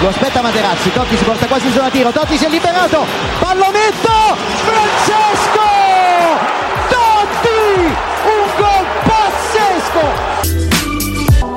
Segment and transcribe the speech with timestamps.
[0.00, 3.04] Lo aspetta Materazzi, Totti si porta quasi in zona tiro, Totti si è liberato,
[3.40, 5.66] pallonetto, Francesco!
[6.88, 7.96] Totti!
[8.22, 10.04] Un gol pazzesco!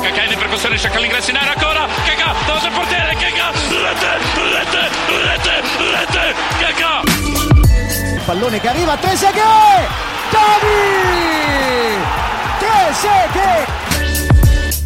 [0.01, 4.17] Cacà in ripercussione, cerca l'ingresso in area ancora, Cacà, davanti al portiere, Cacà, rete,
[4.57, 4.89] rete,
[5.27, 5.61] rete,
[5.91, 7.01] rete, Cacà!
[8.15, 9.87] Il pallone che arriva, Trezeguet!
[10.31, 11.99] Totti!
[12.57, 13.80] Trezeguet!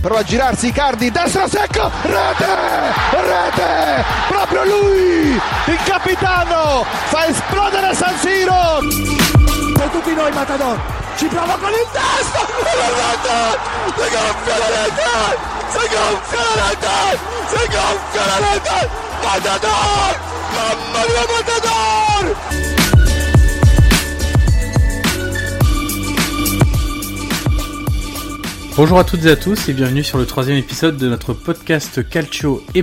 [0.06, 2.46] Prova a girarsi Icardi, destro secco, rete,
[3.10, 8.82] rete, proprio lui, il capitano, fa esplodere San Siro.
[9.74, 10.80] Per tutti noi Matador,
[11.18, 12.46] ci prova con il testo,
[13.96, 15.38] si gonfia la rete,
[15.70, 18.90] si gonfia la rete, si gonfia la rete,
[19.24, 20.20] Matador,
[20.54, 22.65] mamma mia Matador.
[28.78, 32.08] Bonjour à toutes et à tous et bienvenue sur le troisième épisode de notre podcast
[32.10, 32.82] Calcio et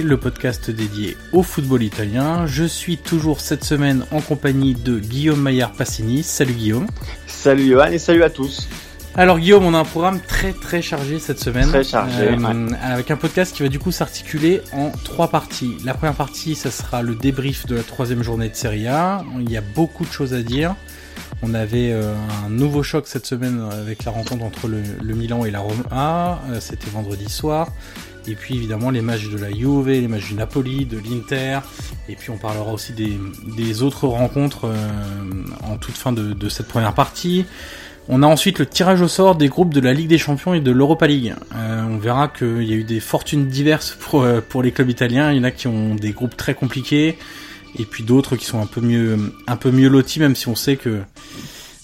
[0.00, 2.46] le podcast dédié au football italien.
[2.46, 6.22] Je suis toujours cette semaine en compagnie de Guillaume Maillard Passini.
[6.22, 6.86] Salut Guillaume.
[7.26, 8.70] Salut Johan et salut à tous.
[9.14, 11.68] Alors Guillaume, on a un programme très très chargé cette semaine.
[11.68, 12.30] Très chargé.
[12.30, 15.76] Euh, Avec un podcast qui va du coup s'articuler en trois parties.
[15.84, 19.22] La première partie, ça sera le débrief de la troisième journée de Serie A.
[19.40, 20.74] Il y a beaucoup de choses à dire.
[21.42, 22.14] On avait euh,
[22.46, 26.40] un nouveau choc cette semaine avec la rencontre entre le, Milan et la Roma.
[26.50, 27.70] Euh, C'était vendredi soir.
[28.26, 31.60] Et puis évidemment les matchs de la Juve, les matchs du Napoli, de l'Inter.
[32.08, 34.74] Et puis on parlera aussi des, autres rencontres euh,
[35.62, 37.44] en toute fin de, cette première partie.
[38.08, 40.60] On a ensuite le tirage au sort des groupes de la Ligue des Champions et
[40.60, 41.34] de l'Europa League.
[41.54, 44.90] Euh, on verra qu'il y a eu des fortunes diverses pour, euh, pour les clubs
[44.90, 45.32] italiens.
[45.32, 47.18] Il y en a qui ont des groupes très compliqués
[47.78, 50.54] et puis d'autres qui sont un peu mieux un peu mieux lotis même si on
[50.54, 51.00] sait que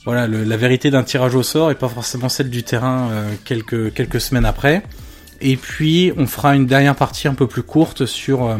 [0.04, 3.92] voilà la vérité d'un tirage au sort est pas forcément celle du terrain euh, quelques
[3.92, 4.82] quelques semaines après.
[5.42, 8.56] Et puis on fera une dernière partie un peu plus courte sur euh,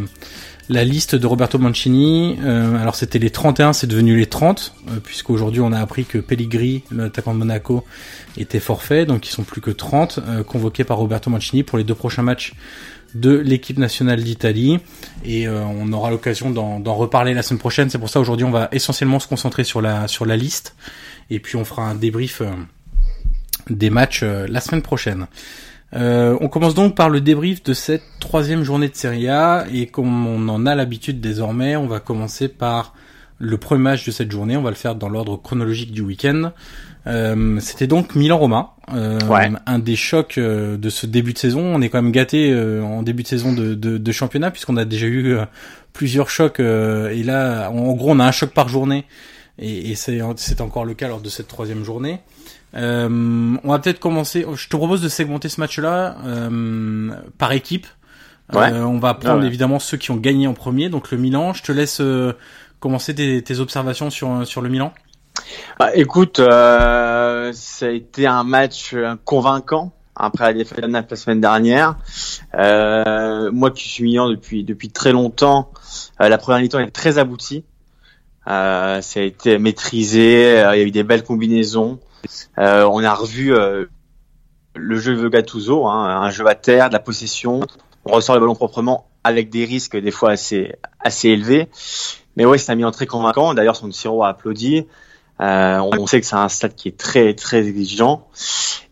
[0.68, 2.38] la liste de Roberto Mancini.
[2.42, 6.84] Euh, alors c'était les 31 c'est devenu les 30 puisqu'aujourd'hui on a appris que Pellegrini
[6.91, 7.84] l'attaquant de Monaco
[8.36, 9.06] était forfait.
[9.06, 12.52] Donc ils sont plus que 30 convoqués par Roberto Mancini pour les deux prochains matchs
[13.15, 14.78] de l'équipe nationale d'Italie
[15.25, 17.91] et euh, on aura l'occasion d'en reparler la semaine prochaine.
[17.91, 20.76] C'est pour ça aujourd'hui on va essentiellement se concentrer sur la sur la liste
[21.28, 22.50] et puis on fera un débrief euh,
[23.69, 25.26] des matchs euh, la semaine prochaine.
[25.93, 30.27] on commence donc par le débrief de cette troisième journée de Serie A et comme
[30.27, 32.94] on en a l'habitude désormais, on va commencer par
[33.41, 34.56] le premier match de cette journée.
[34.56, 36.53] On va le faire dans l'ordre chronologique du week-end.
[37.06, 39.50] Euh, C'était donc Milan-Roma, euh, ouais.
[39.66, 41.61] un des chocs euh, de ce début de saison.
[41.61, 44.77] On est quand même gâté euh, en début de saison de, de, de championnat puisqu'on
[44.77, 45.37] a déjà eu
[45.93, 49.05] plusieurs chocs et là, en gros, on a un choc par journée
[49.59, 50.21] et, et c'est
[50.60, 52.21] encore le cas lors de cette troisième journée.
[52.75, 54.44] on va peut-être commencer.
[54.55, 56.16] Je te propose de segmenter ce match-là
[57.39, 57.87] par équipe.
[58.53, 58.72] Ouais.
[58.72, 59.47] on va prendre ouais.
[59.47, 60.89] évidemment ceux qui ont gagné en premier.
[60.91, 61.55] Donc le Milan.
[61.55, 62.03] Je te laisse
[62.78, 64.93] commencer tes, tes observations sur sur le Milan.
[65.78, 71.41] Bah, écoute, euh, ça a été un match convaincant après la défaite de la semaine
[71.41, 71.97] dernière.
[72.55, 75.71] Euh, moi qui suis Milan depuis depuis très longtemps,
[76.21, 77.65] euh, la première mi-temps est très aboutie.
[78.47, 81.99] Euh, ça a été maîtrisé, il y a eu des belles combinaisons.
[82.59, 83.87] Euh, on a revu euh,
[84.75, 87.61] le jeu de Gattuso, hein, un jeu à terre, de la possession.
[88.05, 91.69] On ressort le ballon proprement avec des risques des fois assez assez élevés.
[92.36, 93.54] Mais ouais, c'est un Milan très convaincant.
[93.54, 94.86] D'ailleurs, son Siro a applaudi.
[95.41, 98.28] Euh, on sait que c'est un stade qui est très très exigeant.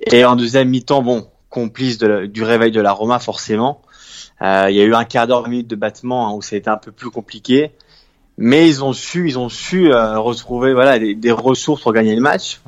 [0.00, 3.82] Et en deuxième mi-temps, bon, complice de du réveil de la Roma forcément.
[4.40, 6.76] Euh, il y a eu un quart d'heure, minute de battement hein, où été un
[6.76, 7.72] peu plus compliqué,
[8.36, 12.14] mais ils ont su, ils ont su euh, retrouver voilà des, des, ressources pour gagner
[12.14, 12.60] le match.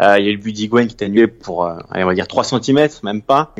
[0.00, 2.28] Euh, il y a eu le but qui est annulé pour, euh, on va dire
[2.28, 3.54] 3 cm, même pas.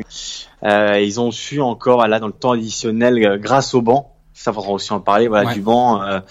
[0.63, 4.15] Euh, ils ont su encore là dans le temps additionnel grâce au banc.
[4.41, 5.27] Ça faudra aussi en parler.
[5.27, 5.53] Voilà Ouais.
[5.53, 6.01] du banc.
[6.01, 6.21] Euh,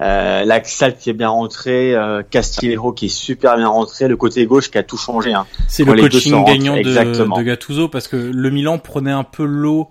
[0.00, 4.44] euh, L'Axal qui est bien rentré, euh, Castillejo qui est super bien rentré, le côté
[4.46, 5.32] gauche qui a tout changé.
[5.32, 5.46] Hein.
[5.68, 9.88] C'est le coaching gagnant de, de Gattuso parce que le Milan prenait un peu l'eau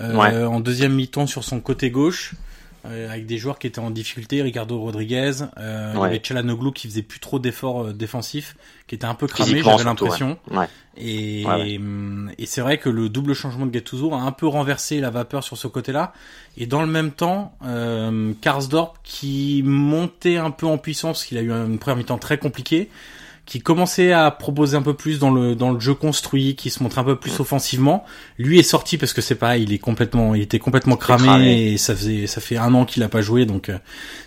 [0.00, 0.44] euh, Ouais.
[0.44, 2.34] en deuxième mi-temps sur son côté gauche.
[2.84, 6.08] Euh, avec des joueurs qui étaient en difficulté, Ricardo Rodriguez, euh, il y Ouais.
[6.08, 8.56] avait Chalanoglu qui faisait plus trop d'efforts euh, défensifs,
[8.86, 10.38] qui était un peu cramé, j'avais l'impression.
[10.50, 10.66] Ouais.
[10.96, 11.80] Et, Ouais,
[12.38, 15.42] et c'est vrai que le double changement de Gattuso a un peu renversé la vapeur
[15.44, 16.12] sur ce côté-là.
[16.56, 21.40] Et dans le même temps, euh, Karsdorp qui montait un peu en puissance, qu'il a
[21.42, 22.90] eu une première mi-temps très compliquée,
[23.44, 26.82] qui commençait à proposer un peu plus dans le dans le jeu construit, qui se
[26.82, 28.04] montrait un peu plus offensivement.
[28.38, 31.72] Lui est sorti parce que c'est pareil, il est complètement, il était complètement cramé, cramé.
[31.72, 33.78] et ça faisait ça fait un an qu'il a pas joué, donc euh,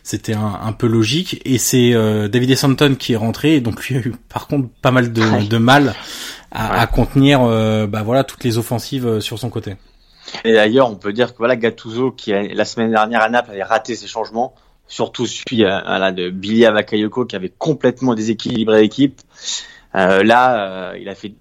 [0.03, 1.41] c'était un, un peu logique.
[1.45, 4.67] Et c'est euh, David Santon qui est rentré, et donc lui a eu par contre
[4.81, 5.45] pas mal de, Ouais.
[5.45, 5.95] de mal
[6.51, 6.79] à, Ouais.
[6.79, 9.75] à contenir, euh, bah voilà, toutes les offensives euh, sur son côté.
[10.43, 13.63] Et d'ailleurs, on peut dire que voilà, Gattuso, qui la semaine dernière à Naples avait
[13.63, 14.55] raté ses changements,
[14.87, 19.21] surtout celui euh, voilà, de Billy Bakayoko qui avait complètement déséquilibré l'équipe.
[19.95, 21.33] Euh, là, euh, il a fait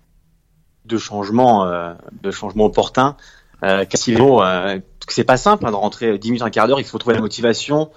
[0.85, 3.17] deux changements, euh, deux changements opportuns.
[3.63, 6.81] Euh, Castillo, euh, c'est pas simple hein, de rentrer 10 minutes, un quart d'heure.
[6.81, 7.91] Il faut trouver la motivation.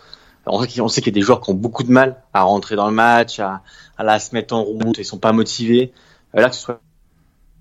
[0.46, 2.88] On sait qu'il y a des joueurs qui ont beaucoup de mal à rentrer dans
[2.88, 3.64] le match, à,
[3.98, 4.98] à la se mettre en route.
[4.98, 5.92] Ils sont pas motivés.
[6.36, 6.80] Euh, là, que ce soit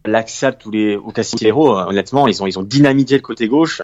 [0.04, 1.12] Laxalt ou les ou
[1.68, 3.82] honnêtement, ils ont ils ont dynamité le côté gauche.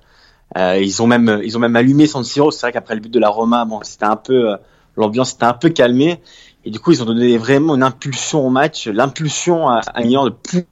[0.59, 2.51] Euh, ils ont même ils ont même allumé San Siro.
[2.51, 4.57] C'est vrai qu'après le but de la Roma, bon, c'était un peu euh,
[4.97, 6.21] l'ambiance était un peu calmée
[6.65, 10.25] et du coup ils ont donné vraiment une impulsion au match, l'impulsion à, à Milan
[10.27, 10.67] de pou-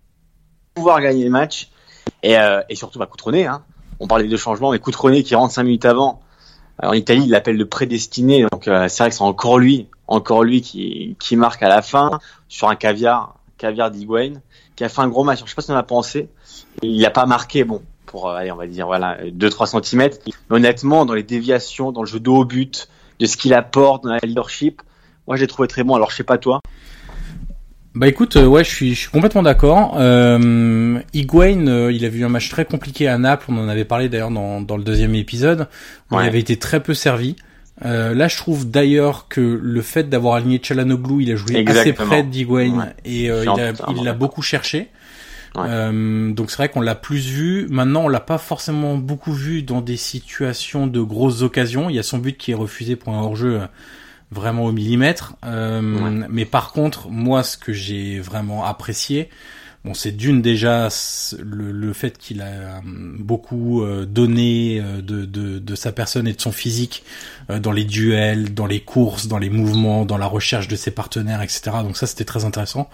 [0.75, 1.71] pouvoir gagner le match
[2.23, 3.47] et, euh, et surtout bah, Coutronnet.
[3.47, 3.63] Hein.
[3.99, 6.21] On parlait de changements, mais Coutronnet qui rentre cinq minutes avant.
[6.83, 9.89] Euh, en Italie, il l'appelle le prédestiné, donc euh, c'est vrai que c'est encore lui,
[10.07, 12.19] encore lui qui, qui marque à la fin
[12.49, 14.35] sur un caviar, caviar d'Higuain,
[14.77, 15.39] qui a fait un gros match.
[15.39, 16.29] Alors, je sais pas ce qu'on a pensé.
[16.83, 20.11] Il n'a pas marqué, bon, pour euh, allez, on va dire voilà, 2-3 cm.
[20.51, 22.89] Honnêtement, dans les déviations, dans le jeu de haut but,
[23.21, 24.83] de ce qu'il apporte, dans la leadership,
[25.29, 25.95] moi j'ai trouvé très bon.
[25.95, 26.61] Alors je sais pas toi.
[27.95, 29.97] Bah écoute, euh, ouais, je suis, je suis complètement d'accord.
[29.99, 33.47] Euh, Higuain, euh, il a vu un match très compliqué à Naples.
[33.49, 35.67] On en avait parlé d'ailleurs dans, dans le deuxième épisode.
[36.11, 36.25] Où Ouais.
[36.25, 37.37] Il avait été très peu servi.
[37.85, 41.93] Euh, là, je trouve d'ailleurs que le fait d'avoir aligné Chalanoglu, il a joué assez
[41.93, 42.85] près d'Higuain Ouais.
[43.05, 43.45] et euh,
[43.97, 44.89] il l'a beaucoup cherché.
[45.57, 45.67] Ouais.
[45.69, 47.67] Euh, donc c'est vrai qu'on l'a plus vu.
[47.71, 51.91] Maintenant, on l'a pas forcément beaucoup vu dans des situations de grosses occasions.
[51.91, 53.67] Il y a son but qui est refusé pour un hors-jeu euh,
[54.31, 55.35] vraiment au millimètre.
[55.45, 56.27] Euh, Ouais.
[56.31, 59.29] Mais par contre, moi, ce que j'ai vraiment apprécié,
[59.85, 60.89] bon, c'est d'une déjà
[61.39, 66.27] le, le fait qu'il a euh, beaucoup euh, donné euh, de, de, de sa personne
[66.29, 67.03] et de son physique
[67.63, 71.43] dans les duels, dans les courses, dans les mouvements, dans la recherche de ses partenaires,
[71.43, 71.63] etc.
[71.83, 72.89] Donc ça, c'était très intéressant.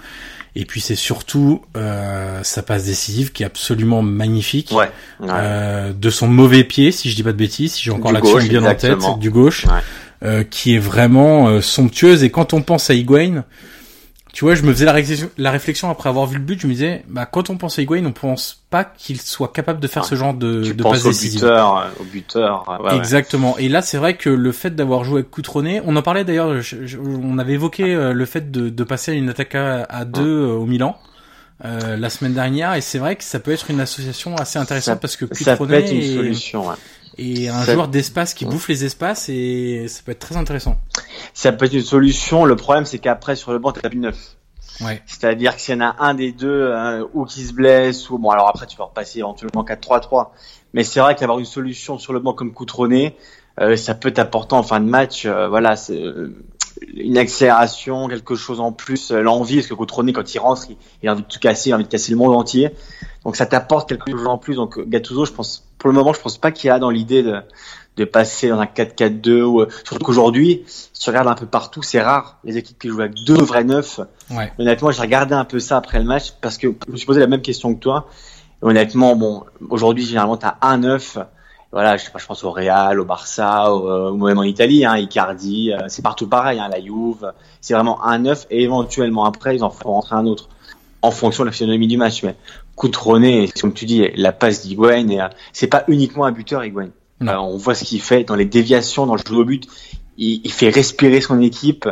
[0.55, 4.71] Et puis c'est surtout euh, sa passe décisive qui est absolument magnifique.
[4.73, 4.91] Ouais.
[5.21, 5.29] ouais.
[5.31, 8.39] Euh, de son mauvais pied, si je dis pas de bêtises, si j'ai encore l'action
[8.39, 9.81] bien en tête, du gauche, Ouais.
[10.25, 12.25] euh, qui est vraiment euh, somptueuse.
[12.25, 13.45] Et quand on pense à Higuain,
[14.37, 16.67] tu vois, je me faisais la réflexion, la réflexion après avoir vu le but, je
[16.67, 19.89] me disais, bah quand on pense à Higuain, on pense pas qu'il soit capable de
[19.89, 21.41] faire ce genre de, tu de penses passe au décisive.
[21.41, 22.65] buteur, euh, au buteur.
[22.69, 22.97] euh, ouais.
[22.99, 23.57] Exactement.
[23.57, 26.55] Et là, c'est vrai que le fait d'avoir joué avec Coutronnet, on en parlait d'ailleurs,
[27.03, 30.23] on avait évoqué euh, le fait de, de passer à une attaque à, à deux
[30.43, 30.99] euh, au Milan.
[31.65, 34.97] euh, la semaine dernière et c'est vrai que ça peut être une association assez intéressante
[34.97, 36.69] Ça- parce que Ça peut Coutronnet être une solution.
[36.69, 36.75] Ouais.
[37.19, 38.51] Et un Ça- joueur d'espace qui Ouais.
[38.51, 40.77] bouffe les espaces et ça peut être très intéressant.
[41.35, 42.45] Ça peut être une solution.
[42.45, 44.37] Le problème, c'est qu'après sur le banc, t'as plus neuf.
[44.83, 45.03] Ouais.
[45.07, 48.19] C'est-à-dire que s'il y en a un des deux euh, ou qui se blesse ou
[48.19, 50.33] bon alors après tu peux repasser éventuellement 4-3-3.
[50.75, 53.17] Mais c'est vrai qu'avoir une solution sur le banc comme Coutronnet,
[53.59, 55.25] euh, ça peut être important en fin de match.
[55.25, 56.37] euh, voilà, c'est euh,
[56.95, 61.09] une accélération, quelque chose en plus, l'envie parce que Coutronnet quand il rentre, il, il
[61.09, 62.71] a envie de tout casser, il a envie de casser le monde entier.
[63.27, 64.55] Donc ça t'apporte quelque chose en plus.
[64.55, 67.25] Donc Gattuso, je pense pour le moment, je pense pas qu'il y a dans l'idée
[67.25, 67.43] de
[67.97, 71.83] de passer dans un 4-4-2 ou euh, surtout qu'aujourd'hui, si tu regardes un peu partout,
[71.83, 74.01] c'est rare les équipes qui jouent avec deux vrais neufs.
[74.31, 74.53] Ouais.
[74.59, 77.21] Honnêtement, j'ai regardé un peu ça après le match parce que je me suis posé
[77.21, 78.07] la même question que toi.
[78.63, 81.19] Et honnêtement, bon, aujourd'hui, généralement, t'as un neuf.
[81.73, 84.45] Voilà, je sais pas, je pense au Real, au Barça, au, euh, ou même en
[84.45, 87.33] Italie, hein, Icardi, euh, c'est partout pareil, hein, la Juve.
[87.61, 90.49] C'est vraiment un neuf et éventuellement après, ils en feront rentrer un autre
[91.03, 92.23] en fonction de la physionomie du match.
[92.23, 92.37] Mais
[92.77, 96.91] Coutronnet, comme tu dis, la passe d'Higuain, et, euh, c'est pas uniquement un buteur, Higuain.
[97.21, 97.33] Non.
[97.33, 99.67] Euh, on voit ce qu'il fait dans les déviations, dans le jeu au but.
[100.19, 101.89] Il, il fait respirer son équipe.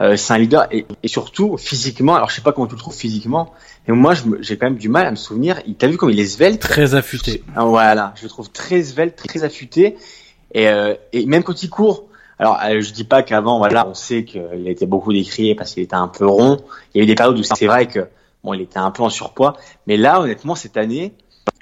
[0.00, 2.16] Euh, c'est un leader et, et surtout physiquement.
[2.16, 3.52] Alors je sais pas comment tu le trouves physiquement,
[3.86, 5.60] mais moi je me- j'ai quand même du mal à me souvenir.
[5.68, 6.60] Il t'a vu comme il est svelte?
[6.60, 7.44] Très affûté.
[7.54, 9.96] Ah, voilà, je le trouve très svelte, très affûté
[10.52, 12.06] et, euh, et même quand il court.
[12.40, 15.74] Alors euh, je dis pas qu'avant voilà, on sait qu'il a été beaucoup décrié parce
[15.74, 16.56] qu'il était un peu rond.
[16.92, 18.08] Il y a eu des périodes où c'est vrai que
[18.44, 21.14] bon, il était un peu en surpoids, mais là honnêtement cette année,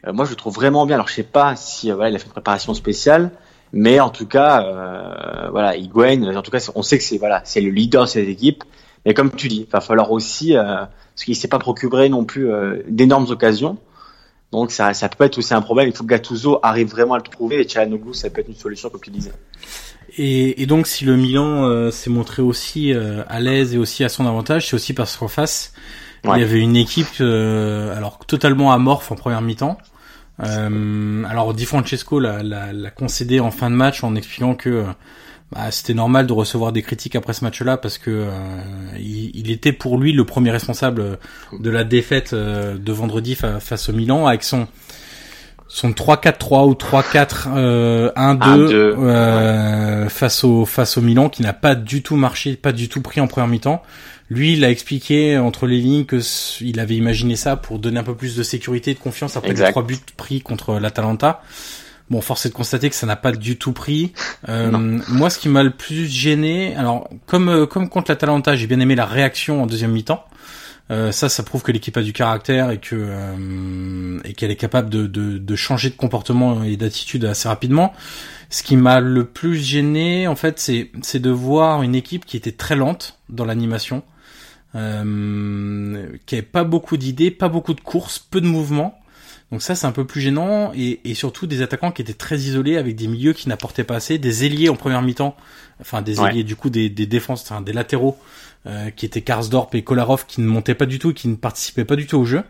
[0.07, 0.97] euh, moi je le trouve vraiment bien.
[0.97, 3.31] Alors je sais pas si euh, voilà, il a fait une préparation spéciale,
[3.73, 7.41] mais en tout cas euh, voilà, Higuain, en tout cas on sait que c'est voilà,
[7.45, 8.65] c'est le leader de cette équipe.
[9.05, 12.25] Mais comme tu dis, il va falloir aussi euh, parce qu'il s'est pas procuré non
[12.25, 13.79] plus euh, d'énormes occasions.
[14.53, 15.89] Donc ça, ça peut être aussi un problème.
[15.89, 18.55] Il faut que Gattuso arrive vraiment à le trouver et Chalanoglu, ça peut être une
[18.55, 19.33] solution comme tu disais.
[20.19, 24.05] Et, et, donc si le Milan euh, s'est montré aussi euh, à l'aise et aussi
[24.05, 25.73] à son avantage, c'est aussi parce qu'en face,
[26.25, 29.79] il y avait une équipe euh, alors totalement amorphe en première mi-temps.
[30.39, 34.85] alors Di Francesco l'a concédé en fin de match en expliquant que
[35.51, 38.29] bah, c'était normal de recevoir des critiques après ce match-là parce que
[38.99, 41.19] il, il, était pour lui le premier responsable
[41.53, 44.67] de la défaite de vendredi face au Milan avec son
[45.73, 51.75] son 3-4-3 ou 3-4 euh, 1-2 euh, face au face au Milan qui n'a pas
[51.75, 53.83] du tout marché, pas du tout pris en première mi-temps.
[54.29, 56.21] Lui, il a expliqué entre les lignes que
[56.61, 59.55] il avait imaginé ça pour donner un peu plus de sécurité et de confiance après
[59.55, 61.41] les trois buts pris contre l'Atalanta.
[62.11, 64.13] Bon, force est de constater que ça n'a pas du tout pris.
[64.51, 68.81] Euh, moi, ce qui m'a le plus gêné, alors comme comme contre l'Atalanta, j'ai bien
[68.81, 70.23] aimé la réaction en deuxième mi-temps.
[70.93, 74.57] Euh, ça, ça prouve que l'équipe a du caractère et que euh, et qu'elle est
[74.57, 77.95] capable de, de, de, changer de comportement et d'attitude assez rapidement.
[78.51, 82.37] Ce qui m'a le plus gêné, en fait, c'est c'est de voir une équipe qui
[82.37, 84.03] était très lente dans l'animation,
[84.75, 88.99] euh, qui avait pas beaucoup d'idées, pas beaucoup de courses, peu de mouvements.
[89.51, 92.39] Donc ça, c'est un peu plus gênant et, et, surtout des attaquants qui étaient très
[92.39, 95.37] isolés avec des milieux qui n'apportaient pas assez, des ailiers en première mi-temps,
[95.81, 98.19] enfin des ailiers du coup des, des défenses, enfin, des latéraux
[98.67, 101.85] euh, qui étaient Karsdorp et Kolarov qui ne montaient pas du tout, qui ne participaient
[101.85, 102.43] pas du tout au jeu.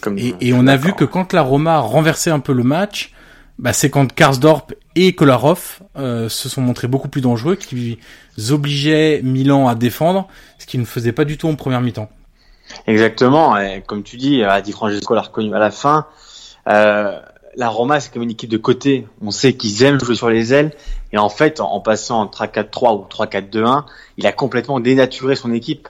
[0.00, 3.12] Comme et, et on a vu que quand la Roma renversait un peu le match,
[3.58, 7.98] bah, c'est quand Karsdorp et Kolarov euh, se sont montrés beaucoup plus dangereux, qui
[8.50, 12.08] obligeaient Milan à défendre, ce qu'ils ne faisaient pas du tout en première mi-temps.
[12.86, 16.06] Exactement, et comme tu dis, Adi Francesco l'a reconnu à la fin.
[16.68, 17.20] Euh,
[17.60, 19.06] la Roma, c'est comme une équipe de côté.
[19.20, 20.72] On sait qu'ils aiment jouer sur les ailes.
[21.12, 23.84] Et en fait, en, passant en 3-4-3 ou 3-4-2-1,
[24.16, 25.86] il a complètement dénaturé son équipe.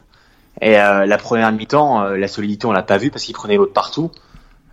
[0.60, 3.56] Et euh, la première mi-temps, euh, la solidité, on l'a pas vu parce qu'il prenait
[3.56, 4.10] l'autre partout.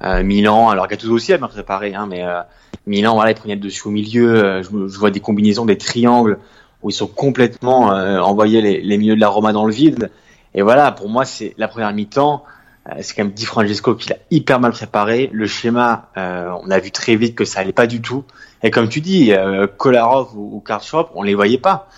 [0.03, 2.41] Euh, Milan, alors Gattuso aussi a bien préparé, hein, mais euh,
[2.87, 4.63] Milan, voilà, il prenait le dessus au milieu.
[4.63, 6.39] Je, je, vois des combinaisons, des triangles
[6.81, 10.09] où ils sont complètement envoyés les, les milieux de la Roma dans le vide.
[10.55, 12.43] Et voilà, pour moi, c'est la première mi-temps.
[12.89, 15.29] Euh, c'est quand même Di Francesco qui l'a hyper mal préparé.
[15.33, 18.23] Le schéma, euh, on a vu très vite que ça allait pas du tout.
[18.63, 21.89] Et comme tu dis, euh, Kolarov ou, ou Karchop, on les voyait pas.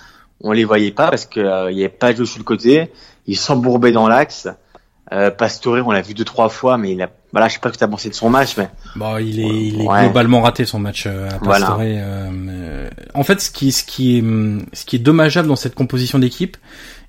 [0.42, 2.92] On les voyait pas parce qu'il euh, n'y avait pas de jeu sur le côté.
[3.28, 4.48] Ils s'embourbaient dans l'axe.
[5.12, 7.70] Euh, Pastore, on l'a vu deux trois fois, mais il a, voilà, je sais pas
[7.70, 10.42] ce que tu as pensé de son match, mais bon, il est, il est globalement
[10.42, 11.78] raté son match à Pastore.
[11.78, 11.78] Voilà.
[13.14, 14.24] En fait, ce qui, ce qui est,
[14.74, 16.58] ce qui est dommageable dans cette composition d'équipe,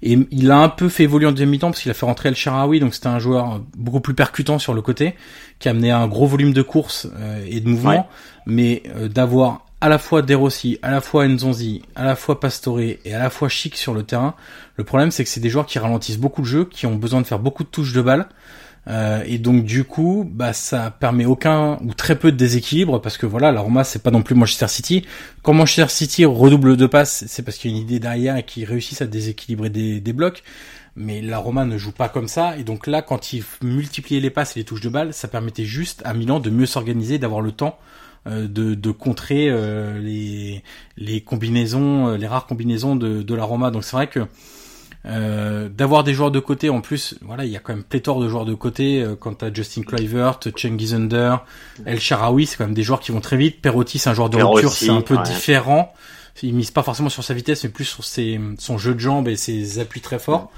[0.02, 2.30] et il a un peu fait évoluer en deuxième mi-temps parce qu'il a fait rentrer
[2.30, 5.14] El Sharawi, donc c'était un joueur beaucoup plus percutant sur le côté,
[5.58, 8.08] qui a amené un gros volume de course euh, et de mouvement,
[8.46, 12.38] mais euh, d'avoir à la fois De Rossi, à la fois Nzonzi, à la fois
[12.38, 14.34] Pastore et à la fois Chic sur le terrain.
[14.76, 17.22] Le problème c'est que c'est des joueurs qui ralentissent beaucoup le jeu, qui ont besoin
[17.22, 18.28] de faire beaucoup de touches de balle.
[18.88, 23.18] Euh, et donc du coup, bah ça permet aucun ou très peu de déséquilibre parce
[23.18, 25.04] que voilà, la Roma c'est pas non plus Manchester City.
[25.42, 28.42] Quand Manchester City redouble de passes, c'est parce qu'il y a une idée derrière et
[28.42, 30.42] qu'ils réussissent à déséquilibrer des, des, blocs.
[30.96, 34.30] Mais la Roma ne joue pas comme ça et donc là, quand ils multipliaient les
[34.30, 37.42] passes et les touches de balle, ça permettait juste à Milan de mieux s'organiser, d'avoir
[37.42, 37.78] le temps
[38.26, 40.62] euh, de, de, contrer euh, les,
[40.98, 43.70] les combinaisons, euh, les rares combinaisons de, de la Roma.
[43.70, 44.26] Donc c'est vrai que
[45.06, 48.20] euh, d'avoir des joueurs de côté en plus voilà il y a quand même pléthore
[48.20, 51.46] de joueurs de côté euh, quand t'as Justin Kluivert Cengiz Under
[51.86, 53.62] El Sharawi c'est quand même des joueurs qui vont très vite.
[53.62, 55.94] Perotti c'est un joueur de rupture c'est un peu différent.
[56.42, 59.28] Il mise pas forcément sur sa vitesse mais plus sur ses, son jeu de jambes
[59.28, 60.50] et ses appuis très forts.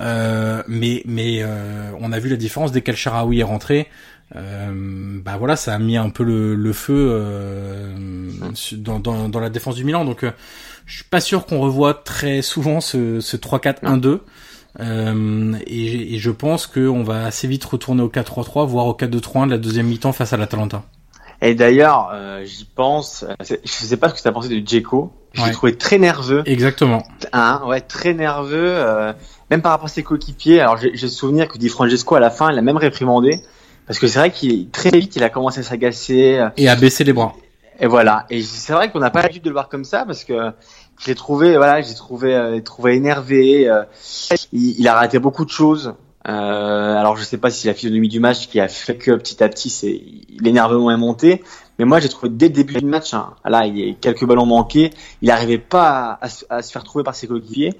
[0.00, 3.88] Euh, mais mais euh, on a vu la différence dès qu'El Sharawi est rentré.
[4.34, 7.20] Euh, bah voilà ça a mis un peu le, le feu
[8.72, 10.04] dans, dans, dans, la défense du Milan.
[10.04, 10.24] Donc
[10.92, 14.18] je suis pas sûr qu'on revoit très souvent ce, ce 3-4-1-2.
[14.80, 19.46] Euh, et, et, je pense qu'on va assez vite retourner au 4-3-3, voire au 4-2-3-1
[19.46, 20.82] de la deuxième mi-temps face à l'Atalanta.
[21.40, 25.14] Et d'ailleurs, euh, j'y pense, je sais pas ce que tu as pensé de Djeko,
[25.32, 26.42] je l'ai trouvé très nerveux.
[26.44, 27.02] Exactement.
[27.32, 29.14] Hein, ouais, très nerveux, euh,
[29.50, 30.60] même par rapport à ses coéquipiers.
[30.60, 33.40] Alors j'ai le souvenir que Di Francesco à la fin, il a même réprimandé,
[33.86, 36.38] parce que c'est vrai qu'il très vite, il a commencé à s'agacer.
[36.38, 37.34] Euh, et à baisser les bras.
[37.80, 38.26] Et voilà.
[38.30, 40.52] Et c'est vrai qu'on n'a pas l'habitude de le voir comme ça parce que
[41.02, 43.68] je l'ai trouvé, voilà, j'ai trouvé, euh, trouvé énervé.
[43.68, 43.82] Euh,
[44.52, 45.94] il, il, a raté beaucoup de choses.
[46.28, 46.30] Euh,
[46.96, 49.48] alors je sais pas si la physionomie du match qui a fait que petit à
[49.48, 50.00] petit, c'est
[50.38, 51.42] l'énervement est monté.
[51.78, 54.24] Mais moi j'ai trouvé dès le début du match, hein, là il y a quelques
[54.24, 54.90] ballons manqués,
[55.20, 57.74] il n'arrivait pas à, à, à, se faire trouver par ses coéquipiers.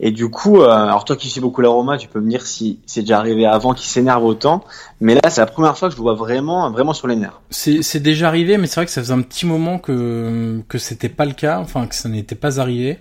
[0.00, 2.80] Et du coup, euh, alors toi qui suis beaucoup l'aroma, tu peux me dire si
[2.84, 4.64] c'est déjà arrivé avant qu'il s'énerve autant.
[5.00, 7.40] Mais là, c'est la première fois que je le vois vraiment, vraiment sur les nerfs.
[7.50, 11.08] C'est déjà arrivé, mais c'est vrai que ça faisait un petit moment que que c'était
[11.08, 12.98] pas le cas, enfin que ça n'était pas arrivé.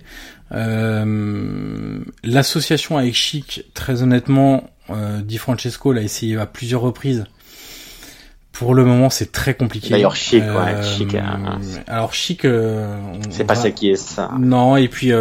[0.51, 7.25] Euh, L'association avec Chic, très honnêtement, euh, Di Francesco l'a essayé à plusieurs reprises.
[8.51, 9.89] Pour le moment, c'est très compliqué.
[9.89, 11.15] D'ailleurs, Chic, ouais, Chic.
[11.15, 11.59] Hein.
[11.87, 12.95] Alors Chic, euh,
[13.31, 14.29] c'est pas ça qui est ça.
[14.37, 15.11] Non, et puis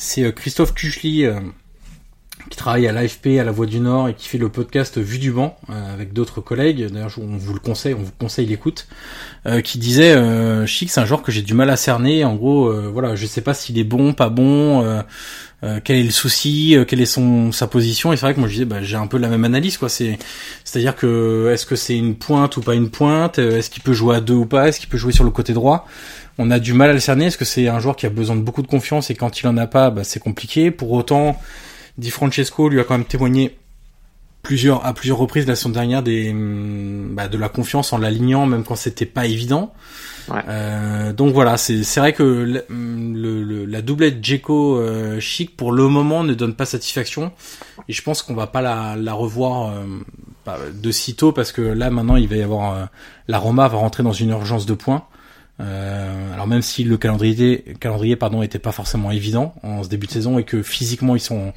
[0.00, 1.26] c'est Christophe Kuchli
[2.48, 5.18] qui travaille à l'AFP, à la Voix du Nord et qui fait le podcast Vue
[5.18, 6.86] du banc euh, avec d'autres collègues.
[6.90, 8.86] D'ailleurs, on vous le conseille, on vous conseille l'écoute.
[9.46, 12.24] Euh, qui disait euh, Chic, c'est un genre que j'ai du mal à cerner.
[12.24, 14.82] En gros, euh, voilà, je sais pas s'il est bon, pas bon.
[15.62, 18.48] Euh, quel est le souci, quelle est son sa position et c'est vrai que moi
[18.48, 20.18] je disais bah, j'ai un peu la même analyse quoi c'est
[20.64, 23.38] c'est à dire que est-ce que c'est une pointe ou pas une pointe?
[23.38, 24.68] Est-ce qu'il peut jouer à deux ou pas?
[24.68, 25.86] Est-ce qu'il peut jouer sur le côté droit?
[26.38, 28.36] On a du mal à le cerner est-ce que c'est un joueur qui a besoin
[28.36, 31.38] de beaucoup de confiance et quand il en a pas bah, c'est compliqué pour autant
[31.98, 33.56] Di Francesco lui a quand même témoigné
[34.42, 38.46] plusieurs à plusieurs reprises la semaine dernière des hum, bah, de la confiance en l'alignant
[38.46, 39.72] même quand c'était pas évident.
[40.48, 45.72] Euh, donc voilà, c'est c'est vrai que le, le, la doublette Djeko euh, Chic pour
[45.72, 47.32] le moment ne donne pas satisfaction
[47.88, 51.90] et je pense qu'on va pas la, la revoir euh, de sitôt parce que là
[51.90, 52.84] maintenant il va y avoir euh,
[53.28, 55.04] la Roma va rentrer dans une urgence de points.
[55.58, 60.06] Euh, alors même si le calendrier calendrier pardon était pas forcément évident en ce début
[60.06, 61.52] de saison et que physiquement ils sont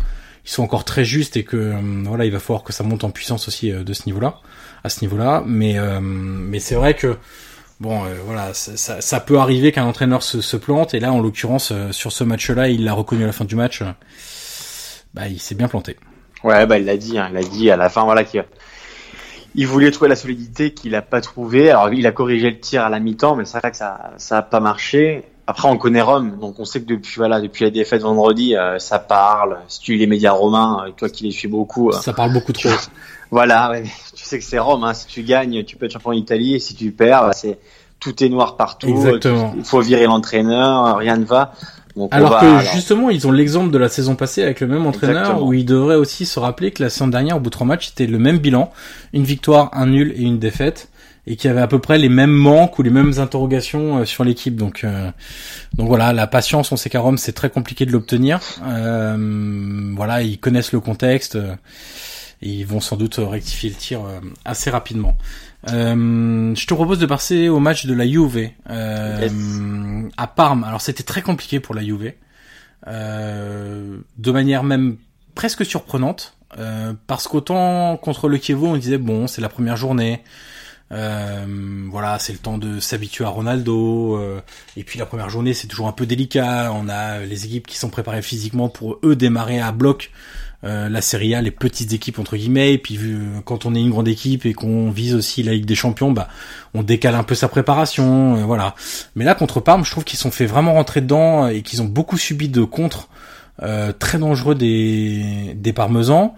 [0.46, 3.04] ils sont encore très justes et que euh, voilà, il va falloir que ça monte
[3.04, 4.40] en puissance aussi euh, de ce niveau-là,
[4.84, 5.44] à ce niveau-là.
[5.46, 7.18] Mais euh, mais c'est vrai que
[7.80, 12.12] bon, voilà, ça, ça, peut arriver qu'un entraîneur se, plante et là, en l'occurrence, sur
[12.12, 13.84] ce match-là, il l'a reconnu à la fin du match.
[15.14, 15.98] Bah, il s'est bien planté.
[16.44, 18.44] Ouais, bah il l'a dit, hein, il l'a dit à la fin, voilà qu'il
[19.56, 21.70] il voulait trouver la solidité qu'il a pas trouvé.
[21.70, 24.40] Alors il a corrigé le tir à la mi-temps, mais c'est vrai que ça ça
[24.40, 25.24] a pas marché.
[25.46, 28.80] Après, on connaît Rome, donc on sait que depuis voilà, depuis la défaite vendredi, euh,
[28.80, 29.58] ça parle.
[29.68, 32.32] Si tu lis les médias romains, euh, toi qui les suis beaucoup, euh, ça parle
[32.32, 32.70] beaucoup trop.
[33.30, 33.84] voilà, ouais,
[34.16, 34.86] tu sais que c'est Rome.
[34.86, 34.94] Hein.
[34.94, 36.56] Si tu gagnes, tu peux être champion d'Italie.
[36.56, 37.60] Et si tu perds, bah, c'est
[38.00, 38.88] tout est noir partout.
[38.88, 39.54] Exactement.
[39.58, 41.54] Il faut virer l'entraîneur, rien ne va.
[42.12, 45.52] alors que justement, ils ont l'exemple de la saison passée avec le même entraîneur, où
[45.52, 48.08] ils devraient aussi se rappeler que la saison dernière, au bout de trois matchs, c'était
[48.08, 48.72] le même bilan,
[49.12, 50.88] une victoire, un nul et une défaite
[51.26, 54.24] et qui avait à peu près les mêmes manques ou les mêmes interrogations euh, sur
[54.24, 54.56] l'équipe.
[54.56, 55.10] Donc, euh,
[55.76, 58.40] donc voilà, la patience, on sait qu'à Rome, c'est très compliqué de l'obtenir.
[58.64, 61.38] Euh, voilà, ils connaissent le contexte
[62.42, 64.02] et ils vont sans doute rectifier le tir
[64.44, 65.16] assez rapidement.
[65.66, 70.66] je te propose de passer au match de la Juve à Parme.
[70.66, 72.12] Alors c'était très compliqué pour la Juve,
[72.86, 74.98] de manière même
[75.36, 76.36] presque surprenante,
[77.08, 80.22] parce qu'autant contre le Chievo on disait bon c'est la première journée,
[80.94, 81.46] euh,
[81.90, 84.18] voilà, c'est le temps de s'habituer à Ronaldo.
[84.18, 84.42] Euh,
[84.78, 86.72] et puis la première journée, c'est toujours un peu délicat.
[86.74, 90.12] On a les équipes qui sont préparées physiquement pour eux démarrer à bloc
[90.64, 92.74] euh, la Serie A, les petites équipes entre guillemets.
[92.74, 95.66] Et puis vu, quand on est une grande équipe et qu'on vise aussi la Ligue
[95.66, 96.28] des Champions, bah
[96.74, 98.76] on décale un peu sa préparation, voilà.
[99.16, 101.86] Mais là contre Parme, je trouve qu'ils sont fait vraiment rentrer dedans et qu'ils ont
[101.86, 103.10] beaucoup subi de contre
[104.00, 106.36] très dangereux des des Parmesans.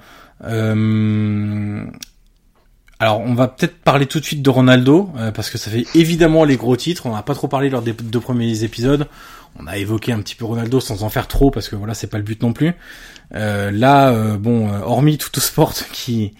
[2.99, 5.85] Alors, on va peut-être parler tout de suite de Ronaldo, euh, parce que ça fait
[5.95, 7.05] évidemment les gros titres.
[7.05, 9.07] On n'a pas trop parlé lors des deux premiers épisodes.
[9.57, 12.07] On a évoqué un petit peu Ronaldo sans en faire trop, parce que voilà, c'est
[12.07, 12.73] pas le but non plus.
[13.33, 16.33] Euh, là, euh, bon, euh, hormis tout sport qui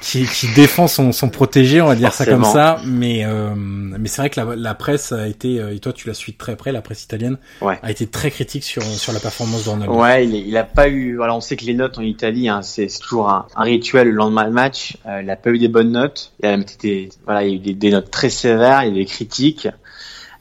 [0.00, 4.22] qui, qui défend son, son protégé, on va dire ça comme ça, mais mais c'est
[4.22, 6.72] vrai que la, la, presse a été, et toi tu la suis de très près,
[6.72, 9.94] la presse italienne a été très critique sur sur la performance de Ronaldo.
[9.94, 12.62] Ouais, il, il a pas eu, voilà, on sait que les notes en Italie, hein,
[12.62, 14.96] c'est toujours un, un, rituel le lendemain du match.
[15.20, 16.32] il a pas eu des bonnes notes.
[16.42, 18.88] Il a été, voilà, il y a eu des, des notes très sévères, il y
[18.90, 19.68] a eu des critiques.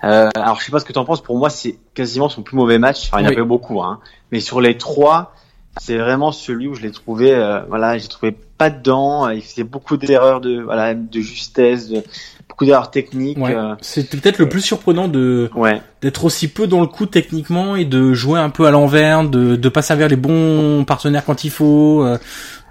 [0.04, 1.22] Euh, alors je sais pas ce que tu en penses.
[1.22, 3.08] Pour moi, c'est quasiment son plus mauvais match.
[3.08, 4.00] Enfin, il y en a pas eu beaucoup, hein.
[4.32, 5.34] Mais sur les trois,
[5.80, 9.30] c'est vraiment celui où je l'ai trouvé, euh, voilà, j'ai trouvé pas dedans.
[9.30, 12.04] Il faisait beaucoup d'erreurs de, voilà, de justesse, de,
[12.50, 13.38] beaucoup d'erreurs techniques.
[13.38, 13.56] Ouais.
[13.56, 13.76] Euh.
[13.82, 15.82] C'était peut-être le plus surprenant de ouais.
[16.02, 19.56] d'être aussi peu dans le coup techniquement et de jouer un peu à l'envers, de
[19.56, 22.18] de pas servir les bons partenaires quand il faut, euh,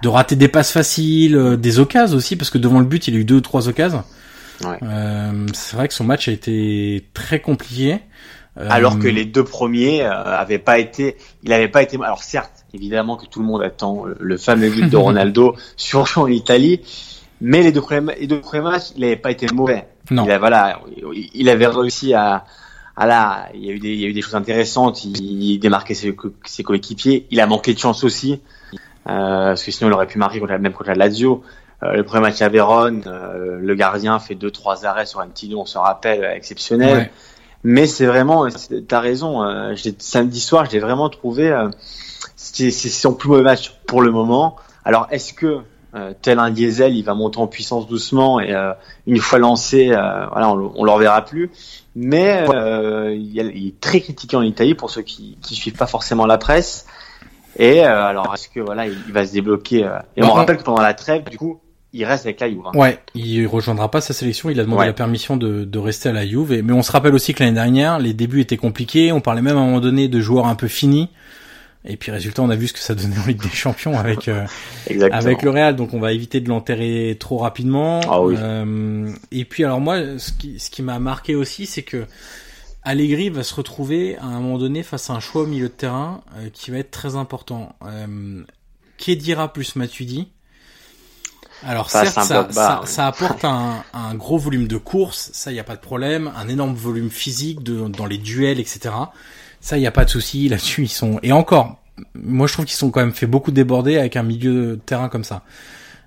[0.03, 3.17] de rater des passes faciles, des occasions aussi parce que devant le but il a
[3.17, 4.03] eu deux ou trois occasions.
[4.63, 4.77] Ouais.
[5.53, 7.99] c'est vrai que son match a été très compliqué.
[8.57, 11.97] Alors que les deux premiers avaient pas été, il avait pas été.
[12.03, 16.27] Alors certes, évidemment que tout le monde attend le fameux but de Ronaldo sur en
[16.27, 16.81] Italie.
[17.41, 19.87] Mais les deux premiers, les deux premiers matchs, il n'avait pas été mauvais.
[20.11, 20.25] Non.
[20.25, 20.79] Il, a, voilà,
[21.33, 22.45] il avait réussi à,
[22.95, 25.03] à là, il y a eu des, il y a eu des choses intéressantes.
[25.05, 27.25] Il, il démarquait ses, ses, coéquipiers.
[27.31, 28.41] Il a manqué de chance aussi,
[28.73, 31.43] euh, parce que sinon il aurait pu marquer contre la, même contre la Lazio.
[31.83, 35.27] Euh, le premier match à Vérone, euh, le gardien fait deux trois arrêts sur un
[35.27, 36.97] petit on se rappelle, exceptionnel.
[36.97, 37.11] Ouais.
[37.63, 38.47] Mais c'est vraiment,
[38.87, 39.43] t'as raison.
[39.43, 41.51] Euh, samedi soir, je l'ai vraiment trouvé.
[41.51, 41.69] Euh,
[42.35, 44.55] c'est son plus mauvais match pour le moment.
[44.83, 45.61] Alors, est-ce que
[45.93, 48.71] euh, tel un diesel, il va monter en puissance doucement et euh,
[49.07, 51.51] une fois lancé, euh, voilà, on, on le reverra plus.
[51.95, 56.25] Mais euh, il, est très critiqué en Italie pour ceux qui qui suivent pas forcément
[56.25, 56.85] la presse.
[57.57, 60.63] Et euh, alors, est-ce que voilà, il, va se débloquer Et on me rappelle que
[60.63, 61.59] pendant la trêve, du coup,
[61.93, 62.61] il reste avec la Juve.
[62.65, 62.71] Hein.
[62.77, 64.49] Ouais, il rejoindra pas sa sélection.
[64.49, 64.85] Il a demandé Ouais.
[64.87, 66.51] la permission de, de rester à la Juve.
[66.53, 69.11] Et- mais on se rappelle aussi que l'année dernière, les débuts étaient compliqués.
[69.11, 71.09] On parlait même à un moment donné de joueurs un peu finis.
[71.83, 74.27] Et puis résultat, on a vu ce que ça donnait en Ligue des Champions avec
[74.27, 74.45] euh,
[75.11, 75.75] avec le Real.
[75.75, 78.01] Donc on va éviter de l'enterrer trop rapidement.
[78.07, 78.35] Ah oui.
[78.37, 82.05] Euh, et puis alors moi, ce qui ce qui m'a marqué aussi, c'est que
[82.83, 85.73] Allegri va se retrouver à un moment donné face à un choix au milieu de
[85.73, 87.75] terrain euh, qui va être très important.
[87.85, 88.43] Euh,
[88.97, 90.27] Kedira plus Matuidi?
[91.65, 95.63] Alors certes, un ça, ça, apporte un, un gros volume de course, ça y a
[95.63, 98.89] pas de problème, un énorme volume physique de, dans les duels, etc.
[99.59, 100.83] Ça y a pas de souci là-dessus.
[100.83, 101.79] Ils sont et encore,
[102.15, 105.09] moi je trouve qu'ils sont quand même fait beaucoup déborder avec un milieu de terrain
[105.09, 105.43] comme ça.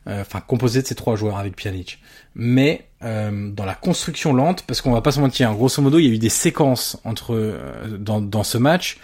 [0.06, 1.98] Euh, Enfin composé de ces trois joueurs avec Pjanic.
[2.34, 6.06] Mais euh, dans la construction lente, parce qu'on va pas se mentir, grosso modo, il
[6.06, 8.98] y a eu des séquences entre euh, dans, dans ce match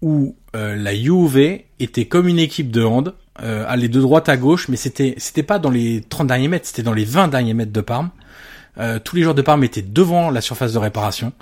[0.00, 4.36] où euh, la Juve était comme une équipe de hand, euh, allait de droite à
[4.36, 7.54] gauche, mais c'était c'était pas dans les 30 derniers mètres, c'était dans les 20 derniers
[7.54, 8.10] mètres de Parme.
[8.78, 11.32] Euh, tous les joueurs de Parme étaient devant la surface de réparation.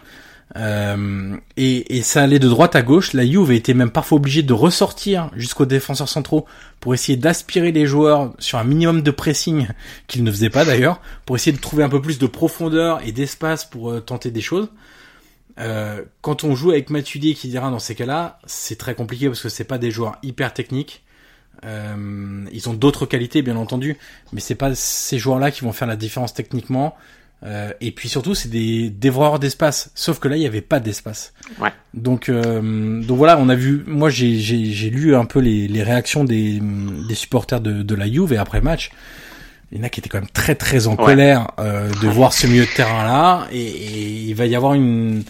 [0.55, 3.13] Euh, et, ça allait de droite à gauche.
[3.13, 6.47] La Juve était même parfois obligée de ressortir jusqu'aux défenseurs centraux
[6.81, 9.67] pour essayer d'aspirer les joueurs sur un minimum de pressing
[10.07, 13.13] qu'ils ne faisaient pas d'ailleurs, pour essayer de trouver un peu plus de profondeur et
[13.13, 14.69] d'espace pour euh, tenter des choses.
[16.21, 19.49] Quand on joue avec Matuidi qui dira dans ces cas-là, c'est très compliqué parce que
[19.49, 21.03] c'est pas des joueurs hyper techniques.
[21.64, 23.97] Euh, ils ont d'autres qualités bien entendu,
[24.33, 26.95] mais c'est pas ces joueurs-là qui vont faire la différence techniquement.
[27.45, 29.90] Euh, et puis surtout, c'est des dévoreurs d'espace.
[29.95, 31.35] Sauf que là, il n'y avait pas d'espace.
[31.61, 31.69] Ouais.
[31.92, 33.85] Donc, euh, donc voilà, on a vu.
[33.87, 36.61] Moi, j'ai j'ai j'ai lu un peu les, les réactions des
[37.09, 38.90] des supporters de de la Juve et après match.
[39.73, 41.05] Il y en a qui étaient quand même très très en Ouais.
[41.05, 44.75] colère euh, de voir ce milieu de terrain là et, et il va y avoir
[44.75, 45.23] une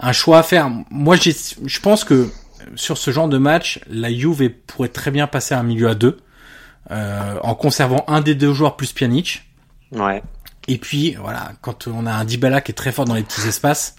[0.00, 0.68] un choix à faire.
[0.90, 2.28] Moi, j'ai je pense que
[2.76, 5.94] sur ce genre de match, la Juve pourrait très bien passer à un milieu à
[5.94, 6.18] deux
[6.90, 9.44] euh, en conservant un des deux joueurs plus Pjanic.
[9.92, 10.22] Ouais.
[10.68, 13.46] Et puis voilà, quand on a un Dybala qui est très fort dans les petits
[13.46, 13.96] espaces,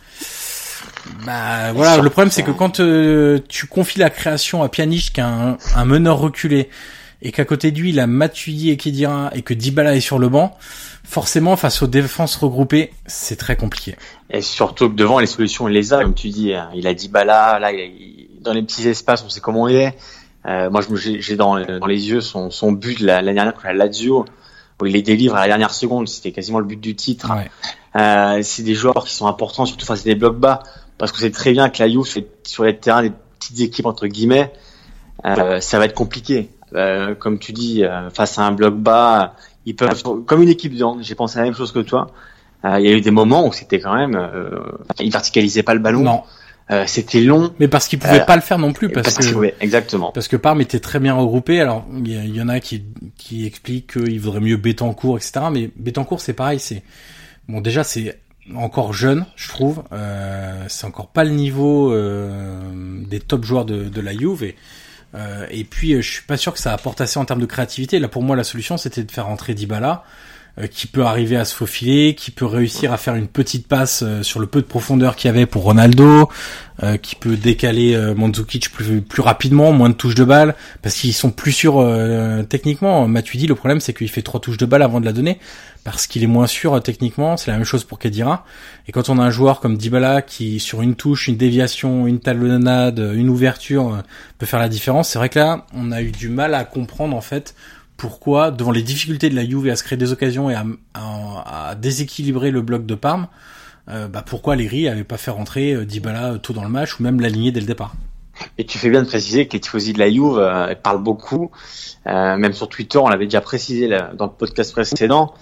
[1.26, 5.22] bah voilà, le problème c'est que quand euh, tu confies la création à Pjanic qui
[5.22, 6.70] a un, un meneur reculé
[7.22, 10.20] et qu'à côté de lui il a Matuidi et Kedira et que Dybala est sur
[10.20, 10.58] le banc,
[11.04, 13.96] forcément face aux défenses regroupées, c'est très compliqué.
[14.30, 16.54] Et surtout que devant les solutions, il les a, comme tu dis.
[16.54, 16.70] hein.
[16.76, 18.13] Il a bah là, il-
[18.44, 19.98] dans les petits espaces, on sait comment il est.
[20.46, 23.74] Euh, moi, j'ai dans, dans les yeux son, son but la- l'année dernière contre la
[23.74, 24.26] Lazio,
[24.82, 26.08] où il les délivre à la dernière seconde.
[26.10, 27.32] C'était quasiment le but du titre.
[27.34, 27.50] Ouais.
[27.96, 30.62] Euh, c'est des joueurs qui sont importants, surtout face à des blocs bas,
[30.98, 33.86] parce que c'est très bien que la Juve sur, sur les terrains des petites équipes
[33.86, 34.52] entre guillemets,
[35.26, 36.50] euh, ça va être compliqué.
[36.76, 40.76] Euh, comme tu dis, euh, face à un bloc bas, ils peuvent, comme une équipe
[40.76, 42.08] de j'ai pensé à la même chose que toi.
[42.66, 44.60] Euh, il y a eu des moments où c'était quand même, euh,
[45.00, 46.24] ils verticalisaient pas le ballon, Non,
[46.72, 47.54] Euh, c'était long.
[47.60, 50.12] mais parce qu'ils pouvaient Euh, pas le faire non plus parce, que ouais, exactement.
[50.12, 51.60] Parce que Parme était très bien regroupé.
[51.60, 52.84] Alors, il y, en a qui,
[53.18, 55.46] qui expliquent qu'il vaudrait mieux Bétancourt, etc.
[55.52, 56.60] Mais Bétancourt, c'est pareil.
[56.60, 56.84] C'est
[57.50, 58.18] bon, déjà, c'est
[58.56, 59.84] encore jeune, je trouve.
[59.92, 62.62] Euh, c'est encore pas le niveau euh,
[63.08, 64.44] des top joueurs de, de la Juve.
[64.44, 64.56] Et,
[65.16, 68.00] euh, et puis, je suis pas sûr que ça apporte assez en termes de créativité.
[68.00, 70.04] Là, pour moi, la solution, c'était de faire rentrer Dybala.
[70.60, 74.04] Euh, qui peut arriver à se faufiler, qui peut réussir à faire une petite passe
[74.04, 76.30] euh, sur le peu de profondeur qu'il y avait pour Ronaldo,
[76.84, 80.96] euh, qui peut décaler euh, Mandzukic plus, plus rapidement, moins de touches de balle, parce
[80.96, 83.08] qu'ils sont plus sûrs euh, techniquement.
[83.08, 85.40] Matuidi, le problème c'est qu'il fait trois touches de balle avant de la donner,
[85.84, 87.36] parce qu'il est moins sûr euh, techniquement.
[87.36, 88.46] C'est la même chose pour Kedira.
[88.88, 92.20] Et quand on a un joueur comme Dybala qui sur une touche, une déviation, une
[92.20, 94.04] talonnade, une ouverture
[94.38, 97.16] peut faire la différence, c'est vrai que là on a eu du mal à comprendre
[97.16, 97.56] en fait
[97.98, 101.70] pourquoi, devant les difficultés de la Juve à se créer des occasions et à, à-
[101.70, 103.28] à déséquilibrer le bloc de Parme,
[103.90, 107.00] euh, bah pourquoi les Gris avaient pas fait rentrer euh, Dybala tôt dans le match
[107.00, 107.94] ou même l'aligner dès le départ?
[108.58, 111.52] Et tu fais bien de préciser que les tifosi de la Juve euh, parlent beaucoup,
[112.08, 115.34] euh, même sur Twitter, on l'avait déjà précisé là, dans le podcast précédent.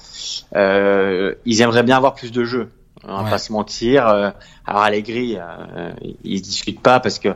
[0.56, 2.70] Euh, ils aimeraient bien avoir plus de jeux.
[3.04, 3.30] On va Ouais.
[3.32, 4.08] pas se mentir.
[4.08, 4.30] Euh,
[4.66, 5.92] alors Allegri, euh,
[6.24, 7.30] il discute pas parce que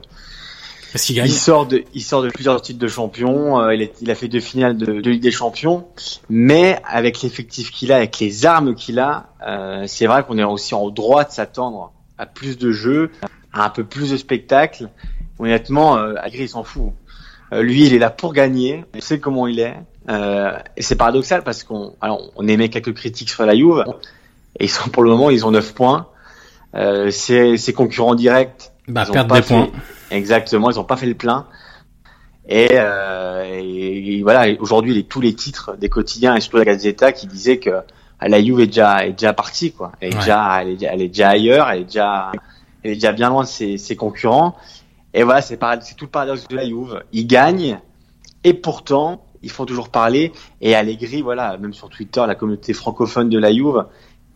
[0.95, 1.25] Parce qu'il gagne.
[1.27, 3.59] il sort de, il sort de plusieurs titres de champion.
[3.59, 5.85] euh, il, est- il a fait deux finales de, de Ligue des Champions,
[6.29, 10.43] mais avec l'effectif qu'il a, avec les armes qu'il a, euh, c'est vrai qu'on est
[10.45, 13.11] aussi en droit de s'attendre à plus de jeux,
[13.51, 14.87] à un peu plus de spectacle.
[15.37, 16.93] Honnêtement, euh, Allegri il s'en fout.
[17.51, 18.85] Euh, lui, il est là pour gagner.
[18.95, 19.75] On sait comment il est.
[20.77, 23.83] Et c'est paradoxal parce qu'on, alors, on émet quelques critiques sur la Juve.
[24.61, 26.07] Et ils sont pour le moment, ils ont 9 points.
[26.75, 29.69] Euh, ses, ses concurrents directs, Bah pas des points.
[30.11, 31.47] Exactement, ils ont pas fait le plein.
[32.47, 36.65] Et, euh, et, et voilà, aujourd'hui, les, tous les titres des quotidiens et surtout la
[36.65, 37.71] Gazzetta qui disaient que
[38.19, 39.91] ah, la Juve est déjà est déjà partie quoi.
[39.99, 40.19] Elle est Ouais.
[40.19, 42.31] déjà elle est, déjà- elle est déjà ailleurs, elle est déjà
[42.83, 44.55] elle est déjà bien loin de ses, ses concurrents.
[45.15, 47.01] Et voilà, c'est tout le paradoxe de la Juve.
[47.13, 47.79] Ils gagnent
[48.43, 50.31] et pourtant ils font toujours parler.
[50.61, 53.85] Et Allegri, voilà, même sur Twitter, la communauté francophone de la Juve,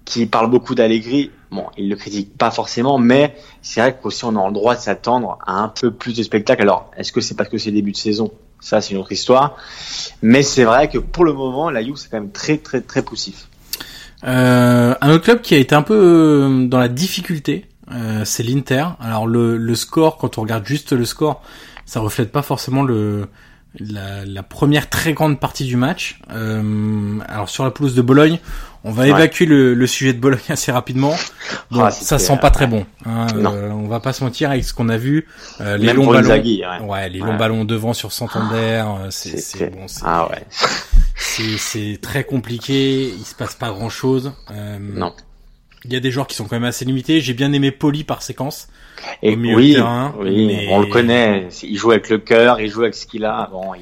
[0.10, 4.36] qui parle beaucoup d'Allegri, bon, il le critique pas forcément, mais c'est vrai qu'aussi on
[4.36, 6.64] a le droit de s'attendre à un peu plus de spectacle.
[6.64, 8.32] Alors, est-ce que c'est parce que c'est début de saison?
[8.60, 9.56] Ça, c'est une autre histoire.
[10.22, 13.04] Mais c'est vrai que pour le moment, la Juve, c'est quand même très, très, très
[13.04, 13.48] poussif.
[14.26, 18.44] Euh, un autre club qui a été un peu euh, dans la difficulté, euh, c'est
[18.44, 18.86] l'Inter.
[19.00, 21.42] Alors le, le score, quand on regarde juste le score,
[21.86, 23.28] ça reflète pas forcément le
[23.80, 26.20] la, la première très grande partie du match.
[26.32, 28.40] Euh, alors sur la pelouse de Bologne,
[28.84, 29.10] on va Ouais.
[29.10, 31.16] évacuer le, le sujet de Bologne assez rapidement.
[31.70, 32.86] Bon, Ah, ça sent pas euh, très bon.
[33.06, 33.54] Hein, non.
[33.54, 35.28] euh, on va pas se mentir avec ce qu'on a vu.
[35.62, 36.20] Euh, les Même longs ballons.
[36.30, 36.86] Inzaghi, ouais.
[36.88, 40.44] Ouais, les longs ballons devant sur Santander, euh, c'est bon, Ah ouais.
[41.16, 43.10] c'est- c'est très compliqué.
[43.10, 44.32] Il se passe pas grand chose.
[44.80, 45.14] Non.
[45.86, 47.22] Il y a des joueurs qui sont quand même assez limités.
[47.22, 48.68] J'ai bien aimé Poli par séquence.
[49.24, 51.48] Et au milieu oui, terrain, oui, mais- on le connaît.
[51.64, 53.50] Il joue avec le cœur, il joue avec ce qu'il a.
[53.52, 53.82] Bon, il...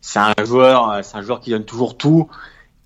[0.00, 2.28] c'est un joueur, c'est un joueur qui donne toujours tout.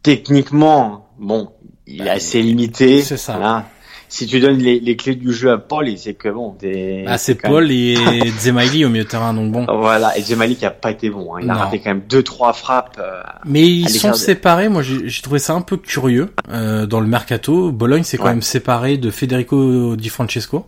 [0.02, 1.50] Techniquement, bon,
[1.86, 3.02] il est assez limité.
[3.02, 3.34] c'est ça.
[3.34, 3.66] Voilà.
[4.10, 7.04] Si tu donnes les, les clés du jeu à Paul, c'est que bon, t'es.
[7.06, 7.94] Ah, c'est Paul et
[8.40, 9.66] Zemaili au milieu de terrain, donc bon.
[9.68, 10.16] Voilà.
[10.16, 11.34] Et Gemali qui a pas été bon.
[11.34, 11.40] hein.
[11.42, 12.96] Il a raté quand même deux, trois frappes.
[12.98, 14.70] euh, Mais ils sont séparés.
[14.70, 17.70] Moi, j'ai trouvé ça un peu curieux euh, dans le mercato.
[17.70, 20.64] Bologne s'est quand même séparé de Federico Di Francesco,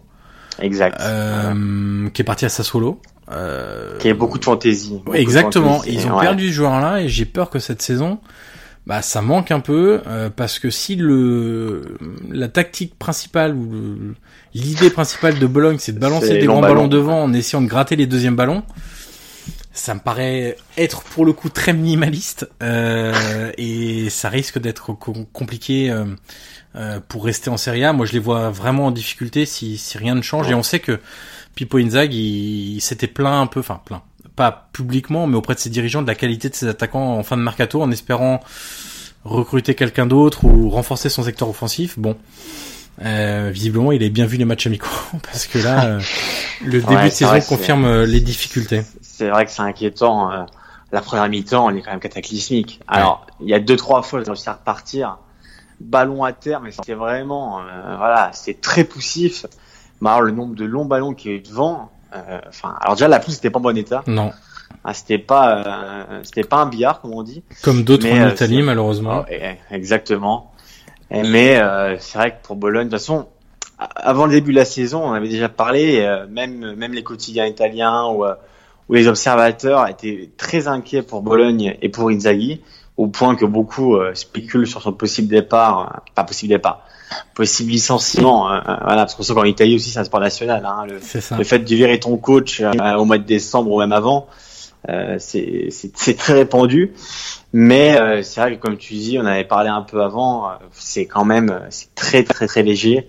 [0.61, 1.01] Exact.
[1.01, 3.01] euh, qui est parti à Sassuolo.
[3.33, 4.91] Euh, Qui a beaucoup de fantaisie.
[5.05, 5.79] beaucoup de Exactement.
[5.79, 6.23] fantaisie, Ils ont ouais.
[6.23, 8.19] perdu ce joueur-là et j'ai peur que cette saison,
[8.87, 11.83] bah, ça manque un peu euh, parce que si le
[12.31, 13.97] la tactique principale ou
[14.55, 16.75] l'idée principale de Bologne, c'est de balancer des grands ballon.
[16.75, 18.65] ballons devant en essayant de gratter les deuxièmes ballons.
[19.73, 25.25] Ça me paraît être pour le coup très minimaliste euh, et ça risque d'être com-
[25.33, 25.89] compliqué
[26.77, 27.93] euh, pour rester en Serie A.
[27.93, 30.51] Moi, je les vois vraiment en difficulté si, si rien ne change.
[30.51, 31.01] Et on sait que
[31.55, 34.03] Pippo Inzaghi, il, il s'était plaint un peu, enfin plaint,
[34.37, 37.37] pas publiquement, mais auprès de ses dirigeants de la qualité de ses attaquants en fin
[37.37, 38.41] de mercato, en espérant
[39.25, 41.99] recruter quelqu'un d'autre ou renforcer son secteur offensif.
[41.99, 42.17] Bon,
[43.03, 44.89] euh, visiblement, il a bien vu les matchs amicaux
[45.23, 46.01] parce que là, euh,
[46.65, 48.83] le début Ouais, de saison confirme euh, les difficultés.
[49.03, 50.31] C'est vrai que c'est inquiétant.
[50.93, 52.81] La première mi-temps, elle est quand même cataclysmique.
[52.89, 55.19] Alors, il y a deux, trois fois, ils ont réussi à repartir.
[55.81, 59.47] Ballon à terre, mais c'était vraiment, euh, voilà, c'était très poussif.
[60.01, 63.19] Mais alors, le nombre de longs ballons qui est devant, euh, enfin, alors déjà, la
[63.19, 64.03] pelouse c'était pas en bon état.
[64.07, 64.33] Non,
[64.85, 67.43] Ah, c'était pas, euh, c'était pas un billard, comme on dit.
[67.63, 69.25] comme d'autres Mais, en euh, Italie, malheureusement.
[69.27, 70.53] Ah, ouais, exactement.
[71.11, 73.27] Et- Mais euh, c'est vrai que pour Bologne, de toute façon,
[73.79, 77.47] avant le début de la saison, on avait déjà parlé, euh, même même les quotidiens
[77.47, 78.35] italiens ou, euh,
[78.89, 82.61] ou les observateurs étaient très inquiets pour Bologne et pour Inzaghi,
[83.01, 86.83] au point que beaucoup euh, spéculent sur son possible départ, euh, pas possible départ,
[87.35, 88.53] possible licenciement.
[88.53, 90.67] euh, euh, voilà, parce qu'on sait qu'en Italie aussi, c'est un sport national.
[90.67, 91.01] Hein, le,
[91.39, 94.27] le fait de virer ton coach euh, au mois de décembre ou même avant,
[94.91, 96.93] euh, c'est très répandu.
[97.55, 101.07] Mais euh, c'est vrai que comme tu dis, on avait parlé un peu avant, c'est
[101.07, 103.09] quand même c'est très très très léger.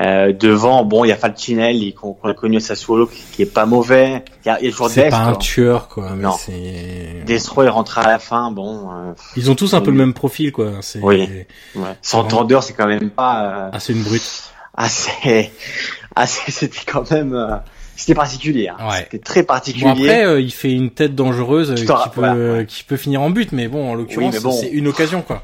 [0.00, 3.52] Euh, devant, bon, il y a Falcinelli qu'on a connu à Sassuolo qui, qui est
[3.52, 4.24] pas mauvais.
[4.44, 6.12] Il y a, il y a C'est pas un tueur, quoi.
[6.16, 6.36] mais Non.
[7.26, 8.88] Destro il rentre à la fin, bon.
[8.90, 10.72] euh, Ils ont tous un peu le même profil, quoi.
[10.80, 11.28] C'est Oui.
[11.74, 11.82] ouais.
[12.00, 14.22] S'entendeur, c'est quand même pas euh, assez une brute.
[14.74, 15.50] assez,
[16.16, 16.40] assez.
[16.50, 17.56] C'était quand même, euh,
[17.94, 18.68] c'était particulier.
[18.68, 18.76] hein.
[18.88, 19.00] Ouais.
[19.00, 19.86] C'était très Bon particulier.
[19.90, 23.28] après, euh, il fait une tête dangereuse euh, qui peut, voilà, qui peut finir en
[23.28, 24.52] but, mais bon, en l'occurrence, bon.
[24.52, 25.42] c'est une occasion, quoi.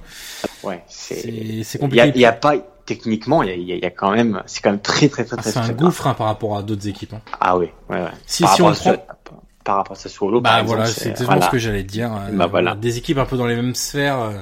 [0.62, 1.20] ouais, c'est.
[1.26, 2.12] Il y compliqué.
[2.14, 2.54] il y a pas
[2.86, 5.42] techniquement, il y a, y y quand même, c'est quand même très très très Ah,
[5.42, 5.52] très.
[5.52, 7.12] c'est un très gouffre hein, par rapport à d'autres équipes.
[7.14, 7.20] hein.
[7.40, 8.08] Ah oui, ouais, ouais.
[8.26, 8.94] Si- Par si on prend-
[9.64, 11.46] par rapport à Sassuolo, Bah par exemple, voilà, c'est exactement voilà.
[11.46, 12.12] ce que j'allais te dire.
[12.14, 12.76] Euh, Bah, voilà.
[12.76, 14.32] Des équipes un peu dans les mêmes sphères euh,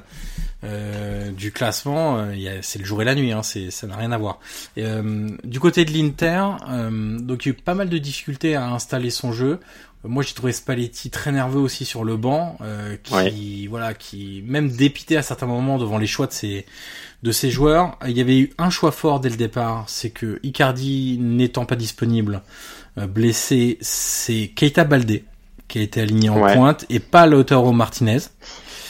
[0.64, 4.18] euh, du classement, euh, c'est le jour et la nuit, hein, ça n'a rien à
[4.18, 4.38] voir.
[4.76, 6.42] Et, euh, du côté de l'Inter,
[7.20, 9.60] donc il y a eu pas mal de difficultés à installer son jeu.
[10.06, 12.58] Moi, j'ai trouvé Spalletti très nerveux aussi sur le banc,
[13.04, 13.66] qui, Ouais.
[13.70, 16.66] voilà, qui même dépité à certains moments devant les choix de ses
[17.24, 17.96] de ses joueurs.
[18.06, 21.74] Il y avait eu un choix fort dès le départ, c'est que Icardi n'étant pas
[21.74, 22.42] disponible,
[22.98, 25.24] euh, blessé, c'est Keita Baldé
[25.66, 26.54] qui a été aligné en Ouais.
[26.54, 28.18] pointe et pas Lautaro Martinez.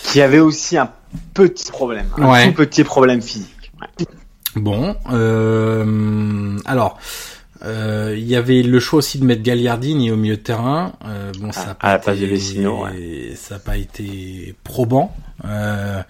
[0.02, 0.90] Qui avait aussi un
[1.32, 2.48] petit problème, un Ouais.
[2.48, 3.72] tout petit problème physique.
[3.80, 4.06] Ouais.
[4.56, 6.98] Bon, euh, alors
[7.64, 10.92] euh, il y avait le choix aussi de mettre Gagliardini au milieu de terrain.
[11.06, 15.14] Euh, bon, ça a à pas été, ça a pas été probant.
[15.44, 16.02] Euh,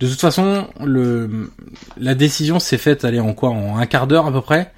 [0.00, 1.50] de toute façon, le
[1.96, 4.72] la décision s'est faite aller en quoi en un quart d'heure à peu près,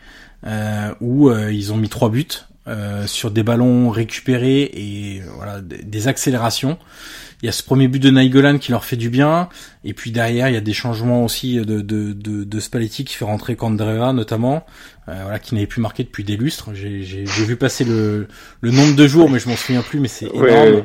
[0.46, 2.26] euh, où euh, ils ont mis trois buts
[2.68, 6.78] euh, sur des ballons récupérés et voilà des, des accélérations.
[7.44, 9.50] Il y a ce premier but de Nainggolan qui leur fait du bien,
[9.84, 13.14] et puis derrière il y a des changements aussi de de de, de Spalletti qui
[13.16, 14.64] fait rentrer Candreva notamment,
[15.10, 16.70] euh, voilà qui n'avait plus marqué depuis des lustres.
[16.72, 18.28] J'ai j'ai j'ai vu passer le
[18.62, 20.46] le nombre de jours, mais je m'en souviens plus, mais c'est énorme.
[20.46, 20.84] ouais.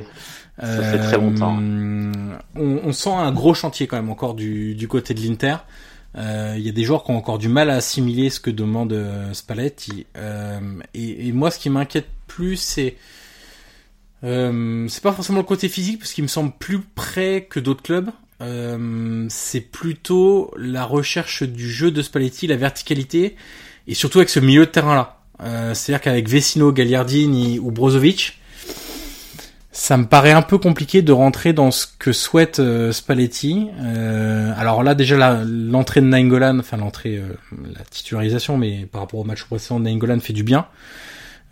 [0.59, 1.57] Ça fait très longtemps.
[1.57, 5.55] On, on, sent un gros chantier quand même encore du, du côté de l'Inter.
[6.17, 8.93] Il y a des joueurs qui ont encore du mal à assimiler ce que demande
[9.31, 10.07] Spalletti.
[10.93, 12.97] Et, et, moi, ce qui m'inquiète plus, c'est
[14.23, 17.83] euh, c'est pas forcément le côté physique parce qu'il me semble plus près que d'autres
[17.83, 18.09] clubs.
[18.41, 23.35] Euh, c'est plutôt la recherche du jeu de Spalletti, la verticalité
[23.87, 25.17] et surtout avec ce milieu de terrain là.
[25.41, 28.39] Euh, C'est-à-dire qu'avec Vecino, Gagliardini ou Brozovic,
[29.71, 33.67] ça me paraît un peu compliqué de rentrer dans ce que souhaite euh, Spalletti.
[33.79, 37.21] Euh, alors là déjà l'entrée de Nainggolan, enfin l'entrée,
[37.73, 40.67] la titularisation, mais par rapport au match précédent, Nainggolan fait du bien.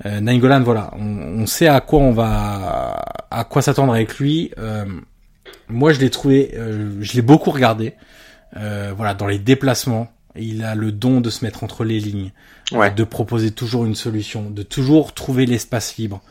[0.05, 2.97] Euh, Nainggolan, voilà, on, sait à quoi on va,
[3.31, 4.51] à quoi s'attendre avec lui.
[4.57, 4.85] Euh,
[5.69, 7.93] moi, je l'ai trouvé, euh, je l'ai beaucoup regardé.
[8.55, 12.31] Euh, voilà, dans les déplacements, il a le don de se mettre entre les lignes,
[12.71, 12.91] ouais.
[12.91, 16.21] de proposer toujours une solution, de toujours trouver l'espace libre,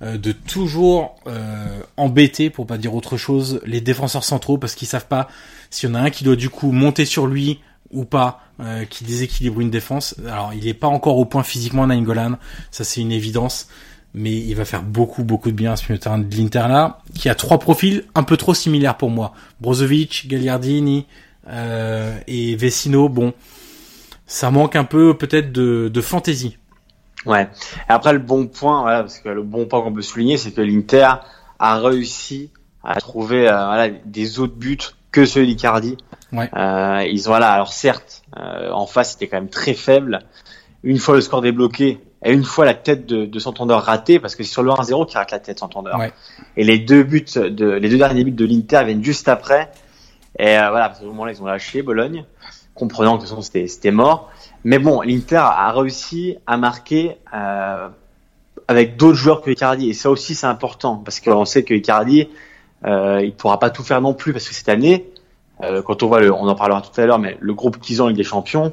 [0.00, 1.14] de toujours
[1.96, 5.28] embêter, pour pas dire autre chose, les défenseurs centraux parce qu'ils savent pas
[5.70, 7.60] s'il y en a un qui doit du coup monter sur lui
[7.92, 10.16] ou pas, euh, qui déséquilibre une défense.
[10.26, 12.38] Alors, il n'est pas encore au point physiquement Nainggolan,
[12.70, 13.68] ça c'est une évidence,
[14.14, 16.66] mais il va faire beaucoup beaucoup de bien à ce milieu de terrain de l'Inter
[16.68, 19.34] là, qui a trois profils un peu trop similaires pour moi.
[19.60, 21.06] Brozovic, Gagliardini
[21.48, 23.32] euh, et Vecino, bon,
[24.26, 26.58] ça manque un peu peut-être de, fantaisie.
[27.26, 27.48] Ouais.
[27.88, 30.52] Et après le bon point, voilà, parce que le bon point qu'on peut souligner, c'est
[30.52, 31.08] que l'Inter
[31.58, 32.50] a réussi
[32.82, 34.78] à trouver euh, des autres buts
[35.12, 35.96] que ceux d'Icardi.
[36.32, 36.50] Ouais.
[36.56, 40.20] Euh, ils ont là, alors certes, euh, en face c'était quand même très faible.
[40.82, 44.36] Une fois le score débloqué, et une fois la tête de, de Santandeur ratée, parce
[44.36, 45.98] que c'est sur le 1-0 qui rate la tête Santandeur.
[45.98, 46.12] Ouais.
[46.56, 49.70] Et les deux buts de, les deux derniers buts de l'Inter viennent juste après.
[50.38, 52.24] Et euh, voilà, à ce moment-là, ils ont lâché Bologne,
[52.74, 54.30] comprenant que c'était c'était mort.
[54.64, 57.88] Mais bon, l'Inter a réussi à marquer euh,
[58.68, 62.28] avec d'autres joueurs que Icardi, et ça aussi c'est important parce qu'on sait que Icardi,
[62.84, 65.10] euh, il pourra pas tout faire non plus parce que cette année,
[65.62, 68.02] euh, quand on voit, le, on en parlera tout à l'heure, mais le groupe qu'ils
[68.02, 68.72] ont avec des champions,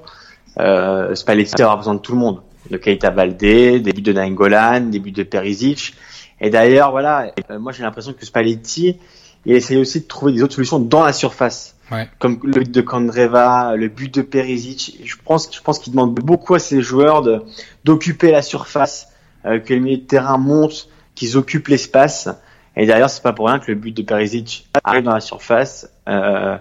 [0.59, 2.41] euh, Spalletti aura besoin de tout le monde.
[2.69, 5.95] De Keita Baldé, des buts de Nainggolan, des buts de Perisic.
[6.41, 8.97] Et d'ailleurs, voilà, euh, moi j'ai l'impression que Spalletti,
[9.45, 11.75] il essaye aussi de trouver des autres solutions dans la surface.
[11.91, 12.07] Ouais.
[12.19, 14.99] Comme le but de Kandreva, le but de Perisic.
[15.03, 17.41] Je pense, je pense qu'il demande beaucoup à ces joueurs de
[17.83, 19.07] d'occuper la surface,
[19.45, 22.29] euh, que les milieux de terrain montent, qu'ils occupent l'espace.
[22.79, 25.91] Et d'ailleurs, c'est pas pour rien que le but de Perisic arrive dans la surface.
[26.07, 26.57] Euh,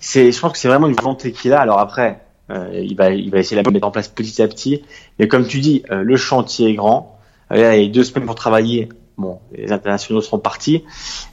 [0.00, 1.60] c'est, je pense que c'est vraiment une volonté qu'il a.
[1.60, 4.46] Alors après, euh, il va, il va essayer de la mettre en place petit à
[4.46, 4.84] petit.
[5.18, 7.18] Mais comme tu dis, euh, le chantier est grand.
[7.50, 8.88] Euh, il y a deux semaines pour travailler.
[9.16, 10.84] Bon, les internationaux seront partis,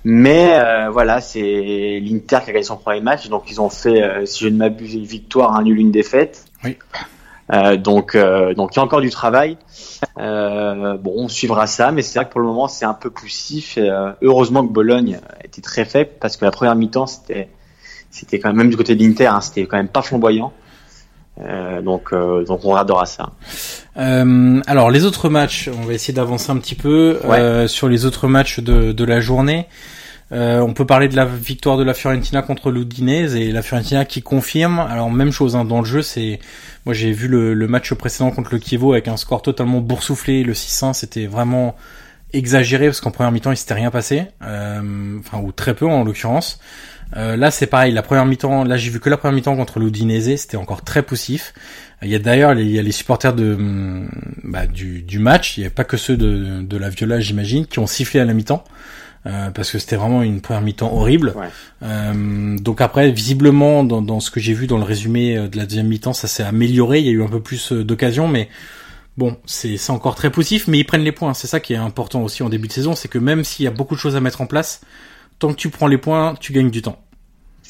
[0.04, 4.02] mais euh, voilà, c'est l'Inter qui a gagné son premier match, donc ils ont fait,
[4.02, 6.46] euh, si je ne m'abuse, une victoire, un nul, une défaite.
[6.64, 6.80] Oui.
[7.54, 9.58] Euh, donc, donc il y a encore du travail.
[10.18, 13.78] bon, on suivra ça, mais c'est vrai que pour le moment c'est un peu poussif.
[13.78, 13.90] Et,
[14.22, 17.50] heureusement que Bologne était très faible parce que la première mi-temps c'était,
[18.10, 20.54] c'était quand même même du côté de l'Inter, hein, c'était quand même pas flamboyant.
[21.42, 23.32] Euh, donc, euh, donc on regardera ça.
[23.98, 27.68] Euh, alors les autres matchs, on va essayer d'avancer un petit peu Ouais.
[27.68, 29.68] sur les autres matchs de, de la journée.
[30.32, 34.22] On peut parler de la victoire de la Fiorentina contre l'Udinese et la Fiorentina qui
[34.22, 34.80] confirme.
[34.80, 36.40] Alors même chose hein, dans le jeu, c'est
[36.86, 40.44] moi j'ai vu le, match précédent contre le Chievo avec un score totalement boursouflé.
[40.44, 41.76] Le 6-1, c'était vraiment
[42.34, 46.04] exagéré parce qu'en première mi-temps il s'était rien passé, euh, enfin ou très peu en
[46.04, 46.60] l'occurrence.
[47.16, 47.94] Euh, là, c'est pareil.
[47.94, 51.04] La première mi-temps, là, j'ai vu que la première mi-temps contre l'Udinese, c'était encore très
[51.04, 51.54] poussif.
[52.02, 53.58] Il y a d'ailleurs, il y a les supporters de
[54.44, 55.58] bah, du, du match.
[55.58, 58.26] Il n'y a pas que ceux de, de la Viola, j'imagine, qui ont sifflé à
[58.26, 58.64] la mi-temps.
[59.26, 61.34] Euh, parce que c'était vraiment une première mi-temps horrible.
[61.36, 61.48] Ouais.
[61.82, 65.66] Euh, donc après, visiblement, dans, dans ce que j'ai vu dans le résumé de la
[65.66, 67.00] deuxième mi-temps, ça s'est amélioré.
[67.00, 68.50] Il y a eu un peu plus d'occasions, mais
[69.18, 70.68] bon, c'est encore très poussif.
[70.68, 71.34] Mais ils prennent les points.
[71.34, 73.68] C'est ça qui est important aussi en début de saison, c'est que même s'il y
[73.68, 74.82] a beaucoup de choses à mettre en place,
[75.40, 77.00] tant que tu prends les points, tu gagnes du temps.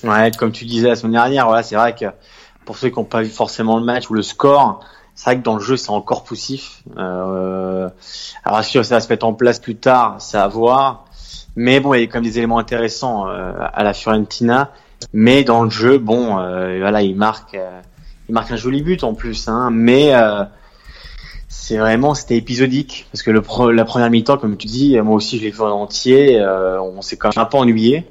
[0.04, 2.06] Ouais, comme tu disais la semaine dernière, voilà, c'est vrai que
[2.66, 4.84] pour ceux qui n'ont pas vu forcément le match ou le score,
[5.16, 6.84] c'est vrai que dans le jeu c'est encore poussif.
[6.98, 7.90] Euh,
[8.44, 11.05] alors que ça va se mettre en place plus tard, c'est à voir.
[11.56, 14.72] Mais bon, il y a quand même des éléments intéressants euh, à la Fiorentina.
[15.14, 17.80] Mais dans le jeu, bon, euh, voilà, il marque, euh,
[18.30, 19.48] il marque un joli but en plus.
[19.48, 20.44] Hein, mais euh,
[21.48, 25.16] c'est vraiment, c'était épisodique parce que le pro, la première mi-temps, comme tu dis, moi
[25.16, 26.40] aussi je l'ai vu en entier.
[26.40, 28.06] euh, on s'est quand même un peu ennuyé.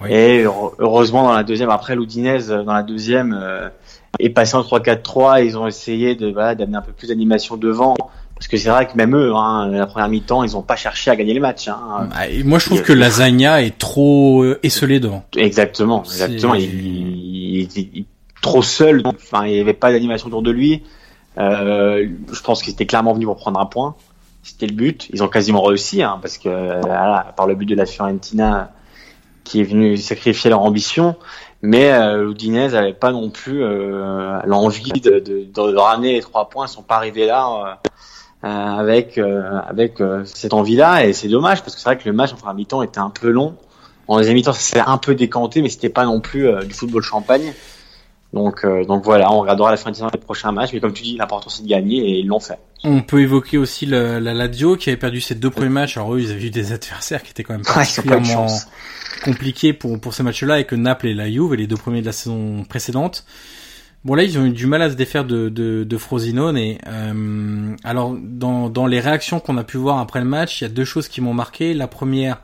[0.00, 0.12] Oui.
[0.12, 3.68] Et heure- heureusement dans la deuxième, après l'Oudinez dans la deuxième euh,
[4.18, 7.96] est passé en 3-4-3, ils ont essayé de voilà, d'amener un peu plus d'animation devant.
[8.40, 11.10] Parce que c'est vrai que même eux, hein, la première mi-temps, ils ont pas cherché
[11.10, 11.68] à gagner les matchs.
[11.68, 12.08] Hein.
[12.14, 15.24] Ah, et moi, je trouve que Lasagna est trop euh, esselé devant.
[15.36, 16.54] Exactement, exactement.
[16.54, 18.06] Il, il- il- il-
[18.40, 20.82] trop seul, donc, enfin, il n'y avait pas d'animation autour de lui.
[21.36, 23.94] Euh, je pense qu'il était clairement venu pour prendre un point.
[24.42, 25.08] C'était le but.
[25.12, 28.72] Ils ont quasiment réussi, hein, parce que voilà, par le but de la Fiorentina
[29.44, 31.16] qui est venu sacrifier leur ambition,
[31.60, 36.48] mais euh, l'Udinese n'avait pas non plus euh, l'envie de, de, de, ramener les trois
[36.48, 36.66] points.
[36.66, 37.46] Ils sont pas arrivés là
[37.84, 37.88] euh,
[38.42, 42.14] avec euh, avec euh, cette envie-là, et c'est dommage parce que c'est vrai que le
[42.14, 43.56] match en première mi-temps était un peu long.
[44.08, 47.02] En deuxième mi-temps, ça s'est un peu décanté, mais c'était pas non plus du football
[47.02, 47.52] champagne.
[48.32, 50.92] Donc, euh, donc voilà, on regardera la fin de saison des prochains matchs, mais comme
[50.92, 52.58] tu dis, l'important c'est de gagner et ils l'ont fait.
[52.84, 55.96] On peut évoquer aussi la, la Lazio qui avait perdu ses deux premiers matchs.
[55.96, 58.46] Alors eux, ils avaient eu des adversaires qui étaient quand même particulièrement
[59.24, 62.02] compliqués pour pour ces matchs-là, et que Naples et la Juve, et les deux premiers
[62.02, 63.24] de la saison précédente.
[64.04, 66.56] Bon là, ils ont eu du mal à se défaire de de, de Frosinone.
[66.56, 70.64] Et euh, alors dans dans les réactions qu'on a pu voir après le match, il
[70.64, 71.74] y a deux choses qui m'ont marqué.
[71.74, 72.42] La première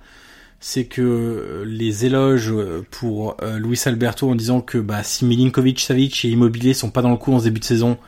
[0.60, 2.52] c'est que euh, les éloges
[2.90, 7.02] pour euh, Luis Alberto en disant que bah, si Milinkovic, Savic et Immobilier sont pas
[7.02, 7.98] dans le coup en ce début de saison,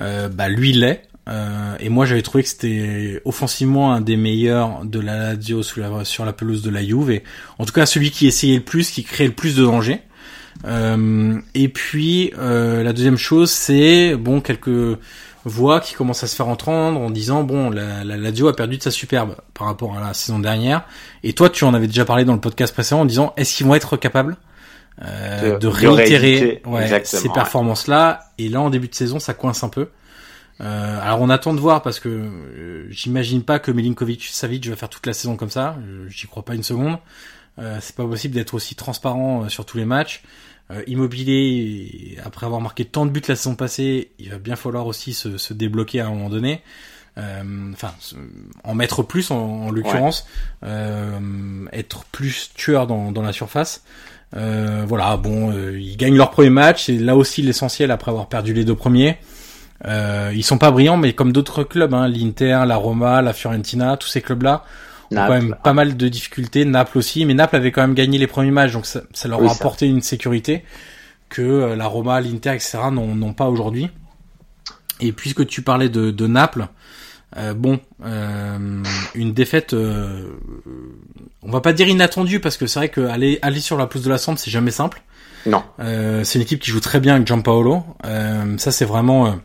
[0.00, 1.02] euh, bah lui l'est.
[1.28, 5.80] Euh, et moi j'avais trouvé que c'était offensivement un des meilleurs de la Lazio sur
[5.82, 7.10] la, sur la pelouse de la Juve.
[7.10, 7.22] Et
[7.58, 10.00] en tout cas celui qui essayait le plus, qui créait le plus de danger.
[10.64, 14.98] Euh, et puis la deuxième chose, c'est bon quelques
[15.44, 18.78] voix qui commence à se faire entendre en disant bon la, la Lazio a perdu
[18.78, 20.84] de sa superbe par rapport à la saison dernière.
[21.22, 23.66] Et toi tu en avais déjà parlé dans le podcast précédent en disant est-ce qu'ils
[23.66, 24.36] vont être capables
[25.02, 29.34] euh, de, de, réitérer ouais, ces performances là et là en début de saison ça
[29.34, 29.88] coince un peu.
[30.60, 34.76] Euh, alors on attend de voir parce que euh, j'imagine pas que Milinkovic Savic va
[34.76, 35.76] faire toute la saison comme ça.
[36.08, 36.98] J'y crois pas une seconde.
[37.58, 40.22] Euh, c'est pas possible d'être aussi transparent euh, sur tous les matchs
[40.70, 44.86] euh, immobilier, après avoir marqué tant de buts la saison passée, il va bien falloir
[44.86, 46.62] aussi se, se débloquer à un moment donné.
[47.18, 47.92] Euh, enfin,
[48.62, 50.26] en mettre plus en, en l'occurrence,
[50.64, 53.82] euh, être plus tueur dans, dans la surface.
[54.36, 58.52] Euh, voilà, bon, ils gagnent leur premier match, c'est là aussi l'essentiel après avoir perdu
[58.52, 59.18] les deux premiers.
[59.84, 64.08] ils sont pas brillants, mais comme d'autres clubs, hein, l'Inter, la Roma, la Fiorentina, tous
[64.08, 64.64] ces clubs-là,
[65.10, 65.32] Naples.
[65.32, 66.64] quand même pas mal de difficultés.
[66.64, 69.42] Naples aussi, mais Naples avait quand même gagné les premiers matchs, donc ça, ça leur
[69.42, 70.64] a apporté une sécurité
[71.28, 72.78] que euh, la Roma, l'Inter, etc.
[72.90, 73.90] n'ont pas aujourd'hui.
[75.00, 76.66] Et puisque tu parlais de, de Naples,
[77.36, 78.82] euh, bon, euh,
[79.14, 80.30] une défaite, euh,
[81.42, 84.02] on va pas dire inattendue parce que c'est vrai que aller, aller sur la pousse
[84.02, 85.02] de la Sambre, c'est jamais simple.
[85.46, 85.62] Non.
[85.80, 87.84] Euh, c'est une équipe qui joue très bien avec Gianpaolo.
[88.04, 89.38] Euh, ça, c'est vraiment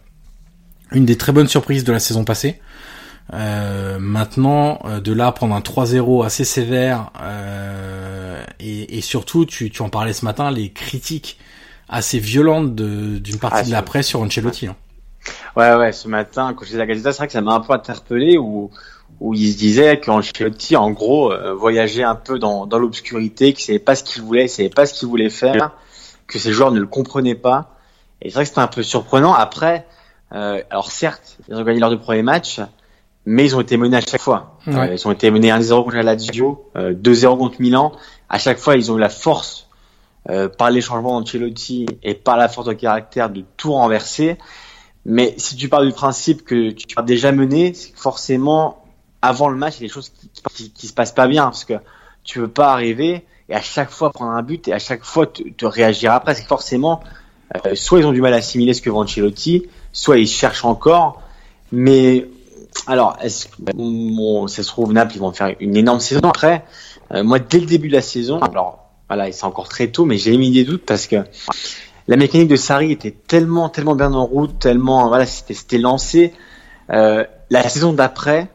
[0.92, 2.60] une des très bonnes surprises de la saison passée.
[3.32, 9.70] Euh, maintenant, euh, de là prendre un 3-0 assez sévère euh, et, et, surtout, tu,
[9.70, 11.40] tu en parlais ce matin, les critiques
[11.88, 14.68] assez violentes d'une partie ah, de la presse sur Ancelotti.
[14.68, 14.76] Hein.
[15.56, 17.74] Ouais, ouais, ce matin, quand j'ai la Gazeta, c'est vrai que ça m'a un peu
[17.74, 18.72] interpellé où,
[19.20, 23.64] où il se disait qu'Ancelotti, en gros, euh, voyageait un peu dans, dans l'obscurité, qu'il
[23.64, 25.72] savait pas ce qu'il voulait, il savait pas ce qu'il voulait faire,
[26.28, 27.78] que ses joueurs ne le comprenaient pas.
[28.22, 29.34] Et c'est vrai que c'était un peu surprenant.
[29.34, 29.86] Après,
[30.34, 32.60] euh, alors certes, ils ont gagné leurs deux premiers matchs,
[33.26, 34.58] mais ils ont été menés à chaque fois.
[34.68, 34.76] Ouais.
[34.76, 37.94] Euh, ils ont été menés 1-0 contre la Lazio, euh, 2-0 contre Milan.
[38.30, 39.68] À chaque fois, ils ont eu la force,
[40.30, 44.38] euh, par les changements d'Ancelotti et par la force de caractère, de tout renverser.
[45.06, 48.86] Mais si tu pars du principe que tu as déjà mené, c'est forcément,
[49.22, 51.44] avant le match, il y a des choses qui, qui, qui, se passent pas bien,
[51.44, 51.74] parce que
[52.24, 55.28] tu veux pas arriver et à chaque fois prendre un but et à chaque fois
[55.28, 56.36] te, te réagir après.
[56.36, 57.02] C'est forcément,
[57.66, 60.66] euh, soit ils ont du mal à assimiler ce que veut Ancelotti, soit ils cherchent
[60.66, 61.22] encore.
[61.72, 62.28] Mais
[62.88, 66.66] alors, est-ce bon, ça se trouve Naples ils vont faire une énorme saison après.
[67.14, 70.18] Euh, moi, dès le début de la saison, alors voilà, c'est encore très tôt, mais
[70.18, 71.18] j'ai mis des doutes parce que
[72.08, 76.34] la mécanique de Sarri était tellement, tellement bien en route, tellement voilà, c'était, c'était lancé.
[76.90, 78.50] Euh, la saison d'après,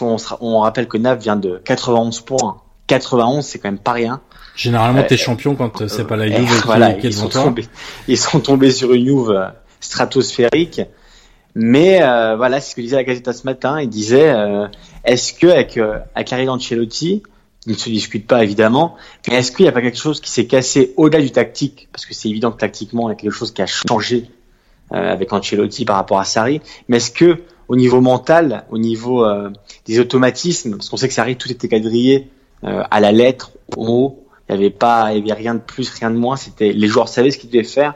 [0.00, 2.58] on, on rappelle que Naples vient de 91 points.
[2.88, 4.20] 91, c'est quand même pas rien.
[4.56, 7.66] Généralement, euh, t'es champion quand c'est pas la Juve qui, voilà, qui ils, sont tombés,
[8.08, 10.82] ils sont tombés sur une Juve stratosphérique.
[11.54, 13.80] Mais euh, voilà, c'est ce que disait la Gazeta ce matin.
[13.80, 14.66] Il disait euh,
[15.04, 17.22] est-ce que avec euh, avec l'arrivée d'Ancelotti,
[17.66, 18.96] il ne se discute pas évidemment,
[19.28, 21.88] mais est-ce qu'il n'y a pas quelque chose qui s'est cassé au-delà du tactique?
[21.92, 24.30] Parce que c'est évident que tactiquement, il y a quelque chose qui a changé
[24.92, 26.60] euh, avec Ancelotti par rapport à Sarri.
[26.88, 29.50] Mais est-ce que au niveau mental, au niveau euh,
[29.86, 32.28] des automatismes, parce qu'on sait que Sarri tout était quadrillé
[32.64, 35.60] euh, à la lettre, au mot, il n'y avait pas, il y avait rien de
[35.60, 36.36] plus, rien de moins.
[36.36, 37.94] C'était les joueurs savaient ce qu'ils devaient faire.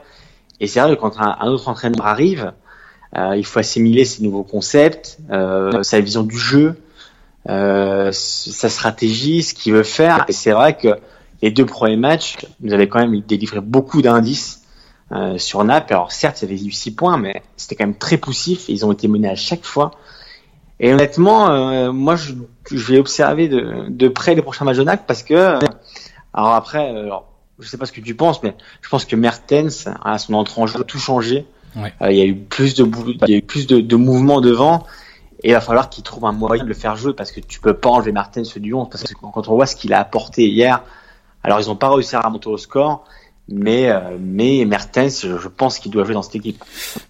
[0.60, 2.52] Et c'est vrai que quand un, un autre entraîneur arrive,
[3.36, 6.76] il faut assimiler ces nouveaux concepts, euh, sa vision du jeu,
[7.48, 10.24] euh, sa stratégie, ce qu'il veut faire.
[10.28, 10.88] Et c'est vrai que
[11.42, 14.62] les deux premiers matchs, nous avait quand même délivré beaucoup d'indices
[15.12, 15.92] euh, sur Naples.
[15.92, 18.68] Alors certes, il y avait eu 6 points, mais c'était quand même très poussif.
[18.68, 19.90] Ils ont été menés à chaque fois.
[20.80, 22.32] Et honnêtement, euh, moi, je,
[22.70, 25.58] je, vais observer de, de, près les prochains matchs de Naples parce que,
[26.32, 27.26] alors après, alors,
[27.60, 30.60] je sais pas ce que tu penses, mais je pense que Mertens, à son entrée
[30.62, 31.46] en jeu, a tout changé.
[31.76, 31.92] Ouais.
[32.02, 32.88] Euh, il y a eu plus de
[33.26, 34.86] il y a eu plus de, de mouvements devant
[35.42, 37.60] Et il va falloir qu'il trouve un moyen de le faire jouer parce que tu
[37.60, 40.48] peux pas enlever Mertens du 11 parce que quand on voit ce qu'il a apporté
[40.48, 40.82] hier,
[41.42, 43.04] alors ils n'ont pas réussi à remonter au score,
[43.48, 46.64] mais euh, mais Mertens, je, pense qu'il doit jouer dans cette équipe.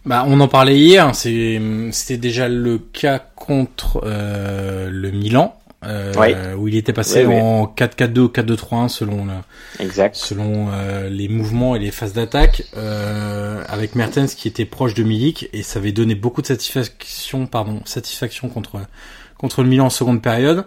[0.05, 1.15] Bah, on en parlait hier.
[1.15, 1.61] C'est
[1.93, 5.57] c'était déjà le cas contre euh, le Milan.
[5.87, 9.27] Euh, où il était passé en 4-4-2 ou 4-2-3-1 selon
[9.79, 10.17] exact.
[10.17, 15.03] selon euh, les mouvements et les phases d'attaque euh, avec Mertens qui était proche de
[15.03, 18.81] Milik et ça avait donné beaucoup de satisfaction pardon satisfaction contre
[19.37, 20.65] contre le Milan en seconde période.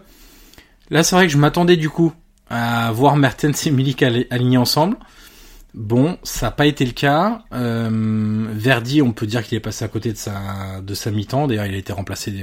[0.89, 2.13] Là c'est vrai que je m'attendais du coup
[2.49, 4.97] à voir Mertens et Milik alignés ensemble.
[5.73, 7.43] Bon, ça n'a pas été le cas.
[7.53, 11.45] Euh, Verdi, on peut dire qu'il est passé à côté de sa de sa mi-temps.
[11.45, 12.33] D'ailleurs, il a été remplacé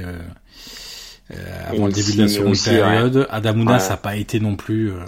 [1.31, 3.27] euh, euh, avant le début de la seconde période.
[3.29, 4.99] Adamuna, ça n'a pas été non plus euh,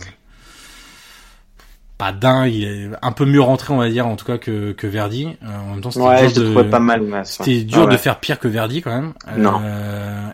[1.97, 2.53] pas dingue.
[2.53, 5.28] Il est un peu mieux rentré, on va dire, en tout cas que que Verdi.
[5.45, 6.70] en même temps, c'était dur, de...
[6.70, 9.13] pas mal, c'était dur de faire pire que Verdi quand même.
[9.38, 9.61] Non.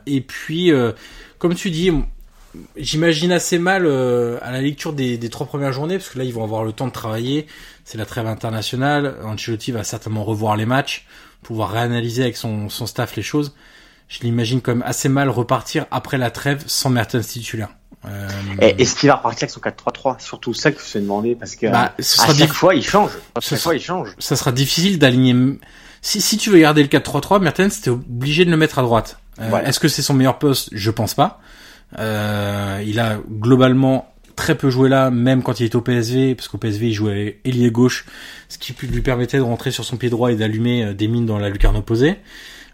[0.05, 0.71] et puis,
[1.37, 1.91] comme tu dis,
[2.77, 6.33] j'imagine assez mal à la lecture des, des trois premières journées, parce que là, ils
[6.33, 7.47] vont avoir le temps de travailler
[7.83, 9.15] c'est la trêve internationale.
[9.23, 11.05] Ancelotti va certainement revoir les matchs,
[11.41, 13.55] pouvoir réanalyser avec son, son staff les choses.
[14.07, 17.69] Je l'imagine quand même assez mal repartir après la trêve sans Mertens titulaire.
[18.05, 18.27] Euh...
[18.59, 21.67] Est-ce qu'il va repartir avec son 4-3-3 Surtout ça qu'il faut se demander parce que
[21.67, 23.11] bah, à chaque fois il change.
[23.35, 24.09] À chaque fois il change.
[24.19, 25.57] Ça sera difficile d'aligner.
[26.01, 29.19] Si, si tu veux garder le 4-3-3, Mertens t'es obligé de le mettre à droite.
[29.39, 30.69] Euh, Est-ce que c'est son meilleur poste?
[30.73, 31.39] Je pense pas.
[31.99, 36.47] Euh, il a globalement très peu joué là, même quand il était au PSV, parce
[36.47, 38.05] qu'au PSV il jouait ailier gauche,
[38.49, 41.25] ce qui lui permettait de rentrer sur son pied droit et d'allumer euh, des mines
[41.25, 42.17] dans la lucarne opposée.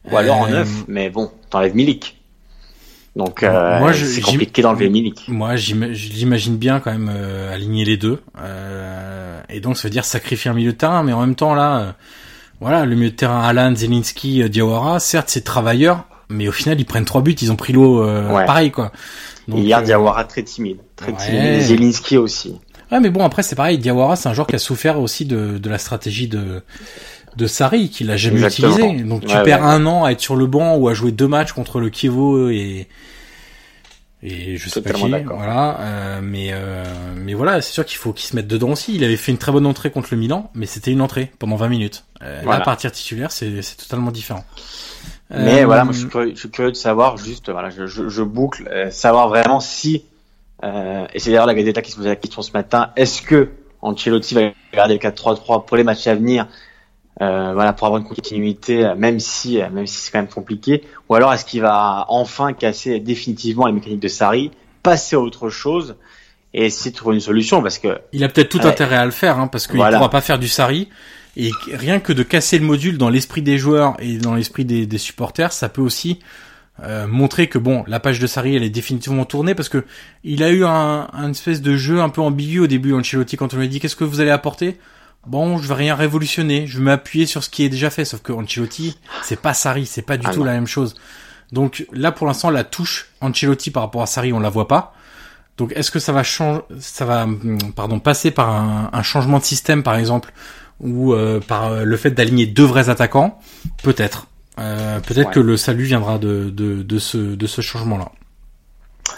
[0.06, 2.18] Ou alors en euh, neuf, mais bon, t'enlèves Milik.
[3.16, 5.26] Donc euh, c'est compliqué d'enlever Milik.
[5.28, 7.12] Moi, j'imagine bien quand même
[7.52, 8.22] aligner les deux,
[9.50, 11.96] et donc ça veut dire sacrifier un milieu de terrain, mais en même temps là,
[12.62, 16.86] voilà, le milieu de terrain Alan, Zelinski, Diawara, certes c'est travailleurs, mais au final ils
[16.86, 18.06] prennent trois buts, ils ont pris l'eau
[18.46, 18.92] pareil quoi.
[19.50, 21.62] Donc, Hier, euh, Diawara très timide, très timide.
[21.62, 22.60] Zelinski aussi.
[22.92, 23.78] Ouais, mais bon, après, c'est pareil.
[23.78, 26.64] Diawara, c'est un joueur qui a souffert aussi de, de la stratégie de,
[27.36, 28.92] de Sarri, qu'il a jamais utilisé.
[29.04, 31.54] Donc, tu perds un an à être sur le banc ou à jouer deux matchs
[31.54, 32.88] contre le Kievo et,
[34.22, 35.80] et je sais pas qui, voilà.
[35.80, 36.84] Euh, mais euh,
[37.16, 38.96] mais voilà, c'est sûr qu'il faut qu'il se mette dedans aussi.
[38.96, 41.56] Il avait fait une très bonne entrée contre le Milan, mais c'était une entrée pendant
[41.56, 42.06] 20 minutes.
[42.22, 44.44] Euh, Là, partir titulaire, c'est c'est totalement différent.
[45.32, 48.10] Mais voilà, moi je suis, curieux, je suis, curieux, de savoir juste, voilà, je, je,
[48.10, 50.06] je boucle, euh, savoir vraiment si,
[50.64, 53.50] euh, et c'est d'ailleurs la Gazeta qui se posait la question ce matin, est-ce que
[53.82, 54.42] Ancelotti va
[54.74, 56.48] garder le 4-3-3 pour les matchs à venir,
[57.22, 61.16] euh, voilà, pour avoir une continuité, même si, même si c'est quand même compliqué, ou
[61.16, 64.52] alors est-ce qu'il va enfin casser définitivement les mécaniques de Sarri,
[64.84, 65.96] passer à autre chose
[66.54, 69.12] et essayer de trouver une solution parce que il a peut-être tout intérêt à le
[69.12, 70.90] faire, hein, parce qu'il ne pourra pas faire du Sarri.
[71.38, 74.88] Et rien que de casser le module dans l'esprit des joueurs et dans l'esprit des,
[74.88, 76.20] des, supporters, ça peut aussi
[76.84, 79.86] euh, montrer que bon, la page de Sarri elle est définitivement tournée parce que
[80.24, 83.54] il a eu un, un espèce de jeu un peu ambigu au début Ancelotti quand
[83.54, 84.80] on lui a dit qu'est-ce que vous allez apporter?
[85.28, 88.06] Bon, je vais rien révolutionner, je vais m'appuyer sur ce qui est déjà fait.
[88.06, 90.96] Sauf que Ancelotti, c'est pas Sarri, c'est pas du ah tout la même chose.
[91.52, 94.94] Donc là, pour l'instant, la touche Ancelotti par rapport à Sarri, on la voit pas.
[95.58, 97.28] Donc est-ce que ça va changer, ça va,
[97.76, 100.32] pardon, passer par un, un, changement de système, par exemple,
[100.80, 103.40] ou euh, par euh, le fait d'aligner deux vrais attaquants,
[103.84, 104.28] peut-être.
[104.58, 108.12] Euh, peut-être que le salut viendra de, de, de ce, de ce changement-là.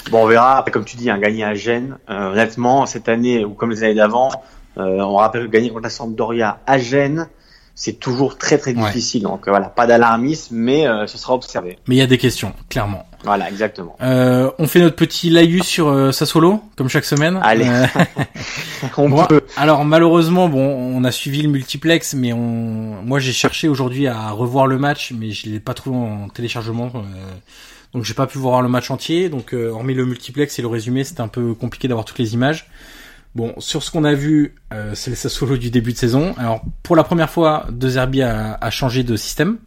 [0.09, 0.65] Bon, on verra.
[0.71, 1.97] Comme tu dis, un gagner à Gênes.
[2.07, 4.29] honnêtement, cette année ou comme les années d'avant,
[4.77, 7.27] on rappelle que gagner contre la Sampdoria à Gênes,
[7.75, 9.23] c'est toujours très très difficile.
[9.23, 11.77] Donc voilà, pas d'alarmisme, mais ce sera observé.
[11.87, 13.05] Mais il y a des questions, clairement.
[13.23, 13.95] Voilà, exactement.
[14.01, 17.39] Euh, on fait notre petit laïus sur euh, Sassuolo, comme chaque semaine.
[17.43, 17.67] Allez.
[17.67, 17.85] Euh,
[18.97, 19.41] on peut.
[19.57, 24.31] Alors malheureusement, bon, on a suivi le multiplex, mais on, moi j'ai cherché aujourd'hui à
[24.31, 26.99] revoir le match, mais je l'ai pas trouvé en téléchargement, euh,
[27.93, 29.29] donc j'ai pas pu voir le match entier.
[29.29, 32.33] Donc euh, hormis le multiplex et le résumé, c'était un peu compliqué d'avoir toutes les
[32.33, 32.67] images.
[33.33, 34.55] Bon, sur ce qu'on a vu,
[34.93, 36.33] c'est le Sassuolo du début de saison.
[36.37, 39.57] Alors pour la première fois, De Zerbi a, a changé de système.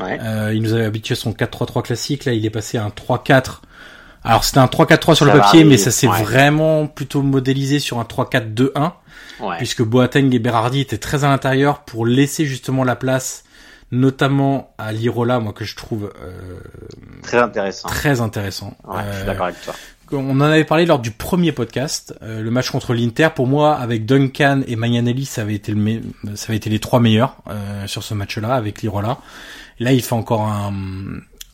[0.00, 2.24] Euh, il nous avait habitué à son 4-3-3 classique.
[2.24, 3.60] Là, il est passé à un 3-4.
[4.24, 8.04] Alors, c'était un 3-4-3 sur le papier, mais ça s'est vraiment plutôt modélisé sur un
[8.04, 8.92] 3-4-2-1.
[9.58, 13.42] Puisque Boateng et Berardi étaient très à l'intérieur pour laisser justement la place,
[13.90, 16.60] notamment à Lirola, moi que je trouve euh,
[17.22, 17.88] très intéressant.
[17.88, 18.76] Très intéressant.
[18.84, 19.74] Ouais, je suis d'accord avec toi.
[20.12, 23.28] On en avait parlé lors du premier podcast, euh, le match contre l'Inter.
[23.34, 26.02] Pour moi, avec Duncan et Magnanelli, ça avait été le
[26.34, 29.18] ça avait été les trois meilleurs euh, sur ce match-là avec Lirola.
[29.80, 30.72] Là, il fait encore un,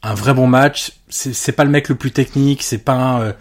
[0.03, 0.93] un vrai bon match.
[1.09, 3.33] C'est pas le mec le plus technique, c'est pas euh,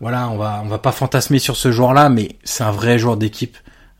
[0.00, 3.16] voilà, on va on va pas fantasmer sur ce joueur-là, mais c'est un vrai joueur
[3.16, 3.56] d'équipe.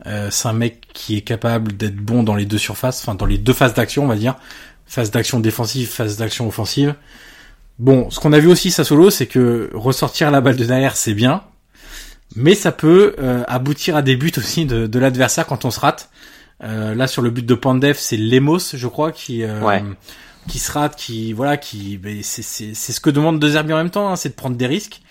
[0.06, 3.26] Euh, c'est un mec qui est capable d'être bon dans les deux surfaces, enfin dans
[3.26, 4.36] les deux phases d'action, on va dire,
[4.86, 6.94] phase d'action défensive, phase d'action offensive.
[7.78, 11.12] Bon, ce qu'on a vu aussi Sassuolo, c'est que ressortir la balle de derrière, c'est
[11.14, 11.42] bien,
[12.34, 15.80] mais ça peut euh, aboutir à des buts aussi de, de l'adversaire quand on se
[15.80, 16.08] rate.
[16.64, 19.84] Euh, là, sur le but de Pandev, c'est Lemos, je crois, qui euh, Ouais.
[20.48, 23.72] qui se rate, qui voilà, qui ben, c'est c'est c'est ce que demande De Zerbi
[23.74, 25.02] en même temps, hein, c'est de prendre des risques.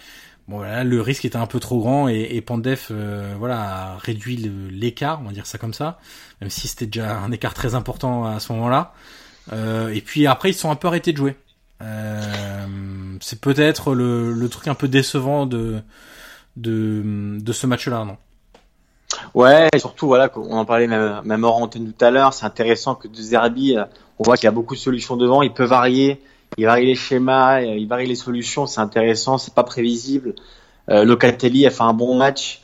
[0.48, 3.98] Bon, là, le risque était un peu trop grand et, et Pandev, euh, voilà, a
[3.98, 4.38] réduit
[4.72, 6.00] l'écart, on va dire ça comme ça,
[6.42, 8.94] même si c'était déjà un écart très important à ce moment-là.
[9.54, 11.36] Euh, et puis après, ils se sont un peu arrêtés de jouer.
[11.82, 12.66] Euh,
[13.22, 15.82] c'est peut-être le, le truc un peu décevant de
[16.56, 18.18] de, de ce match-là, non?
[19.34, 22.46] Ouais, et surtout, voilà, on en parlait même, même hors antenne tout à l'heure, c'est
[22.46, 23.84] intéressant que De Zerbi, euh,
[24.20, 26.22] on voit qu'il y a beaucoup de solutions devant, il peut varier,
[26.58, 30.34] il varie les schémas, euh, il varie les solutions, c'est intéressant, c'est pas prévisible.
[30.90, 32.62] Euh, Locatelli a fait un bon match,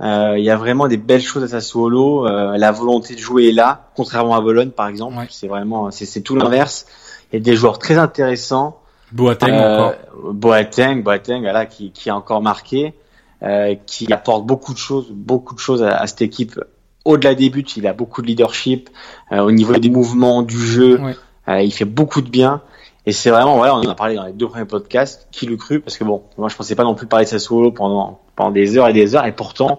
[0.00, 3.48] euh, il y a vraiment des belles choses à Sassuolo, euh, la volonté de jouer
[3.48, 5.28] est là, contrairement à Bologne par exemple, Ouais.
[5.30, 6.86] c'est vraiment, c'est tout l'inverse.
[7.32, 8.80] A des joueurs très intéressants,
[9.12, 9.94] Boateng euh, encore.
[10.32, 12.94] Boateng, Boateng, voilà, qui, qui a encore marqué,
[13.42, 16.60] euh, qui apporte beaucoup de choses, beaucoup de choses à, à cette équipe.
[17.04, 18.90] Au-delà des buts, il a beaucoup de leadership
[19.32, 21.00] euh, au niveau des mouvements, du jeu.
[21.00, 21.16] Ouais.
[21.48, 22.62] Euh, il fait beaucoup de bien.
[23.06, 25.26] Et c'est vraiment, voilà, on en a parlé dans les deux premiers podcasts.
[25.32, 25.80] Qui le cru?
[25.80, 28.76] Parce que bon, moi je pensais pas non plus parler de Sassuolo pendant pendant des
[28.76, 29.24] heures et des heures.
[29.24, 29.78] Et pourtant,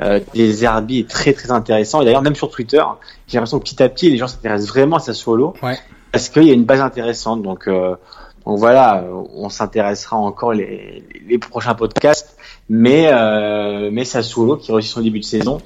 [0.00, 2.00] euh, des Herbies est très très intéressant.
[2.00, 2.82] Et d'ailleurs, même sur Twitter,
[3.26, 5.78] j'ai l'impression que petit à petit, les gens s'intéressent vraiment à Sassuolo Ouais.
[6.12, 7.42] Parce qu'il y a une base intéressante.
[7.42, 7.94] Donc, euh,
[8.46, 9.04] donc voilà,
[9.34, 12.36] on s'intéressera encore les, les prochains podcasts,
[12.68, 15.60] mais euh, mais Sassuolo qui réussit son début de saison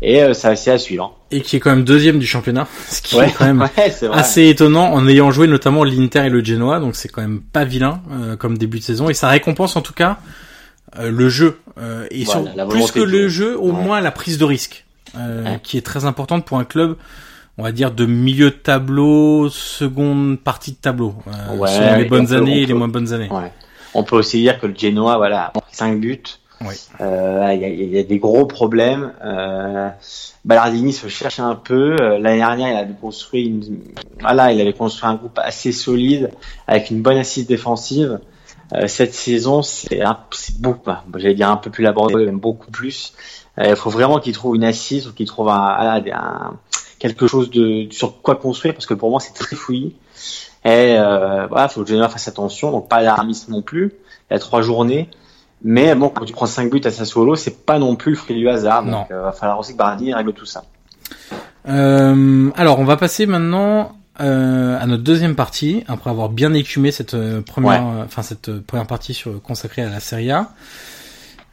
[0.00, 1.16] et euh, ça c'est à suivre.
[1.30, 4.10] Et qui est quand même deuxième du championnat, ce qui Ouais, est quand même ouais,
[4.12, 7.64] assez étonnant en ayant joué notamment l'Inter et le Genoa, donc c'est quand même pas
[7.64, 10.18] vilain euh, comme début de saison et ça récompense en tout cas
[10.98, 13.72] euh, le jeu euh, et Voilà, sur- la plus que le jeu, au Ouais.
[13.72, 14.84] moins la prise de risque
[15.18, 16.96] euh, qui est très importante pour un club,
[17.58, 22.04] on va dire de milieu de tableau, seconde partie de tableau, euh, Ouais, selon les
[22.06, 23.28] bonnes peut- années et les moins bonnes années.
[23.30, 23.52] Ouais.
[23.94, 26.22] On peut aussi dire que le Genoa, voilà, a pris 5 buts.
[27.00, 29.12] Euh, Il y, a, il y a des gros problèmes.
[29.24, 29.88] Euh,
[30.44, 31.96] Ballardini se cherche un peu.
[32.00, 33.80] Euh, L'année dernière, il avait construit une,
[34.20, 36.30] voilà, il avait construit un groupe assez solide
[36.68, 38.20] avec une bonne assise défensive.
[38.74, 40.16] Euh, cette saison, c'est un-
[40.60, 43.12] beaucoup, bah, j'allais dire un peu plus laborieux, même beaucoup plus.
[43.58, 46.54] Euh, Il faut vraiment qu'il trouve une assise ou qu'il trouve un, des- un-
[47.02, 49.96] quelque chose de sur quoi construire parce que pour moi, c'est très fouillis.
[50.64, 53.92] Et euh, voilà, faut que le Genoa fasse attention, donc pas d'alarmisme non plus.
[54.30, 55.10] Il y a trois journées.
[55.64, 58.36] Mais bon, quand tu prends 5 buts à Sassuolo, c'est pas non plus le fruit
[58.36, 58.84] du hasard.
[58.84, 58.98] Non.
[58.98, 60.62] Donc, il va falloir aussi que Bardi règle tout ça.
[61.68, 66.92] Euh, alors, on va passer maintenant euh, à notre deuxième partie, après avoir bien écumé
[66.92, 70.52] cette euh, première, euh, enfin cette euh, première partie sur, consacrée à la Serie A.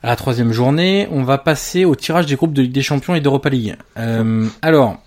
[0.02, 3.16] À la troisième journée, on va passer au tirage des groupes de Ligue des Champions
[3.16, 3.76] et d'Europa League.
[3.98, 4.98] Euh, alors,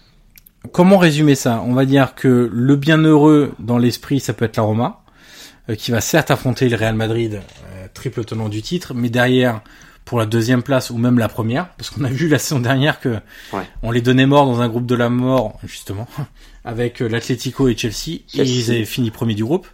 [0.70, 1.62] comment résumer ça?
[1.66, 5.00] On va dire que le bienheureux dans l'esprit, ça peut être la Roma,
[5.68, 7.40] euh, qui va certes affronter le Real Madrid,
[7.74, 9.60] euh, triple tenant du titre, mais derrière,
[10.04, 13.00] pour la deuxième place ou même la première, parce qu'on a vu la saison dernière
[13.00, 13.18] que
[13.52, 13.62] Ouais.
[13.82, 16.06] on les donnait morts dans un groupe de la mort, justement,
[16.64, 19.66] avec euh, l'Atlético et Chelsea, et ils avaient fini premier du groupe.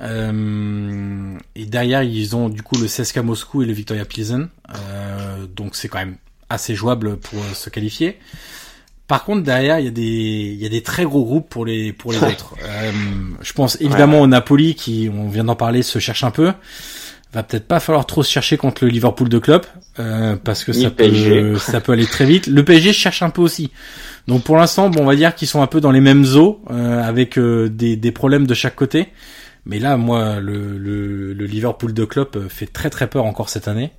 [0.00, 5.46] Euh, et derrière, ils ont du coup le CSKA Moscou et le Victoria Pilsen, euh,
[5.46, 6.16] donc c'est quand même
[6.48, 8.18] assez jouable pour se qualifier.
[9.12, 10.02] Par contre, derrière, il y a des,
[10.54, 12.54] il y a des très gros groupes pour les, pour les autres.
[12.64, 12.90] Euh,
[13.42, 16.50] je pense évidemment au Napoli qui, on vient d'en parler, se cherche un peu.
[17.34, 19.66] Va peut-être pas falloir trop se chercher contre le Liverpool de Klopp,
[19.98, 22.46] euh, parce que Ni ça peut, ça peut aller très vite.
[22.46, 23.70] Le PSG cherche un peu aussi.
[24.28, 26.62] Donc pour l'instant, bon, on va dire qu'ils sont un peu dans les mêmes eaux,
[26.70, 29.08] euh, avec euh, des, des problèmes de chaque côté.
[29.66, 33.50] Mais là, moi, le, le, le Liverpool de Klopp euh, fait très très peur encore
[33.50, 33.92] cette année.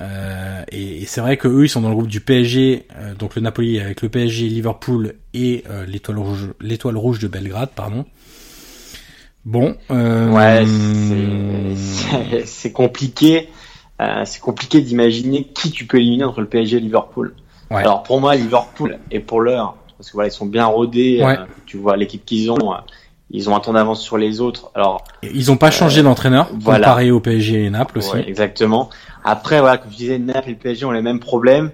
[0.00, 3.14] Euh, et, et c'est vrai que eux, ils sont dans le groupe du PSG, euh,
[3.14, 7.70] donc le Napoli avec le PSG, Liverpool et euh, l'étoile rouge, l'étoile rouge de Belgrade,
[7.74, 8.04] pardon.
[9.44, 9.74] Bon.
[9.88, 10.64] Ouais,
[12.46, 13.48] c'est- compliqué.
[14.24, 17.34] C'est compliqué d'imaginer qui tu peux éliminer entre le PSG et Liverpool.
[17.70, 17.78] Ouais.
[17.78, 21.22] Alors pour moi, Liverpool est pour l'heure, parce que voilà, ils sont bien rodés.
[21.22, 21.36] Ouais.
[21.66, 22.72] tu vois l'équipe qu'ils ont,
[23.30, 24.70] ils ont un temps d'avance sur les autres.
[24.74, 26.86] Alors Ils ont pas changé d'entraîneur, voilà.
[26.88, 28.12] comparé au PSG et Naples aussi.
[28.12, 28.90] Ouais, exactement.
[29.24, 31.70] Après, voilà, comme je disais, Naples et le PSG ont les mêmes problèmes.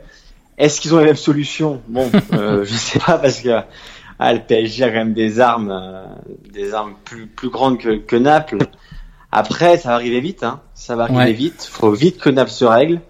[0.59, 1.81] Est-ce qu'ils ont les mêmes solutions?
[1.89, 3.61] Bon, euh, je sais pas parce que
[4.19, 6.05] ah, le PSG a quand même des armes, euh,
[6.53, 8.59] des armes plus plus grandes que, que Naples.
[9.33, 10.61] Après, ça va arriver vite, hein.
[10.75, 11.33] Ça va arriver Ouais.
[11.33, 11.69] vite.
[11.71, 13.01] Faut vite que Naples se règle.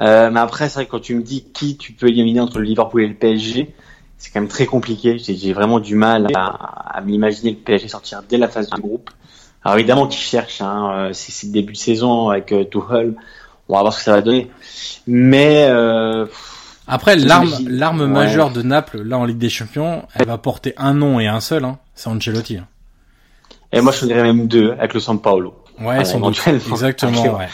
[0.00, 2.58] Euh, mais après, c'est vrai que quand tu me dis qui tu peux éliminer entre
[2.58, 3.74] le Liverpool et le PSG,
[4.18, 5.16] c'est quand même très compliqué.
[5.18, 6.46] J'ai vraiment du mal à,
[6.98, 9.10] à m'imaginer le PSG sortir dès la phase de groupe.
[9.64, 13.14] Alors évidemment qu'ils cherchent, hein, euh, c'est le début de saison avec euh, Tuchel.
[13.68, 14.50] On va voir ce que ça va donner.
[15.06, 16.26] Mais euh,
[16.86, 18.06] Après, l'arme, l'arme Ouais.
[18.08, 21.40] majeure de Naples, là en Ligue des Champions, elle va porter un nom et un
[21.40, 21.78] seul, hein.
[21.94, 22.56] C'est Ancelotti.
[22.58, 22.66] hein.
[23.72, 25.54] et moi je dirais même deux avec le San Paolo.
[25.80, 26.40] Ouais, sans doute.
[26.46, 27.48] Exactement, ouais.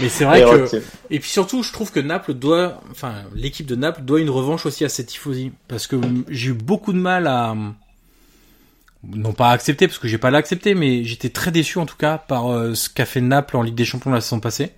[0.00, 3.76] Mais c'est vrai que, et puis surtout, je trouve que Naples doit, enfin, l'équipe de
[3.76, 5.52] Naples doit une revanche aussi à cette tifosi.
[5.68, 5.96] Parce que
[6.28, 7.54] j'ai eu beaucoup de mal à,
[9.12, 12.18] non pas accepter, parce que j'ai pas l'accepté, mais j'étais très déçu en tout cas
[12.18, 14.72] par euh, ce qu'a fait Naples en Ligue des Champions la saison passée.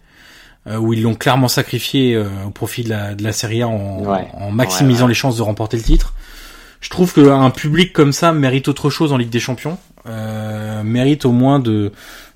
[0.67, 3.69] Euh, où ils l'ont clairement sacrifié euh, au profit de la, de la Serie A
[3.69, 6.13] en, en maximisant les chances de remporter le titre.
[6.81, 11.25] Je trouve qu'un public comme ça mérite autre chose en Ligue des Champions, euh, mérite
[11.25, 11.93] au moins de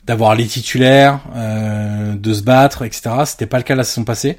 [0.07, 3.11] d'avoir les titulaires, euh, de se battre, etc.
[3.27, 4.39] C'était pas le cas la saison passée.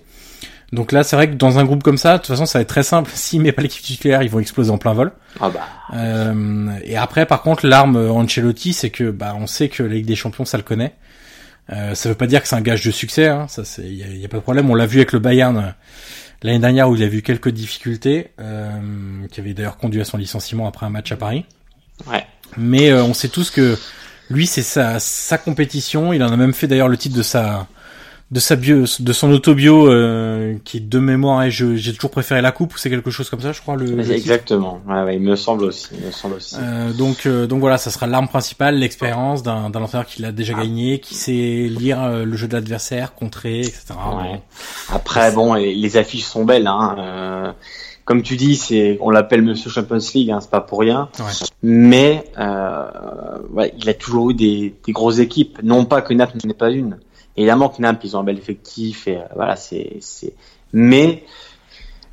[0.71, 2.63] Donc là, c'est vrai que dans un groupe comme ça, de toute façon, ça va
[2.63, 3.11] être très simple.
[3.15, 5.11] S'il met pas l'équipe titulaire, ils vont exploser en plein vol.
[5.39, 5.67] Ah bah.
[5.93, 10.05] Euh, et après, par contre, l'arme Ancelotti, c'est que bah on sait que la Ligue
[10.05, 10.93] des Champions, ça le connaît.
[11.71, 13.27] Euh, ça veut pas dire que c'est un gage de succès.
[13.27, 13.47] Hein.
[13.47, 14.69] Ça, c'est y a, y a, pas de problème.
[14.69, 15.69] On l'a vu avec le Bayern euh,
[16.43, 20.17] l'année dernière où il a vu quelques difficultés, euh, qui avait d'ailleurs conduit à son
[20.17, 21.45] licenciement après un match à Paris.
[22.09, 22.25] Ouais.
[22.57, 23.77] Mais euh, on sait tous que
[24.31, 26.13] lui, c'est sa, sa compétition.
[26.13, 27.67] Il en a même fait d'ailleurs le titre de sa
[28.31, 32.53] de sa bio, de son autobio euh, qui de mémoire et j'ai toujours préféré la
[32.53, 35.35] coupe ou c'est quelque chose comme ça je crois le, exactement ouais, ouais, il me
[35.35, 38.75] semble aussi il me semble aussi euh, donc euh, donc voilà ça sera l'arme principale
[38.75, 40.61] l'expérience d'un d'un entraîneur qui l'a déjà ah.
[40.61, 44.41] gagné qui sait lire euh, le jeu de l'adversaire contrer etc ouais.
[44.93, 47.51] après bon les, affiches sont belles hein euh,
[48.11, 51.07] comme tu dis, c'est on l'appelle Monsieur Champions League, hein, c'est pas pour rien.
[51.17, 51.31] Ouais.
[51.63, 55.59] Mais euh, ouais, il a toujours eu des, des grosses équipes.
[55.63, 56.99] Non pas que Naples n'est pas une,
[57.37, 60.33] Évidemment que Naples, ils ont un bel effectif et euh, voilà, c'est, c'est.
[60.73, 61.23] Mais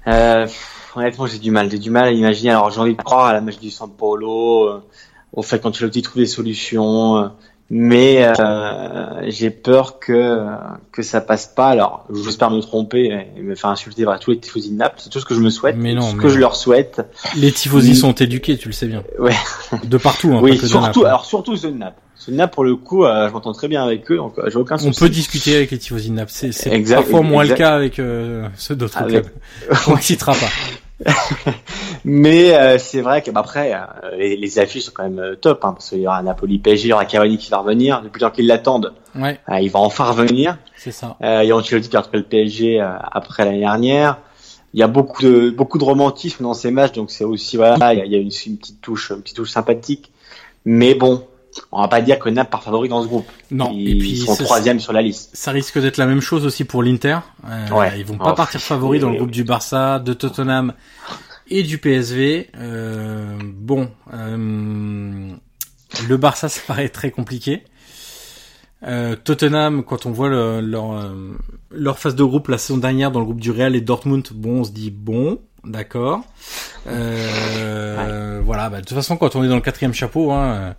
[0.07, 0.47] euh,
[0.95, 2.51] honnêtement, j'ai du mal, j'ai du mal à imaginer.
[2.51, 4.81] Alors, j'ai envie de croire à la magie du San Paulo,
[5.33, 7.33] au fait tu trouve des solutions,
[7.71, 7.75] euh,
[9.21, 10.47] mais j'ai peur que
[10.93, 11.69] que ça passe pas.
[11.69, 14.97] Alors, j'espère me tromper et me faire insulter par tous les tifosi de Naples.
[14.99, 17.03] C'est tout ce que je me souhaite, mais non, ce que je leur souhaite.
[17.37, 19.03] Les tifosi sont éduqués, tu le sais bien.
[19.19, 19.35] Ouais.
[19.85, 20.33] De partout.
[20.33, 21.05] Hein, oui, surtout.
[21.05, 22.01] Alors surtout ceux de Naples.
[22.33, 24.77] Naples, pour le coup, euh, je m'entends très bien avec eux, donc euh, j'ai aucun
[24.77, 24.91] souci.
[24.91, 26.33] On peut discuter avec les tifosi de Naples.
[26.35, 29.27] C'est, c'est parfois moins le cas avec euh, ceux d'autres clubs.
[29.87, 30.49] On ne citera pas.
[32.05, 33.73] Mais euh, c'est vrai qu'après,
[34.17, 36.91] les, les, affiches sont quand même top, hein, parce qu'il y aura Napoli PSG, il
[36.91, 38.03] y aura Cavani qui va revenir.
[38.03, 39.39] Depuis le temps qu'ils l'attendent, ouais.
[39.61, 40.59] il va enfin revenir.
[40.77, 41.17] C'est ça.
[41.21, 44.19] il y a Ancelotti qui a retrouvé le PSG après l'année dernière.
[44.75, 47.95] Il y a beaucoup de beaucoup de romantisme dans ces matchs, donc c'est aussi voilà,
[47.95, 50.13] il y a, il y a une, une, petite touche, une petite touche sympathique.
[50.67, 51.25] Mais bon,
[51.73, 53.27] on va pas dire que Naples part favori dans ce groupe.
[53.51, 53.71] Non.
[53.73, 55.31] Ils, et puis sont troisième sur la liste.
[55.35, 57.19] Ça risque d'être la même chose aussi pour l'Inter.
[57.49, 57.99] Euh, ouais.
[57.99, 60.75] Ils vont pas oh, partir favoris dans le groupe du Barça, de Tottenham
[61.49, 62.51] et du PSV.
[62.57, 65.31] Euh, bon, euh,
[66.09, 67.65] le Barça ça paraît très compliqué.
[68.87, 71.13] Euh, Tottenham, quand on voit le, leur
[71.71, 74.61] leur phase de groupe la saison dernière dans le groupe du Real et Dortmund, bon,
[74.61, 76.23] on se dit bon, d'accord.
[76.87, 80.75] Euh, Voilà, bah, de toute façon, quand on est dans le quatrième chapeau, hein,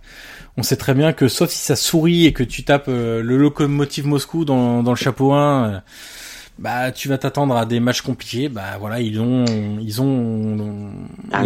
[0.56, 3.36] on sait très bien que sauf si ça sourit et que tu tapes euh, le
[3.36, 5.78] locomotive Moscou dans, dans le chapeau 1, euh,
[6.58, 8.48] bah tu vas t'attendre à des matchs compliqués.
[8.48, 9.44] Bah voilà, ils ont
[9.80, 10.92] ils ont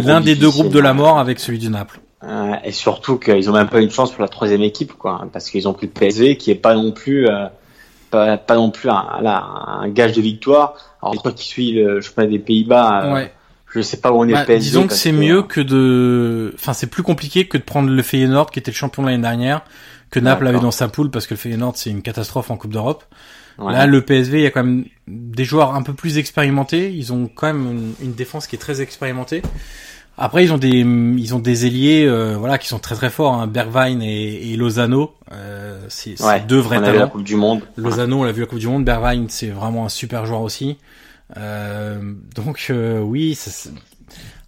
[0.03, 1.99] l'un des deux groupes de la mort avec celui du Naples.
[2.23, 5.49] Euh, et surtout qu'ils ont même pas une chance pour la troisième équipe, quoi, parce
[5.49, 7.27] qu'ils ont plus de PSV qui est pas non plus
[8.09, 10.75] pas, pas, non plus un, un, gage de victoire.
[11.05, 13.13] Alors toi qui suis le chemin des Pays-Bas.
[13.13, 13.31] Ouais
[13.75, 16.87] je sais pas où on est bah, Disons que c'est mieux que de, enfin c'est
[16.87, 19.65] plus compliqué que de prendre le Feyenoord qui était le champion l'année dernière,
[20.11, 22.71] que Naples avait dans sa poule parce que le Feyenoord c'est une catastrophe en Coupe
[22.71, 23.03] d'Europe.
[23.57, 27.13] Là le PSV il y a quand même des joueurs un peu plus expérimentés, ils
[27.13, 29.41] ont quand même une, défense qui est très expérimentée.
[30.17, 33.33] Après ils ont des ils ont des ailiers euh, voilà qui sont très très forts,
[33.33, 36.15] hein, Bergwijn et, et Lozano, euh, c'est
[36.47, 36.99] deux vrais talents.
[36.99, 37.61] la Coupe du Monde.
[37.75, 40.77] Lozano on l'a vu la Coupe du Monde, Bergwijn c'est vraiment un super joueur aussi.
[41.37, 43.69] Euh, donc euh, oui, ça,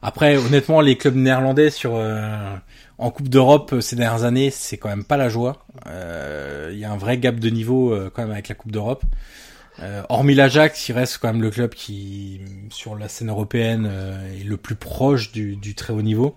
[0.02, 2.56] après honnêtement les clubs néerlandais sur euh,
[2.98, 5.66] en Coupe d'Europe ces dernières années, c'est quand même pas la joie.
[5.86, 9.04] Il y a un vrai gap de niveau quand même avec la Coupe d'Europe.
[10.10, 13.90] Hormis l'Ajax, il reste quand même le club qui, sur la scène européenne,
[14.40, 16.36] est le plus proche du, du, très haut niveau.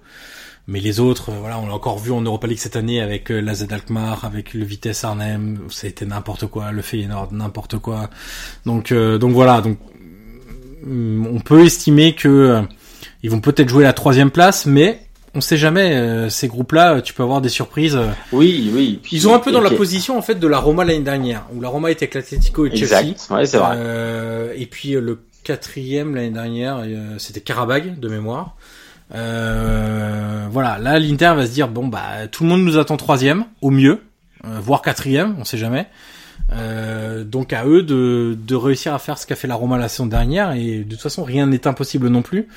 [0.66, 3.54] Mais les autres, voilà, on l'a encore vu en Europa League cette année avec la
[3.54, 8.10] Z Alkmaar, avec le Vitesse Arnhem, été n'importe quoi, le Feyenoord, n'importe quoi.
[8.66, 9.78] Donc, donc voilà, donc
[10.86, 12.62] on peut estimer que euh,
[13.22, 15.94] ils vont peut-être jouer la troisième place, mais on sait jamais.
[15.94, 17.98] Euh, ces groupes-là, tu peux avoir des surprises.
[18.32, 19.00] Oui, oui.
[19.12, 21.60] ils ont un peu dans la position en fait de la Roma l'année dernière, où
[21.60, 23.00] la Roma était avec l'Atletico et Chelsea.
[23.00, 23.30] Exact.
[23.30, 23.76] Ouais, c'est vrai.
[23.76, 26.84] Euh, et puis le quatrième l'année dernière,
[27.18, 28.56] c'était Karabag de mémoire.
[29.10, 33.70] voilà, là l'Inter va se dire bon bah tout le monde nous attend troisième au
[33.70, 34.00] mieux,
[34.44, 35.86] voire quatrième, on sait jamais.
[36.52, 39.88] Euh, donc à eux de, de réussir à faire ce qu'a fait la Roma la
[39.88, 42.48] saison dernière et de toute façon rien n'est impossible non plus.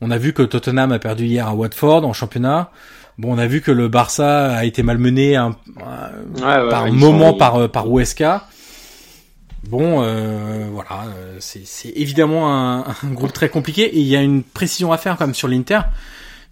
[0.00, 2.70] On a vu que Tottenham a perdu hier à Watford en championnat.
[3.18, 7.32] Bon, on a vu que le Barça a été malmené un, ouais, par ouais, moment
[7.32, 8.46] sont- par par Huesca.
[9.68, 11.04] Bon, euh, voilà,
[11.38, 14.98] c'est c'est évidemment un, un groupe très compliqué et il y a une précision à
[14.98, 15.80] faire quand même sur l'Inter,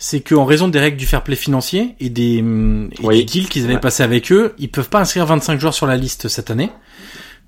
[0.02, 3.18] c'est qu'en raison des règles du fair play financier et des, hum, et Oui.
[3.18, 3.80] des deals qu'ils avaient Ouais.
[3.80, 6.70] passés avec eux, ils peuvent pas inscrire 25 joueurs sur la liste cette année.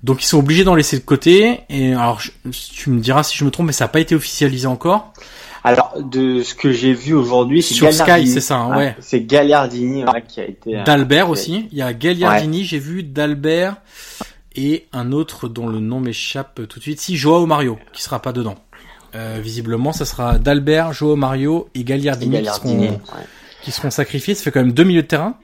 [0.03, 1.61] Donc ils sont obligés d'en laisser de côté.
[1.69, 4.13] Et alors je- tu me diras si je me trompe, mais ça n'a pas été
[4.15, 5.13] officialisé encore.
[5.65, 8.95] Alors, de ce que j'ai vu aujourd'hui, c'est Sur Sky, c'est ça, hein, ouais.
[8.99, 10.75] C'est Gagliardini ouais, qui a été.
[10.77, 11.31] euh, D'Albert ouais.
[11.31, 11.69] aussi.
[11.71, 13.77] Il y a Gagliardini, j'ai vu d'Albert
[14.57, 16.99] et un autre dont le nom m'échappe tout de suite.
[16.99, 18.55] Si Joao Mario, qui sera pas dedans.
[19.15, 22.73] Euh, visiblement, ça sera d'Albert, Joao Mario et Gagliardini, Gagliardini.
[22.75, 23.25] Qui, seront, ouais.
[23.63, 24.33] qui seront sacrifiés.
[24.35, 25.35] Ça fait quand même deux milieux de terrain.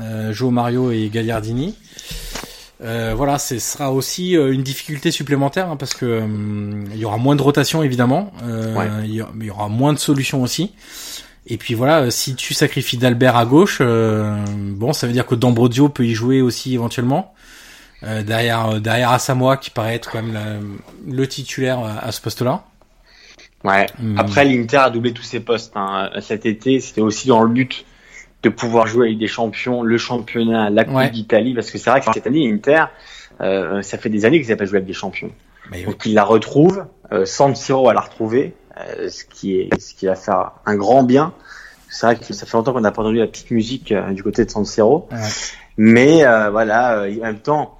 [0.00, 1.76] Euh, Joao Mario et Gagliardini.
[2.82, 6.20] Euh, voilà, ce sera aussi euh, une difficulté supplémentaire hein, parce que
[6.92, 8.88] il y aura moins de rotation évidemment, Ouais.
[9.04, 9.14] il,
[9.44, 10.72] y aura, moins de solutions aussi.
[11.46, 15.34] Et puis voilà, si tu sacrifies d'Albert à gauche, euh, bon, ça veut dire que
[15.36, 17.34] D'Ambrosio peut y jouer aussi éventuellement.
[18.04, 22.20] Euh, derrière, derrière Asamoah qui paraît être quand même la- le titulaire à, à ce
[22.20, 22.64] poste-là.
[23.64, 23.86] Ouais.
[23.98, 24.18] Hmm.
[24.18, 26.10] Après, l'Inter a doublé tous ses postes hein.
[26.20, 26.80] cet été.
[26.80, 27.84] C'était aussi dans le but
[28.42, 31.10] de pouvoir jouer avec des champions, le championnat, la Coupe Ouais.
[31.10, 32.86] d'Italie, parce que c'est vrai que cette année, l'Inter,
[33.40, 35.30] euh, ça fait des années qu'ils n'ont pas joué avec des champions.
[35.70, 35.84] Mais oui.
[35.84, 40.06] Donc il la retrouve, euh, San Siro la retrouver, euh, ce qui est, ce qui
[40.06, 41.32] va faire un grand bien.
[41.88, 44.24] C'est vrai que ça fait longtemps qu'on n'a pas entendu la petite musique euh, du
[44.24, 45.18] côté de San Siro, Ouais.
[45.76, 47.78] mais euh, voilà, euh, en même temps,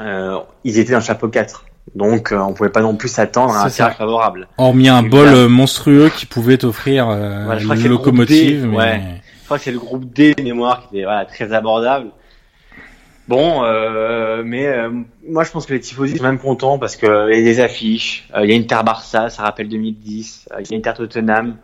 [0.00, 1.66] euh, ils étaient dans le chapeau 4.
[1.94, 4.48] Donc euh, on pouvait pas non plus s'attendre à un tirage favorable.
[4.56, 8.62] Hormis un bol là- euh, monstrueux qui pouvait t'offrir euh, Voilà, une locomotive.
[8.62, 8.76] D, mais...
[8.76, 9.00] ouais.
[9.40, 12.08] Je crois que c'est le groupe D de mémoire qui était voilà, très abordable.
[13.28, 14.90] Bon, euh, mais euh,
[15.28, 17.44] moi je pense que les tifosi sont même contents parce que euh, il y a
[17.44, 18.28] des affiches.
[18.34, 20.48] Euh, il y a Inter Barça, ça rappelle 2010.
[20.52, 21.56] Euh, il y a Inter Tottenham,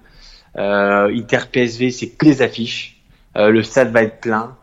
[0.56, 3.00] euh, Inter PSV, c'est que des affiches.
[3.36, 4.56] Euh, le stade va être plein.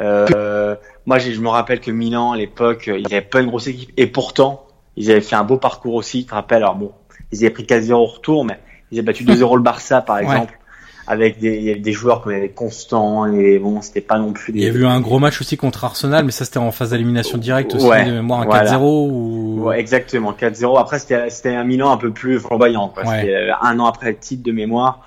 [0.00, 3.66] Euh, moi je me rappelle que Milan à l'époque, euh, ils avaient pas une grosse
[3.66, 4.64] équipe et pourtant
[5.00, 6.20] ils avaient fait un beau parcours aussi.
[6.22, 6.92] Tu te rappelles Alors bon,
[7.32, 8.58] ils avaient pris 4-0 au retour, mais
[8.90, 10.22] ils avaient battu 2-0 le Barça par Ouais.
[10.24, 10.54] exemple
[11.10, 14.52] avec des, il y avait des joueurs comme Constant et bon, c'était pas non plus
[14.52, 14.58] des.
[14.58, 16.90] Il y a eu un gros match aussi contre Arsenal, mais ça c'était en phase
[16.90, 18.72] d'élimination directe aussi, Ouais, de mémoire un voilà.
[18.76, 19.60] 4-0 ou...
[19.62, 20.78] Ouais, exactement, 4-0.
[20.78, 22.88] Après, c'était c'était un Milan un peu plus flamboyant.
[22.88, 23.04] quoi.
[23.04, 23.20] Ouais.
[23.20, 25.00] C'était euh, un an après le titre de mémoire.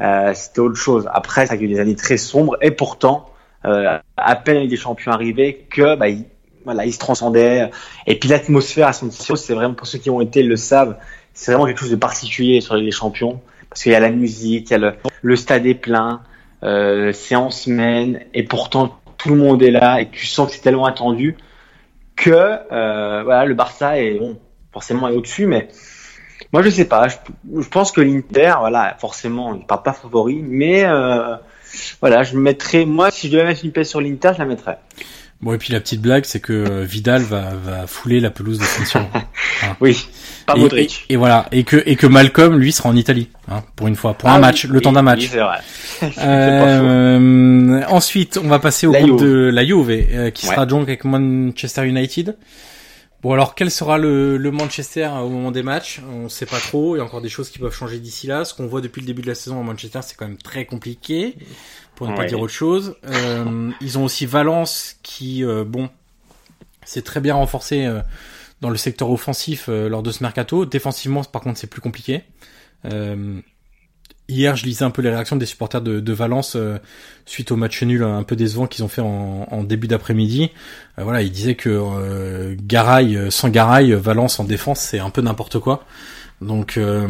[0.00, 1.06] Euh, c'était autre chose.
[1.12, 3.26] Après, ça a eu des années très sombres et pourtant,
[3.66, 6.24] euh, à peine avec des champions arrivés, que bah, ils,
[6.64, 7.70] voilà, ils se transcendaient.
[8.06, 10.96] Et puis l'atmosphère à San c'est vraiment pour ceux qui ont été le savent,
[11.32, 13.40] c'est vraiment quelque chose de particulier sur les champions.
[13.68, 16.20] Parce qu'il y a la musique, il le, stade est plein,
[16.62, 20.60] c'est en semaine et pourtant tout le monde est là et tu sens que c'est
[20.60, 21.36] tellement attendu
[22.14, 24.38] que euh, voilà le Barça est bon
[24.72, 25.68] forcément est au-dessus mais
[26.52, 27.08] moi je sais pas.
[27.08, 27.16] Je,
[27.60, 31.36] je pense que l'Inter voilà forcément il part pas favori mais euh,
[32.00, 34.78] voilà je mettrais moi si je devais mettre une pièce sur l'Inter je la mettrais
[35.40, 38.58] Bon et puis la petite blague c'est que euh, Vidal va, va fouler la pelouse
[38.58, 39.04] de San Siro.
[39.80, 40.06] oui
[40.46, 43.28] pas et, Modric et, et voilà et que et que Malcolm lui sera en Italie
[43.48, 45.28] hein, pour une fois pour un Ah match oui, le temps d'un oui, match.
[45.30, 45.58] c'est vrai.
[46.18, 49.28] Euh, ensuite, on va passer au La groupe Juve.
[49.28, 50.52] de la Juve, euh, qui Ouais.
[50.54, 52.36] sera donc avec Manchester United.
[53.22, 56.00] Bon, alors quel sera le, le Manchester au moment des matchs?
[56.12, 56.94] On sait pas trop.
[56.94, 58.44] Il y a encore des choses qui peuvent changer d'ici là.
[58.44, 60.66] Ce qu'on voit depuis le début de la saison à Manchester, c'est quand même très
[60.66, 61.34] compliqué,
[61.94, 62.96] pour ne pas dire autre chose.
[63.06, 65.88] Euh, ils ont aussi Valence, qui, euh, bon,
[66.84, 68.00] s'est très bien renforcé euh,
[68.60, 70.64] dans le secteur offensif euh, lors de ce mercato.
[70.64, 72.22] Défensivement, par contre, c'est plus compliqué.
[72.84, 73.40] Euh,
[74.26, 76.78] Hier, je lisais un peu les réactions des supporters de, de Valence euh,
[77.26, 80.50] suite au match nul un peu décevant qu'ils ont fait en, en début d'après-midi.
[80.98, 85.20] Euh, voilà, ils disaient que euh, Garay, sans Garay, Valence en défense, c'est un peu
[85.20, 85.84] n'importe quoi.
[86.46, 87.06] Donc, euh,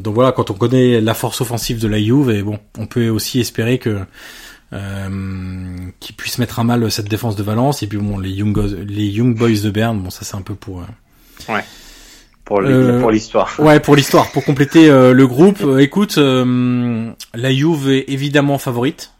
[0.00, 3.08] donc voilà, quand on connaît la force offensive de la Juve, et bon, on peut
[3.08, 4.00] aussi espérer que
[4.72, 7.82] euh, qu'ils puissent mettre à mal cette défense de Valence.
[7.82, 8.56] Et puis bon, les Young,
[8.86, 11.60] les Young Boys de Berne, bon ça c'est un peu pour euh,
[12.44, 15.62] pour le- Euh, pour l'histoire Ouais, pour l'histoire, pour compléter euh, le groupe.
[15.78, 19.12] écoute, euh, la Juve est évidemment favorite.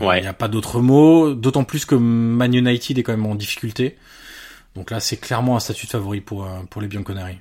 [0.00, 0.20] Il Ouais.
[0.20, 1.32] n'y a pas d'autre mot.
[1.34, 3.96] D'autant plus que Man United est quand même en difficulté.
[4.76, 7.38] Donc là, c'est clairement un statut de favori pour pour les Bianconeri.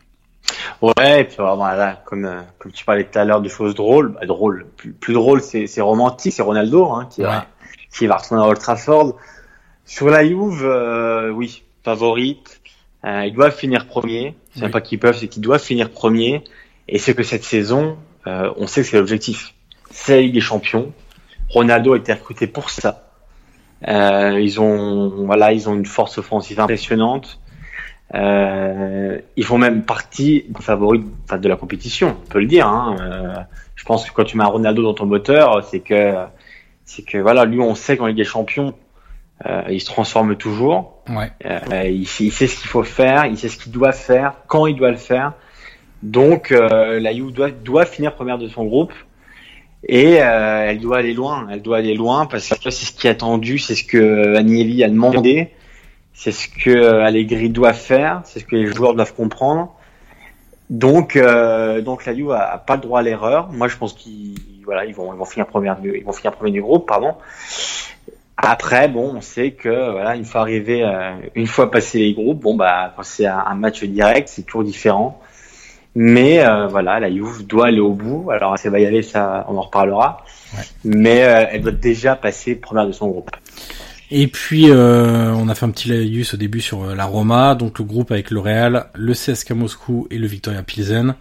[0.82, 4.10] Ouais, et puis voilà, comme euh, comme tu parlais tout à l'heure de choses drôles,
[4.14, 7.28] bah, drôles, plus, plus drôle, c'est romantique, c'est Ronaldo hein, qui Ouais.
[7.28, 7.46] va
[7.92, 9.16] qui va retourner à Old Trafford.
[9.86, 12.62] Sur la Juve, euh, oui, favorite.
[13.06, 14.36] Euh, ils doivent finir premier.
[14.54, 14.70] C'est Oui.
[14.72, 16.44] pas qu'ils peuvent, c'est qu'ils doivent finir premier.
[16.90, 17.98] Et c'est que cette saison,
[18.28, 19.54] euh, on sait que c'est l'objectif.
[19.90, 20.92] C'est la Ligue des Champions.
[21.50, 23.10] Ronaldo a été recruté pour ça.
[23.88, 27.40] Euh, ils ont, voilà, ils ont une force offensive impressionnante.
[28.16, 32.68] Euh, ils font même partie des favoris enfin, de la compétition, on peut le dire.
[32.68, 32.96] Hein.
[33.02, 33.34] Euh,
[33.76, 36.14] je pense que quand tu mets un Ronaldo dans ton moteur, c'est que
[36.86, 38.74] c'est que voilà, lui, on sait qu'en Ligue des Champions,
[39.46, 41.04] euh, il se transforme toujours.
[41.10, 41.32] Ouais.
[41.46, 44.34] Euh, il, sait- il sait ce qu'il faut faire, il sait ce qu'il doit faire,
[44.48, 45.34] quand il doit le faire.
[46.02, 48.94] Donc euh, la Juve doit, doit finir première de son groupe
[49.88, 51.48] et euh, elle doit aller loin.
[51.52, 54.84] Elle doit aller loin parce que c'est ce qui est attendu, c'est ce que Agnelli
[54.84, 55.50] a demandé,
[56.20, 59.74] c'est ce que Allegri doit faire, c'est ce que les joueurs doivent comprendre.
[60.72, 63.50] Donc euh, donc la Juve a, a pas le droit à l'erreur.
[63.52, 66.34] Moi je pense qu'ils voilà ils vont ils vont finir première du- ils vont finir
[66.34, 67.14] premier du groupe pardon.
[68.40, 72.42] Après, bon, on sait que voilà, une fois arrivé, euh, une fois passé les groupes,
[72.42, 75.20] bon bah quand c'est un, un match direct, c'est toujours différent.
[75.96, 78.30] Mais euh, voilà, la Juve doit aller au bout.
[78.30, 80.24] Alors ça va y aller, ça, on en reparlera.
[80.56, 80.64] Ouais.
[80.84, 83.32] Mais euh, elle doit déjà passer première de son groupe.
[84.10, 87.56] Et puis euh, on a fait un petit laïus au début sur euh, la Roma,
[87.56, 91.16] donc le groupe avec le Real, le CSKA Moscou et le Victoria Pilsen.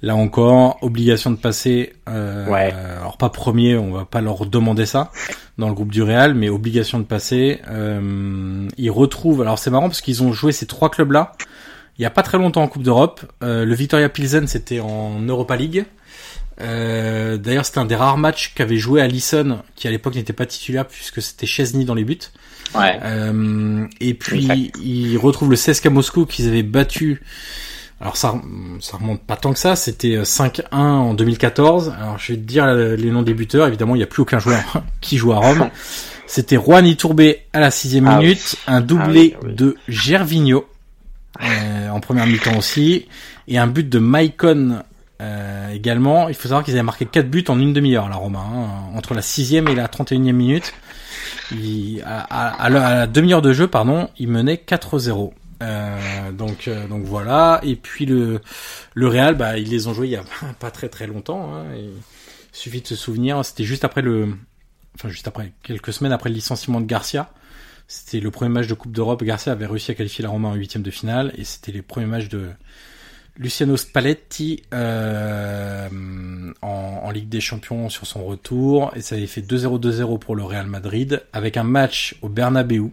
[0.00, 1.94] Là encore, obligation de passer.
[2.08, 2.72] Euh, Ouais.
[3.00, 5.10] Alors pas premier, on va pas leur demander ça
[5.56, 7.60] dans le groupe du Real, mais obligation de passer.
[7.68, 9.42] Euh, ils retrouvent.
[9.42, 11.32] Alors c'est marrant parce qu'ils ont joué ces trois clubs-là
[11.98, 13.20] il y a pas très longtemps en Coupe d'Europe.
[13.42, 15.84] Euh, le Victoria Pilsen c'était en Europa League.
[16.60, 20.46] Euh, D'ailleurs, c'était un des rares matchs qu'avait joué Alisson, qui à l'époque n'était pas
[20.46, 22.18] titulaire puisque c'était Chesney dans les buts.
[22.74, 22.98] Ouais.
[23.02, 24.78] Euh, et puis Exact.
[24.82, 27.22] ils retrouvent le CSKA Moscou qu'ils avaient battu.
[28.00, 28.34] Alors ça,
[28.80, 29.74] ça remonte pas tant que ça.
[29.74, 31.94] C'était euh, 5-1 en 2014.
[32.00, 33.66] Alors je vais te dire euh, les noms des buteurs.
[33.66, 35.70] Évidemment, il n'y a plus aucun joueur qui joue à Rome.
[36.26, 37.22] C'était Juan Iturbe
[37.54, 39.54] à la sixième Ah minute, un doublé Ah oui, oui.
[39.54, 40.68] de Gervinho
[41.42, 43.06] euh, en première mi-temps aussi,
[43.46, 44.82] et un but de Maicon
[45.20, 46.28] euh, également.
[46.28, 49.14] Il faut savoir qu'ils avaient marqué quatre buts en une demi-heure, la Roma, hein, entre
[49.14, 50.74] la sixième et la 31e minute.
[51.52, 55.32] Il- à, la, demi-heure de jeu, pardon, il menait 4-0.
[55.60, 58.40] Euh, donc euh, donc voilà et puis le
[58.94, 60.22] le Real bah ils les ont joués il y a
[60.60, 61.90] pas très très longtemps hein, il
[62.52, 64.36] suffit de se souvenir c'était juste après le
[64.94, 67.32] enfin juste après quelques semaines après le licenciement de Garcia
[67.88, 70.54] c'était le premier match de Coupe d'Europe Garcia avait réussi à qualifier la Roma en
[70.54, 72.50] huitième de finale et c'était les premiers matchs de
[73.38, 75.88] Luciano Spalletti euh,
[76.60, 80.34] en, en Ligue des Champions sur son retour et ça avait fait 2-0 2-0 pour
[80.34, 82.90] le Real Madrid avec un match au Bernabeu.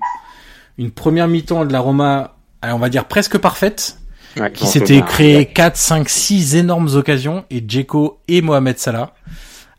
[0.77, 3.99] Une première mi-temps de la Roma on va dire presque parfaite
[4.37, 9.13] Ouais, qui s'était créé 4, 5, 6 énormes occasions et Djeko et Mohamed Salah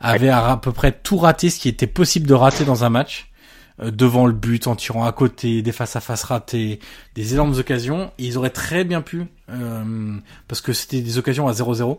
[0.01, 2.89] avaient à, à peu près tout raté ce qui était possible de rater dans un
[2.89, 3.29] match
[3.79, 6.81] devant le but en tirant à côté des face à face ratés
[7.15, 10.15] des énormes occasions ils auraient très bien pu euh,
[10.49, 11.99] parce que c'était des occasions à 0-0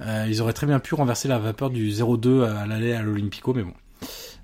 [0.00, 3.52] euh, ils auraient très bien pu renverser la vapeur du 0-2 à l'aller à l'Olympico
[3.52, 3.74] mais bon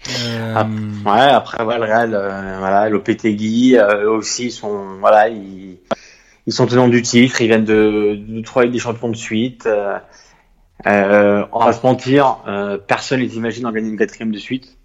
[0.09, 5.79] euh, Ah, Ouais, après voilà, le Real, euh, voilà, euh, aussi sont, voilà, ils,
[6.47, 9.67] ils sont tenants du titre, ils viennent de, de trois Ligues des champions de suite.
[9.67, 9.99] Euh,
[10.87, 14.76] euh, on va se mentir, euh, personne les imagine en gagner une quatrième de suite,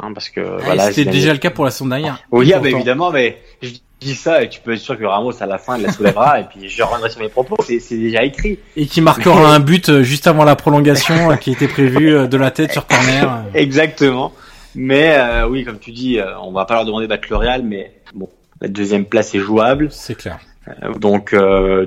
[0.00, 0.92] hein, parce que voilà.
[0.92, 3.70] c'était déjà le cas pour la saison dernière Oui, ah, bah, évidemment, mais je
[4.00, 6.40] dis ça et tu peux être sûr que Ramos à la fin il la soulèvera
[6.40, 7.56] et puis je reviendrai sur mes propos.
[7.66, 8.58] C'est déjà écrit.
[8.76, 12.26] Et qui marquera un but euh, juste avant la prolongation euh, qui était prévu euh,
[12.26, 13.44] de la tête sur corner.
[13.54, 14.32] Exactement.
[14.74, 17.36] Mais euh, oui, comme tu dis, euh, on va pas leur demander de battre le
[17.36, 18.28] Real, mais bon,
[18.60, 19.88] la deuxième place est jouable.
[19.90, 20.38] C'est clair.
[20.82, 21.34] Euh, Donc,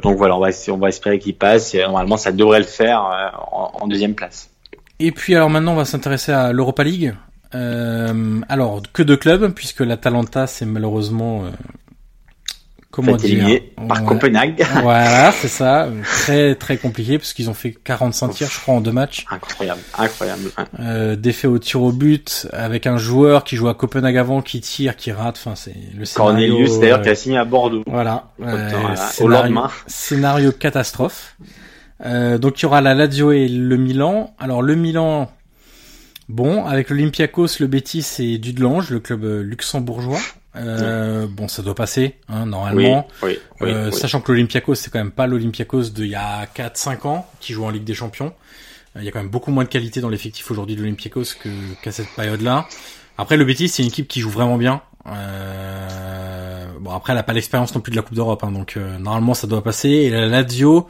[0.02, 1.76] donc voilà, on va, on va espérer qu'il passe.
[1.76, 3.02] Et normalement, ça devrait le faire
[3.52, 4.50] en, en deuxième place.
[5.00, 7.14] Et puis alors maintenant on va s'intéresser à l'Europa League.
[7.56, 11.50] Euh, alors que de clubs puisque l'Atalanta c'est malheureusement euh,
[12.92, 14.06] comment dire par Ouais.
[14.08, 14.66] Copenhague.
[14.82, 18.76] Voilà, c'est ça, euh, très très compliqué parce qu'ils ont fait 45 tirs je crois
[18.76, 19.26] en deux matchs.
[19.30, 20.50] incroyable, incroyable.
[20.80, 24.60] Euh, défait au tir au but avec un joueur qui joue à Copenhague avant qui
[24.62, 25.38] tire, qui rate.
[25.38, 26.48] Enfin c'est le scénario.
[26.56, 27.84] Cornelius, d'ailleurs, euh, qui a signé à Bordeaux.
[27.88, 28.30] Voilà.
[28.40, 29.70] Voilà, Euh, au scénario, lendemain.
[29.88, 31.36] scénario catastrophe.
[32.06, 34.36] Euh, donc il y aura la Lazio et le Milan.
[34.40, 35.32] Alors le Milan,
[36.30, 40.20] bon, avec l'Olympiakos, le Betis et Dudelange, le club euh, luxembourgeois.
[40.56, 43.08] Euh, Bon, ça doit passer, hein, normalement.
[43.22, 43.98] oui, oui, Euh, oui.
[43.98, 47.64] Sachant que l'Olympiakos, c'est quand même pas l'Olympiakos d'il y a 4-5 ans, qui joue
[47.66, 48.34] en Ligue des Champions.
[48.96, 51.50] Il y a quand même beaucoup moins de qualité dans l'effectif aujourd'hui de l'Olympiakos que
[51.84, 52.68] qu'à cette période-là.
[53.20, 54.82] Après, le Betis, c'est une équipe qui joue vraiment bien.
[55.08, 58.76] Euh, bon, après, elle a pas l'expérience non plus de la Coupe d'Europe, hein, donc
[58.78, 59.90] euh, normalement, ça doit passer.
[59.90, 60.88] Et la Lazio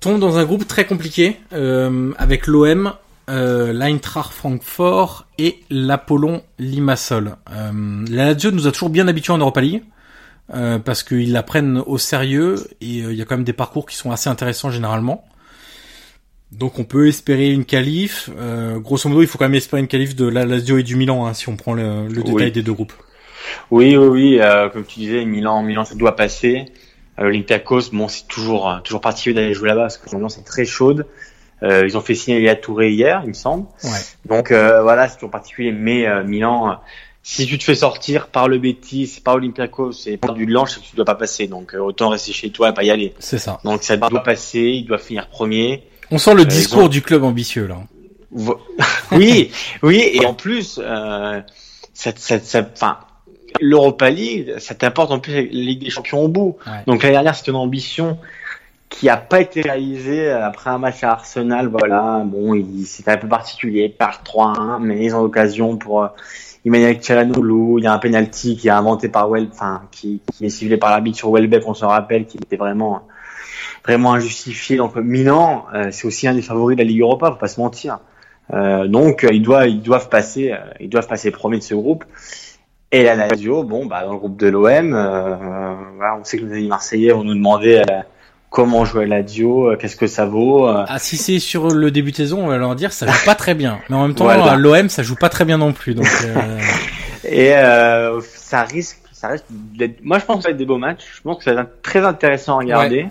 [0.00, 2.92] tombe dans un groupe très compliqué, euh, avec l'OM,
[3.28, 7.36] euh, l'Eintracht Francfort et l'Apollon Limassol.
[7.52, 9.82] Euh, la Lazio nous a toujours bien habitués en Europa League.
[10.54, 13.52] euh, parce qu'ils la prennent au sérieux et euh, il y a quand même des
[13.52, 15.24] parcours qui sont assez intéressants généralement.
[16.52, 18.30] Donc on peut espérer une qualif.
[18.76, 21.26] Grosso modo, il faut quand même espérer une qualif de la Lazio et du Milan
[21.26, 22.24] hein, si on prend le, le Oui.
[22.32, 22.92] détail des deux groupes.
[23.70, 24.40] Oui, oui, oui.
[24.72, 26.66] comme tu disais, Milan, Milan, ça doit passer.
[27.18, 30.64] Euh, Olympiakos, bon, c'est toujours, toujours particulier d'aller jouer là-bas parce que l'ambiance est très
[30.64, 31.06] chaude.
[31.62, 33.66] Euh, ils ont fait signer Léa Touré hier, il me semble.
[33.84, 33.90] Ouais.
[34.26, 35.72] Donc euh, voilà, c'est toujours particulier.
[35.72, 36.74] Mais euh, Milan, euh,
[37.22, 40.94] si tu te fais sortir par le Betis, par Olympiakos et par du Lange, tu
[40.96, 41.46] dois pas passer.
[41.46, 43.14] Donc euh, autant rester chez toi et pas y aller.
[43.18, 43.58] C'est ça.
[43.64, 45.84] Donc ça doit passer, il doit finir premier.
[46.10, 47.78] On sent le Euh, discours ont- du club ambitieux là.
[49.12, 49.50] Oui,
[49.82, 51.40] oui, et en plus, euh,
[51.94, 53.00] ça, ça, ça,
[53.60, 56.56] l'Europa League, ça t'apporte en plus la Ligue des Champions au bout.
[56.66, 56.72] Ouais.
[56.86, 58.18] Donc l'année dernière, c'était une ambition
[58.88, 61.68] qui a pas été réalisée après un match à Arsenal.
[61.68, 66.08] Voilà, bon, c'était un peu particulier, par 3-1, mais ils ont l'occasion pour euh,
[66.64, 67.78] Emmanuel Calhanoglu.
[67.78, 70.76] Il y a un penalty qui est inventé par Well, enfin, qui, qui est ciblé
[70.76, 73.02] par l'arbitre sur Welbeck, on se rappelle, qui était vraiment
[73.86, 74.76] vraiment injustifié.
[74.76, 77.60] Donc Milan, euh, c'est aussi un des favoris de la Ligue Europa, faut pas se
[77.60, 78.00] mentir.
[78.52, 81.74] Euh, donc euh, ils doivent ils doivent passer euh, ils doivent passer premier de ce
[81.74, 82.04] groupe.
[82.92, 86.44] Et la Lazio, bon bah dans le groupe de l'OM, euh, voilà, on sait que
[86.44, 87.82] amis marseillais vont nous demander
[88.56, 90.66] comment jouer la Lazio, euh, qu'est-ce que ça vaut.
[90.66, 90.86] euh.
[90.88, 93.34] Ah si c'est sur le début de saison, on va leur dire ça joue pas
[93.34, 93.80] très bien.
[93.90, 94.56] Mais en même temps, Voilà.
[94.56, 95.94] l'OM ça joue pas très bien non plus.
[95.94, 96.58] Donc euh,
[97.28, 97.50] Et
[98.22, 100.02] ça risque ça risque d'être.
[100.02, 101.04] Moi je pense que ça va être des beaux matchs.
[101.16, 103.08] Je pense que ça va être très intéressant à regarder.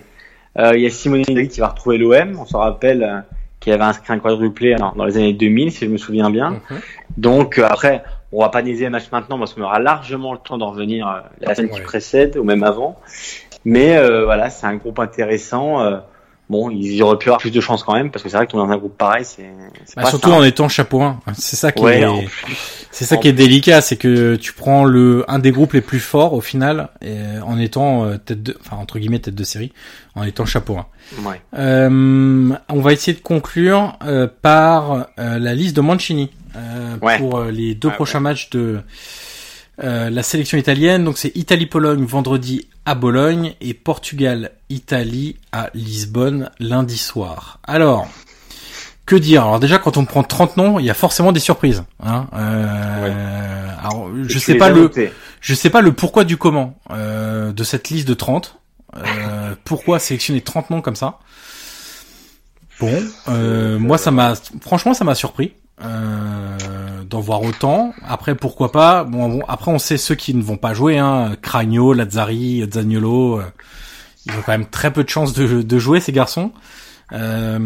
[0.58, 2.40] Il y a Simone qui va retrouver l'OM.
[2.40, 3.24] On se rappelle
[3.60, 6.60] qu'il avait inscrit un quadruplé dans, les années 2000 si je me souviens bien.
[6.72, 6.80] mhm.
[7.18, 10.58] Donc après, on va pas niaiser le match maintenant parce qu'on aura largement le temps
[10.58, 13.00] d'en revenir la semaine qui précède ou même avant.
[13.66, 15.82] Mais euh, voilà, c'est un groupe intéressant.
[15.82, 15.98] euh,
[16.50, 18.52] bon, ils auraient pu avoir plus de chance quand même parce que c'est vrai que
[18.54, 19.50] dans un groupe pareil, c'est
[19.86, 20.42] c'est Bah, pas surtout simple.
[20.42, 21.20] en étant chapeau 1.
[21.34, 22.22] C'est ça qui Ouais, est en
[22.92, 25.82] c'est ça en qui est délicat, c'est que tu prends le un des groupes les
[25.82, 29.44] plus forts au final et, en étant euh, tête de enfin entre guillemets tête de
[29.44, 29.74] série,
[30.14, 30.86] en étant chapeau 1.
[31.28, 31.42] Ouais.
[31.58, 37.18] Euh, on va essayer de conclure euh, par euh, la liste de Mancini euh, Ouais.
[37.18, 38.80] pour euh, les deux Ouais, prochains matchs de
[39.84, 41.04] euh, la sélection italienne.
[41.04, 47.60] Donc c'est Italie-Pologne vendredi à Bologne et Portugal-Italie à Lisbonne lundi soir.
[47.66, 48.08] Alors,
[49.06, 49.44] que dire?
[49.44, 51.84] Alors déjà quand on prend 30 noms, il y a forcément des surprises.
[52.04, 54.92] Hein euh, alors, je sais pas as le
[55.42, 58.60] je sais pas le pourquoi du comment euh, de cette liste de 30.
[58.98, 61.20] Euh, pourquoi sélectionner 30 noms comme ça?
[62.80, 65.54] Bon, euh, moi ça m'a franchement ça m'a surpris
[65.84, 66.58] euh,
[67.10, 67.94] d'en voir autant.
[68.08, 71.36] Après pourquoi pas Bon, bon après on sait ceux qui ne vont pas jouer hein,
[71.42, 73.44] Cragno, Lazzari, Zaniolo, euh,
[74.26, 76.52] ils ont quand même très peu de chances de, de jouer ces garçons.
[77.14, 77.60] Euh,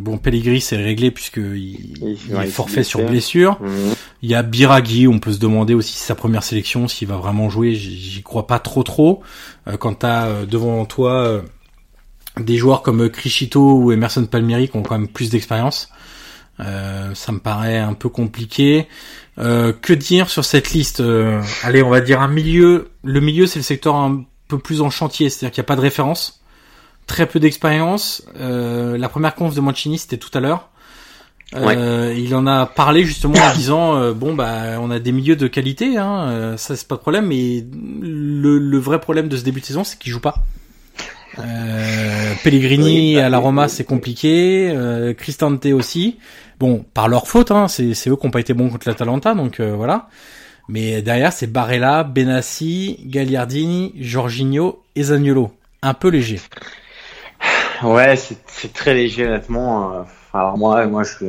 [0.00, 3.58] bon, Pellegrini c'est réglé puisque il, Il- il ouais, est forfait sur blessure.
[3.60, 3.94] Mhm.
[4.22, 7.16] Il y a Biraghi, on peut se demander aussi si sa première sélection, s'il va
[7.16, 9.22] vraiment jouer, j'y crois pas trop trop.
[9.68, 11.42] Euh, quand t'as euh, devant toi euh,
[12.40, 15.88] des joueurs comme Criscito ou Emerson Palmieri qui ont quand même plus d'expérience,
[16.60, 18.88] euh, ça me paraît un peu compliqué.
[19.38, 22.90] Euh, que dire sur cette liste Euh, Allez, on va dire un milieu.
[23.04, 25.76] Le milieu, c'est le secteur un peu plus en chantier, c'est-à-dire qu'il n'y a pas
[25.76, 26.40] de référence,
[27.06, 28.22] très peu d'expérience.
[28.38, 30.70] Euh, la première conf de Mancini, c'était tout à l'heure.
[31.54, 35.36] Euh, Il en a parlé justement en disant euh, bon bah on a des milieux
[35.36, 37.64] de qualité, hein, ça c'est pas de problème, mais
[38.00, 40.44] le, le vrai problème de ce début de saison c'est qu'il joue pas.
[41.38, 46.18] Euh, Pellegrini bah, à la Roma c'est compliqué, euh, Cristante aussi.
[46.58, 49.34] Bon par leur faute, hein, c'est c'est eux qui ont pas été bons contre l'Atalanta
[49.34, 50.08] donc euh, voilà.
[50.68, 56.40] Mais derrière c'est Barella, Benassi, Gagliardini, Jorginho et Zaniolo, un peu léger.
[57.82, 59.92] Ouais, c'est c'est très léger honnêtement.
[59.94, 61.26] euh, Alors moi, moi je,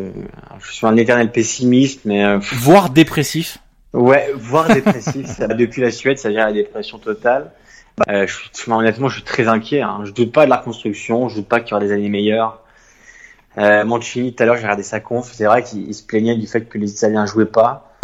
[0.60, 3.58] je suis un éternel pessimiste, mais euh, voire dépressif.
[3.94, 5.28] Ouais, voire dépressif.
[5.28, 7.52] ça, depuis la Suède, ça vient à la dépression totale.
[8.10, 9.82] Euh, je suis, honnêtement, je suis très inquiet.
[9.82, 10.02] Hein.
[10.04, 11.30] Je doute pas de la construction.
[11.30, 12.62] Je doute pas qu'il y aura des années meilleures.
[13.58, 15.32] Euh, Mancini, tout à l'heure, j'ai regardé sa conf.
[15.34, 17.98] C'est vrai qu'il il se plaignait du fait que les Italiens jouaient pas.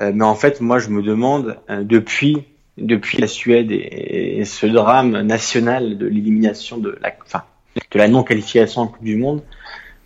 [0.00, 2.44] Euh, mais en fait, moi, je me demande euh, depuis
[2.78, 7.42] depuis la Suède et, ce drame national de l'élimination de la, enfin,
[7.76, 9.42] de la non qualification en Coupe du Monde.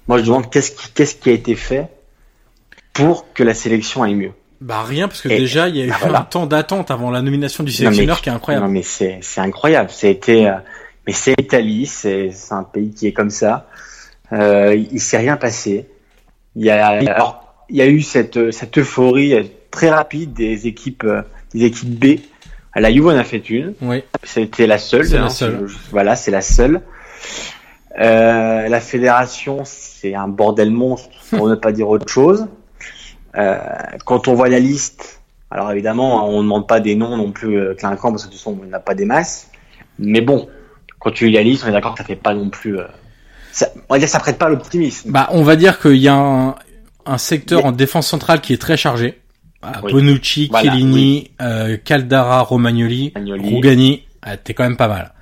[0.09, 1.89] Moi, je demande qu'est-ce qui qu'est-ce qui a été fait
[2.93, 4.33] pour que la sélection aille mieux.
[4.61, 6.21] Bah rien parce que Et- déjà il y a eu bah, voilà.
[6.21, 8.67] un temps d'attente avant la nomination du sélectionneur qui est incroyable.
[8.67, 9.91] Non mais c'est incroyable.
[9.91, 10.55] C'était euh,
[11.07, 13.69] mais c'est l'Italie, c'est un pays qui est comme ça.
[14.33, 15.87] Euh, il s'est rien passé.
[16.57, 20.67] Il y a alors il y a eu cette cette euphorie euh, très rapide des
[20.67, 21.23] équipes euh,
[21.53, 22.21] des équipes B.
[22.77, 23.75] La Juve en a fait une.
[23.83, 24.03] Oui.
[24.25, 25.07] C'était la seule.
[25.07, 25.69] C'est la hein, seule.
[25.91, 26.81] voilà, c'est la seule.
[28.01, 32.47] Euh, la fédération, c'est un bordel monstre, pour ne pas dire autre chose.
[33.37, 33.59] Euh,
[34.05, 35.21] quand on voit la liste,
[35.51, 38.33] alors évidemment, on ne demande pas des noms non plus euh, clinquants, parce que de
[38.33, 39.49] toute façon, on n'a pas des masses.
[39.99, 40.49] Mais bon,
[40.99, 42.79] quand tu lis la liste, on est d'accord que ça fait pas non plus...
[42.79, 42.85] euh,
[43.53, 45.11] ça, on va dire que ça prête pas à l'optimisme.
[45.13, 46.55] Bah on va dire qu'il y a un,
[47.07, 49.21] un secteur Mais- en défense centrale qui est très chargé.
[49.63, 49.93] Ah, Oui.
[49.93, 53.55] Bonucci, Voilà, Chiellini, euh, Caldara, Romagnoli, Romagnoli.
[53.55, 55.13] Rougani, ah, t'es quand même pas mal.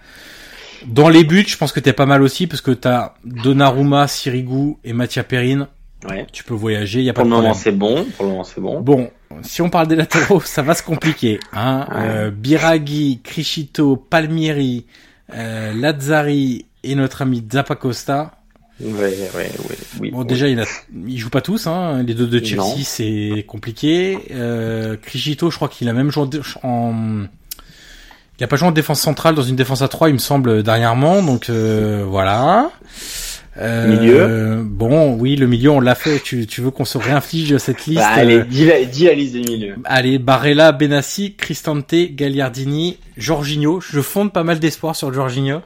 [0.87, 4.77] Dans les buts, je pense que t'es pas mal aussi parce que t'as Donnarumma, Sirigu
[4.83, 5.69] et Mathia Perrine.
[6.09, 6.27] Ouais.
[6.33, 7.63] Tu peux voyager, y a pas Pour le de moment, problème.
[7.63, 8.05] c'est bon.
[8.17, 8.81] Pour le moment, c'est bon.
[8.81, 9.11] Bon,
[9.43, 11.39] si on parle des latéraux, ça va se compliquer.
[11.53, 11.87] Hein.
[11.95, 14.87] Euh, Biraghi, Criscito, Palmieri,
[15.35, 18.33] euh, Lazzari et notre ami Zappacosta.
[18.81, 19.51] Ouais, ouais, ouais,
[20.01, 20.11] oui.
[20.11, 20.27] Bon, oui.
[20.27, 20.65] déjà, il, a,
[21.07, 21.69] il joue pas tous.
[21.69, 22.03] Hein.
[22.03, 24.19] Les deux de Chelsea, c'est compliqué.
[24.33, 26.27] Euh, Criscito, je crois qu'il a même joué
[26.65, 27.25] en...
[28.41, 30.65] Il a pas joué en défense centrale dans une défense à 3, il me semble,
[30.65, 31.23] dernièrement.
[31.23, 32.73] Donc euh, voilà.
[33.59, 34.63] Euh, Milieu.
[34.65, 36.21] Bon, oui, le milieu, on l'a fait.
[36.21, 39.15] Tu, tu veux qu'on se réinflige cette liste Bah, allez, euh, dis la, dis la
[39.15, 39.75] liste des milieux.
[39.85, 43.81] Allez, Barella, Benassi, Cristante, Gagliardini, Jorginho.
[43.81, 45.61] Je fonde pas mal d'espoir sur Jorginho.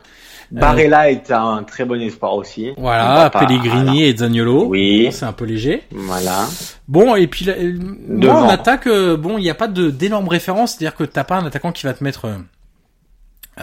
[0.51, 2.73] Barella est un très bon espoir aussi.
[2.77, 4.67] Voilà, Pellegrini et Zaniolo.
[4.67, 5.09] Oui.
[5.11, 5.83] C'est un peu léger.
[5.91, 6.47] Voilà.
[6.89, 7.77] Bon, et puis là, euh,
[8.09, 11.25] moi en attaque, euh, bon, il n'y a pas de d'énormes références, c'est-à-dire que t'as
[11.25, 12.37] pas un attaquant qui va te mettre euh,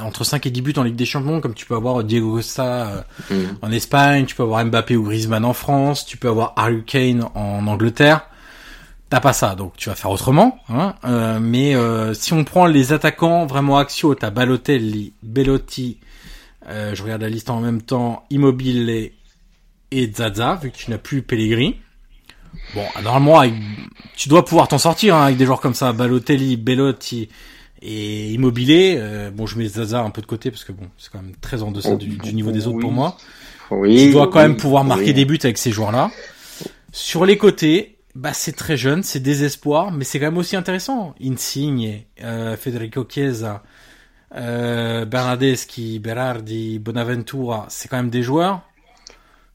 [0.02, 2.88] entre 5 et 10 buts en Ligue des Champions, comme tu peux avoir Diego Costa
[2.88, 3.58] euh, Mm.
[3.62, 7.26] en Espagne, tu peux avoir Mbappé ou Griezmann en France, tu peux avoir Harry Kane
[7.36, 8.22] en Angleterre.
[9.10, 10.58] T'as pas ça, donc tu vas faire autrement.
[10.70, 16.00] Hein Euh, mais euh, si on prend les attaquants vraiment axiaux, t'as Balotelli, Bellotti,
[16.70, 19.12] euh, je regarde la liste en même temps, Immobile
[19.92, 21.76] et Zaza, vu que tu n'as plus Pellegrini.
[22.74, 23.54] Bon, normalement, avec-
[24.16, 27.30] tu dois pouvoir t'en sortir hein, avec des joueurs comme ça, Balotelli, Bellotti
[27.84, 28.96] et Immobilier.
[28.98, 31.36] Euh, bon, je mets Zaza un peu de côté parce que bon, c'est quand même
[31.42, 33.18] très en deçà du, du niveau des autres pour moi.
[33.70, 34.08] Oui.
[34.08, 35.14] Tu dois quand oui, même pouvoir marquer oui.
[35.14, 36.10] des buts avec ces joueurs-là.
[36.92, 41.16] Sur les côtés, bah c'est très jeune, c'est désespoir, mais c'est quand même aussi intéressant.
[41.22, 43.64] Insigne, euh, Federico Chiesa,
[44.36, 48.62] euh, Bernardeschi, Berardi, Bonaventura, c'est quand même des joueurs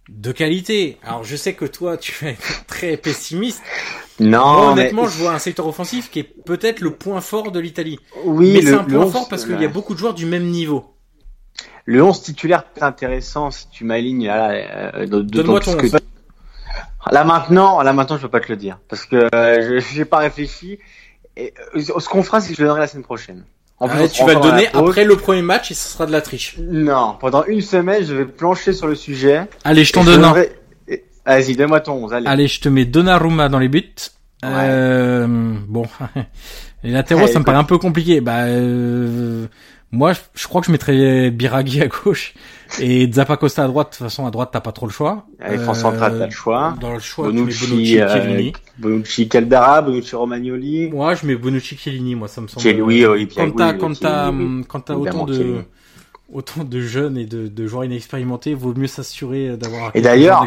[0.09, 0.99] de qualité.
[1.03, 2.37] Alors je sais que toi tu es
[2.67, 3.63] très pessimiste.
[4.21, 7.53] Non, Moi, mais- honnêtement, je vois un secteur offensif qui est peut-être le point fort
[7.53, 8.01] de l'Italie.
[8.25, 10.27] Oui, mais c'est un point 11, fort parce qu'il y a beaucoup de joueurs du
[10.27, 10.93] même niveau.
[11.85, 15.87] Le 11 titulaire est intéressant si tu m'alignes là, euh, d'autant Donne-moi plus ton que-
[15.87, 15.97] 11.
[17.13, 20.19] Là maintenant, là maintenant, je peux pas te le dire parce que euh, j'ai pas
[20.19, 20.79] réfléchi.
[21.37, 23.45] Et, euh, ce qu'on fera, c'est que je le donnerai la semaine prochaine.
[23.81, 26.07] En Ah, plus, tu on vas le donner après le premier match et ce sera
[26.07, 26.57] de la triche.
[26.59, 29.43] Non, pendant une semaine, je vais plancher sur le sujet.
[29.65, 30.35] Allez, je t'en donne un.
[31.25, 32.13] Vas-y, donne-moi ton 11.
[32.15, 32.27] Allez.
[32.27, 33.85] Allez, je te mets Donnarumma dans les buts.
[34.43, 34.49] Ouais.
[34.51, 35.27] Euh,
[35.69, 35.85] bon,
[36.83, 38.21] les latéraux, Allez, ça me paraît un peu compliqué.
[38.21, 39.47] Bah, euh,
[39.91, 42.35] moi, je, je crois que je mettrais Biraghi à gauche
[42.79, 43.89] et Zappacosta à droite.
[43.93, 45.27] De toute façon, à droite, t'as pas trop le choix.
[45.41, 46.75] Allez, France centrale, t'as le choix.
[46.81, 48.53] Dans le choix, tu mets Bonucci, Bonucci, euh, Chiellini.
[48.79, 50.91] Bonucci Caldara, Bonucci Romagnoli.
[50.91, 52.15] Moi, je mets Bonucci, Chiellini.
[52.15, 52.61] Moi, ça me semble.
[52.61, 54.65] Chiellini, oui, oui, quand t'as, oui, quand t'as, oui, oui.
[54.69, 55.65] quand t'as autant de.
[56.33, 59.91] Autant de jeunes et de, de joueurs inexpérimentés, vaut mieux s'assurer d'avoir.
[59.95, 60.45] Et d'ailleurs,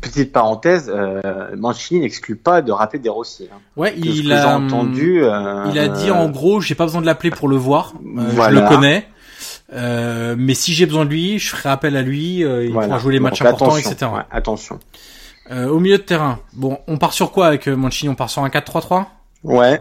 [0.00, 1.20] petite parenthèse, euh,
[1.56, 3.48] Mancini n'exclut pas de rappeler des Rossi.
[3.52, 3.58] Hein.
[3.76, 5.24] Ouais, De il a entendu.
[5.24, 7.94] euh, Il a dit en gros, j'ai pas besoin de l'appeler pour le voir.
[8.18, 9.06] Euh, Je le connais.
[9.72, 12.44] Euh, mais si j'ai besoin de lui, je ferai appel à lui.
[12.44, 12.86] euh, il voilà.
[12.88, 13.96] pourra jouer les matchs importants, etc.
[14.14, 14.78] ouais, attention.
[15.50, 18.08] Euh, au milieu de terrain, bon, on part sur quoi avec Mancini?
[18.08, 19.06] On part sur un 4-3-3
[19.44, 19.80] Ouais.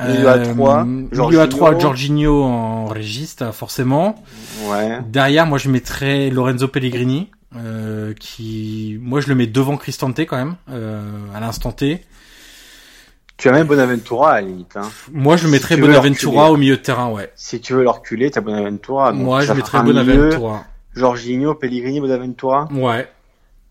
[0.00, 1.46] Milieu à trois, Milieu à Jorginho.
[1.46, 4.22] 3, Jorginho en régiste, forcément.
[4.66, 5.00] Ouais.
[5.06, 10.36] Derrière, moi, je mettrais Lorenzo Pellegrini, euh, qui, moi, je le mets devant Cristante quand
[10.36, 11.00] même, euh,
[11.34, 12.02] à l'instant T.
[13.36, 14.76] Tu as même Bonaventura à la limite.
[14.76, 14.88] Hein.
[15.12, 17.30] Moi, je mettrais Bonaventura au milieu de terrain, ouais.
[17.34, 19.12] Si tu veux le reculer, t'as Bonaventura.
[19.12, 20.64] donc moi, je mettrais un milieu, Bonaventura.
[20.94, 22.68] Jorginho, Pellegrini, Bonaventura.
[22.72, 23.08] Ouais.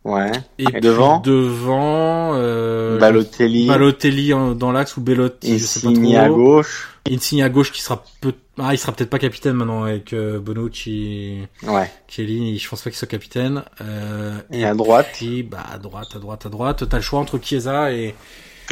[0.04, 0.32] Ouais.
[0.58, 5.12] Et, Et puis devant devant, euh, Balotelli, Balotelli dans l'axe ou pas
[5.44, 6.98] Insigne à gauche.
[7.10, 8.34] Insigne à gauche qui sera peut
[8.64, 11.90] ah, il sera peut-être pas capitaine maintenant avec euh, Bonucci, Ouais.
[12.08, 13.64] Chiellini, je pense pas qu'il soit capitaine.
[13.82, 15.08] Euh, Et à droite.
[15.14, 18.14] puis, bah, à droite, à droite, à droite, t'as le choix entre Chiesa et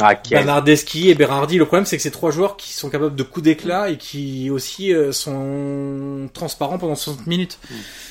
[0.00, 1.58] Ah, a- Bernardeschi et Berardi.
[1.58, 4.50] Le problème, c'est que c'est trois joueurs qui sont capables de coups d'éclat et qui
[4.50, 7.58] aussi euh, sont transparents pendant 60 minutes.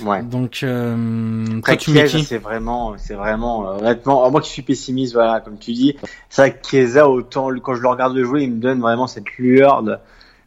[0.01, 0.21] Ouais.
[0.23, 5.39] Donc, euh, Après, c'est vraiment, c'est vraiment, euh, honnêtement, alors moi qui suis pessimiste, voilà,
[5.39, 5.95] comme tu dis,
[6.29, 9.29] c'est vrai que autant, quand je le regarde le jouer, il me donne vraiment cette
[9.37, 9.95] lueur de,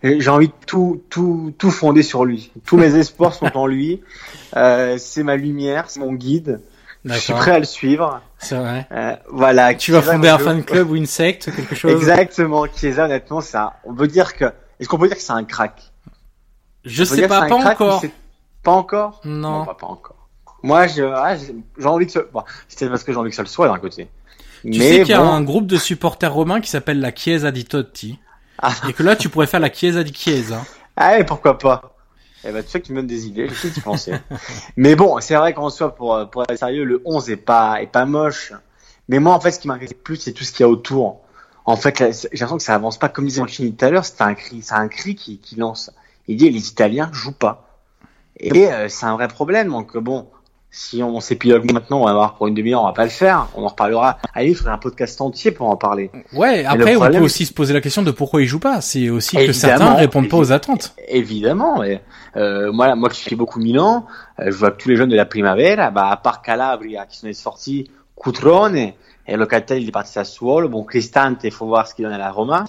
[0.03, 2.51] j'ai envie de tout, tout, tout fonder sur lui.
[2.67, 4.01] Tous mes espoirs sont en lui.
[4.57, 6.61] Euh, c'est ma lumière, c'est mon guide.
[7.05, 8.21] Je suis prêt à le suivre.
[8.39, 8.87] C'est vrai.
[8.93, 9.75] Euh, voilà.
[9.75, 12.65] Tu vas fonder un fan club ou une secte, quelque chose Exactement.
[12.67, 14.45] Chiesa, honnêtement, ça, on peut dire que,
[14.79, 15.93] est-ce qu'on peut dire que c'est un crack?
[16.85, 18.05] Je On sais pas, pas crack encore.
[18.63, 19.21] Pas encore?
[19.25, 19.65] Non.
[19.65, 20.29] Bah, pas encore.
[20.63, 23.49] Moi, ah, j'ai envie que ce, bon, c'est parce que j'ai envie que ça le
[23.49, 24.09] soit d'un côté.
[24.65, 27.65] Tu sais qu'il y a un groupe de supporters romains qui s'appelle la Chiesa di
[27.65, 28.19] Totti.
[28.59, 28.73] Ah.
[28.89, 30.63] Et que là, tu pourrais faire la Chiesa di Chiesa.
[30.97, 31.97] Ah, et pourquoi pas
[32.45, 34.15] Eh ben, tu sais que tu me donnes des idées, je sais d'y penser.
[34.77, 37.87] Mais bon, c'est vrai qu'en soi, pour, pour être sérieux, le 11 est pas, est
[37.87, 38.53] pas moche.
[39.09, 40.69] Mais moi, en fait, ce qui m'inquiète le plus, c'est tout ce qu'il y a
[40.69, 41.21] autour.
[41.65, 44.21] En fait, j'ai l'impression que ça avance pas comme disait Mancini tout à l'heure, c'est
[44.21, 45.91] un cri, c'est un cri qui, qui lance.
[46.27, 47.69] Il dit, les Italiens jouent pas.
[48.39, 49.69] Et euh, c'est un vrai problème.
[49.69, 50.29] Donc bon,
[50.75, 53.49] si on s'épilogue maintenant, on va voir pour une demi-heure, on va pas le faire.
[53.55, 54.19] On en reparlera.
[54.33, 56.11] Allez, il faudrait un podcast entier pour en parler.
[56.33, 58.81] Ouais, après, on peut aussi se poser la question de pourquoi il joue pas.
[58.81, 60.95] C'est aussi que certains répondent pas aux attentes.
[61.09, 61.83] Évidemment.
[62.37, 64.07] euh, moi, moi qui suis beaucoup Milan,
[64.41, 67.19] euh, je vois que tous les jeunes de la Primavera, bah, à part Calabria, qui
[67.19, 70.71] sont sortis, Cutrone, et Locatelli, il est parti à Suolo.
[70.71, 72.65] Bon, Cristante, il faut voir ce qu'il donne à la Roma.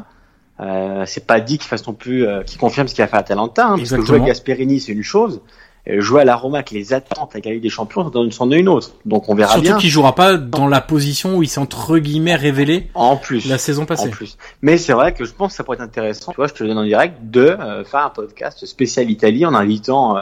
[0.60, 3.18] Euh, c'est pas dit qu'il fasse non plus, euh, qu'il confirme ce qu'il a fait
[3.18, 5.42] à Talenta, hein, parce que jouer Gasperini, c'est une chose.
[5.90, 8.60] Euh, jouer à la Roma avec les attentes avec la Ligue des Champions, c'en est
[8.60, 8.92] une autre.
[9.06, 9.64] Donc on verra bien.
[9.64, 13.50] Surtout qu'il jouera pas dans la position où il s'est entre guillemets révélé en plus
[13.50, 14.08] la saison passée.
[14.08, 14.38] En plus.
[14.62, 16.32] Mais c'est vrai que je pense que ça pourrait être intéressant.
[16.32, 19.46] Tu vois, je te le donne en direct de euh, faire un podcast spécial Italie
[19.46, 20.22] en invitant euh,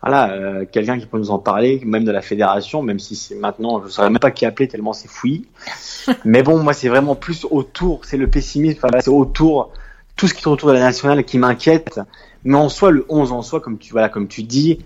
[0.00, 3.34] voilà euh, quelqu'un qui peut nous en parler, même de la fédération, même si c'est
[3.34, 5.46] maintenant, je ne saurais même pas qui appeler tellement c'est fouillis.
[6.24, 9.70] Mais bon, moi c'est vraiment plus autour, c'est le pessimisme, enfin, c'est autour
[10.16, 12.00] tout ce qui est autour de la nationale qui m'inquiète.
[12.44, 14.78] Mais en soi, le 11 en soi, comme tu voilà, comme tu dis,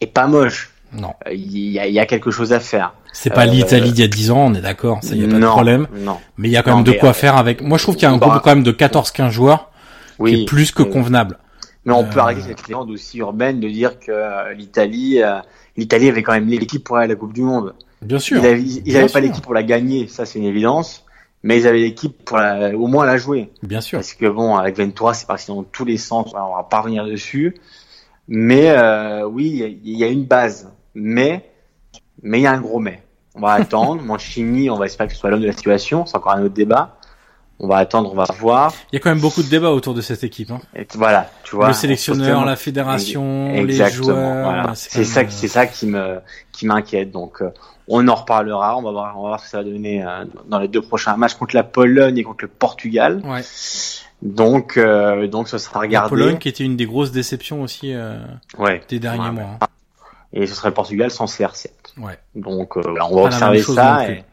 [0.00, 0.70] est pas moche.
[0.92, 1.12] Non.
[1.30, 2.94] Il y, a, y, a, quelque chose à faire.
[3.12, 5.28] C'est pas euh, l'Italie d'il y a 10 ans, on est d'accord, ça y a
[5.28, 5.86] pas de problème.
[5.98, 6.16] Non.
[6.38, 7.60] Mais il y a quand même de quoi faire avec.
[7.60, 9.70] Moi, je trouve qu'il y a un groupe quand même de 14-15 joueurs
[10.18, 11.38] oui, qui est plus que convenable.
[11.84, 15.38] Mais on peut arrêter cette légende aussi urbaine de dire que euh, l'Italie, euh,
[15.76, 17.74] l'Italie avait quand même l'équipe pour aller à la Coupe du Monde.
[18.02, 18.44] Bien sûr.
[18.44, 21.04] Ils avaient, pas l'équipe pour la gagner, ça c'est une évidence.
[21.42, 23.50] Mais ils avaient l'équipe pour la, au moins la jouer.
[23.62, 23.98] Bien sûr.
[23.98, 26.32] Parce que bon, avec Ventura, c'est parti dans tous les sens.
[26.34, 27.54] on va pas revenir dessus.
[28.28, 30.70] Mais euh, oui, il y, a une base.
[30.94, 31.50] Mais
[32.22, 33.02] mais il y a un gros mais.
[33.34, 34.02] On va attendre.
[34.02, 36.06] Mancini, on va espérer que ce soit l'homme de la situation.
[36.06, 36.98] C'est encore un autre débat.
[37.60, 38.72] On va attendre, on va voir.
[38.92, 40.50] Il y a quand même beaucoup de débats autour de cette équipe.
[40.52, 40.60] Hein.
[40.76, 41.68] Et voilà, tu vois.
[41.68, 44.44] Le sélectionneur, la fédération, les joueurs.
[44.44, 44.74] Voilà.
[44.76, 46.20] C'est ça, c'est ça qui me
[46.52, 47.10] qui m'inquiète.
[47.10, 47.50] Donc euh,
[47.88, 48.76] on en reparlera.
[48.76, 50.82] On va voir, on va voir ce que ça va donner euh, dans les deux
[50.82, 53.22] prochains matchs contre la Pologne et contre le Portugal.
[53.24, 53.42] Ouais.
[54.22, 56.06] Donc, euh, donc ce sera regardé.
[56.06, 58.18] La Pologne qui était une des grosses déceptions aussi euh,
[58.58, 58.82] ouais.
[58.88, 59.58] des derniers mois.
[59.60, 59.66] Hein.
[60.32, 61.68] Et ce serait le Portugal sans CR7.
[61.98, 62.18] Ouais.
[62.34, 64.10] Donc euh, on va observer ça.
[64.10, 64.24] Et...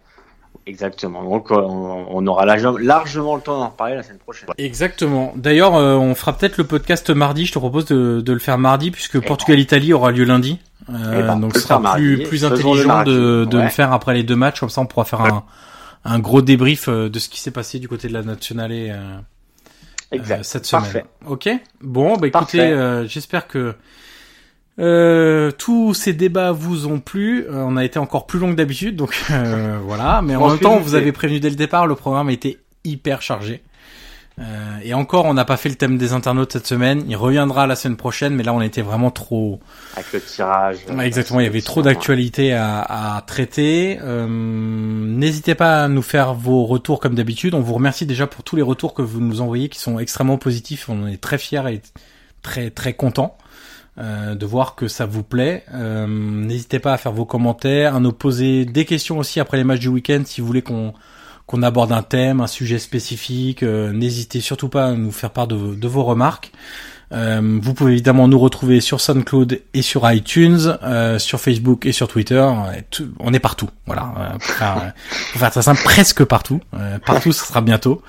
[0.66, 1.24] Exactement.
[1.24, 4.50] Donc on, on aura largement, le temps d'en reparler la semaine prochaine.
[4.58, 5.32] Exactement.
[5.36, 7.46] D'ailleurs, on fera peut-être le podcast mardi.
[7.46, 10.60] Je te propose de, de le faire mardi puisque Portugal-Italie aura lieu lundi.
[10.90, 13.64] ben, donc ce sera plus, plus intelligent de, de ouais.
[13.66, 14.60] le faire après les deux matchs.
[14.60, 15.44] Comme ça, on pourra faire un,
[16.04, 18.92] un gros débrief de ce qui s'est passé du côté de la nationale et
[20.12, 20.40] Exact.
[20.40, 20.84] Euh, cette semaine.
[20.84, 21.06] Parfait.
[21.28, 21.50] Ok.
[21.82, 23.76] Bon, bah écoutez, euh, j'espère que
[24.80, 27.46] euh, tous ces débats vous ont plu.
[27.50, 29.24] on a été encore plus long que d'habitude, donc
[29.84, 30.22] voilà.
[30.22, 33.64] Mais en même temps, vous avez prévenu dès le départ, le programme était hyper chargé.
[34.38, 34.44] Euh,
[34.84, 37.06] et encore, on n'a pas fait le thème des internautes cette semaine.
[37.08, 39.60] Il reviendra la semaine prochaine, mais là, on était vraiment trop.
[39.96, 40.78] Avec le tirage.
[40.90, 41.40] Ouais, exactement.
[41.40, 43.98] Il y avait trop d'actualités à, à, traiter.
[44.02, 47.54] Euh, N'hésitez pas à nous faire vos retours comme d'habitude.
[47.54, 50.38] On vous remercie déjà pour tous les retours que vous nous envoyez, qui sont extrêmement
[50.38, 50.90] positifs.
[50.90, 51.82] On est très fiers et
[52.42, 53.38] très très contents.
[53.98, 55.64] Euh, de voir que ça vous plaît.
[55.74, 59.64] Euh, N'hésitez pas à faire vos commentaires, à nous poser des questions aussi après les
[59.64, 60.94] matchs du week-end si vous voulez qu'on
[61.48, 63.64] qu'on aborde un thème, un sujet spécifique.
[63.64, 66.52] Euh, N'hésitez surtout pas à nous faire part de, de vos remarques.
[67.12, 71.92] Euh, vous pouvez évidemment nous retrouver sur SoundCloud et sur iTunes, euh, sur Facebook et
[71.92, 72.46] sur Twitter.
[72.90, 74.14] Tout, on est partout, voilà.
[74.18, 74.94] Euh, pour, faire,
[75.32, 76.62] pour faire très simple, presque partout.
[76.74, 78.02] Euh, partout, ce sera bientôt.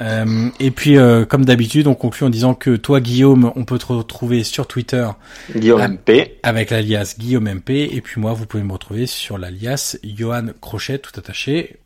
[0.00, 0.96] Euh, et puis,
[1.28, 5.08] comme d'habitude, on conclut en disant que toi, Guillaume, on peut te retrouver sur Twitter.
[5.54, 6.38] Guillaume MP.
[6.42, 7.70] Avec l'alias Guillaume MP.
[7.70, 11.76] Et puis moi, vous pouvez me retrouver sur l'alias Johan Crochet, tout attaché,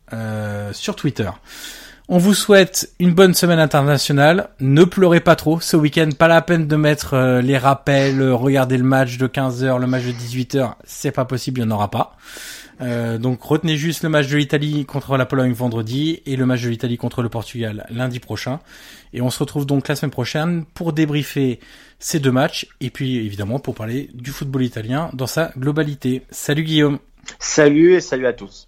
[0.73, 1.29] sur Twitter.
[2.13, 4.49] On vous souhaite une bonne semaine internationale.
[4.59, 6.09] Ne pleurez pas trop ce week-end.
[6.19, 9.87] Pas la peine de mettre euh, les rappels, euh, regarder le match de 15h, le
[9.87, 10.73] match de 18h.
[10.83, 12.17] C'est pas possible, il n'y en aura pas.
[12.81, 16.63] Euh, donc retenez juste le match de l'Italie contre la Pologne vendredi et le match
[16.63, 18.59] de l'Italie contre le Portugal lundi prochain.
[19.13, 21.61] Et on se retrouve donc la semaine prochaine pour débriefer
[21.99, 26.23] ces deux matchs et puis évidemment pour parler du football italien dans sa globalité.
[26.29, 26.99] Salut Guillaume.
[27.39, 28.67] Salut et salut à tous.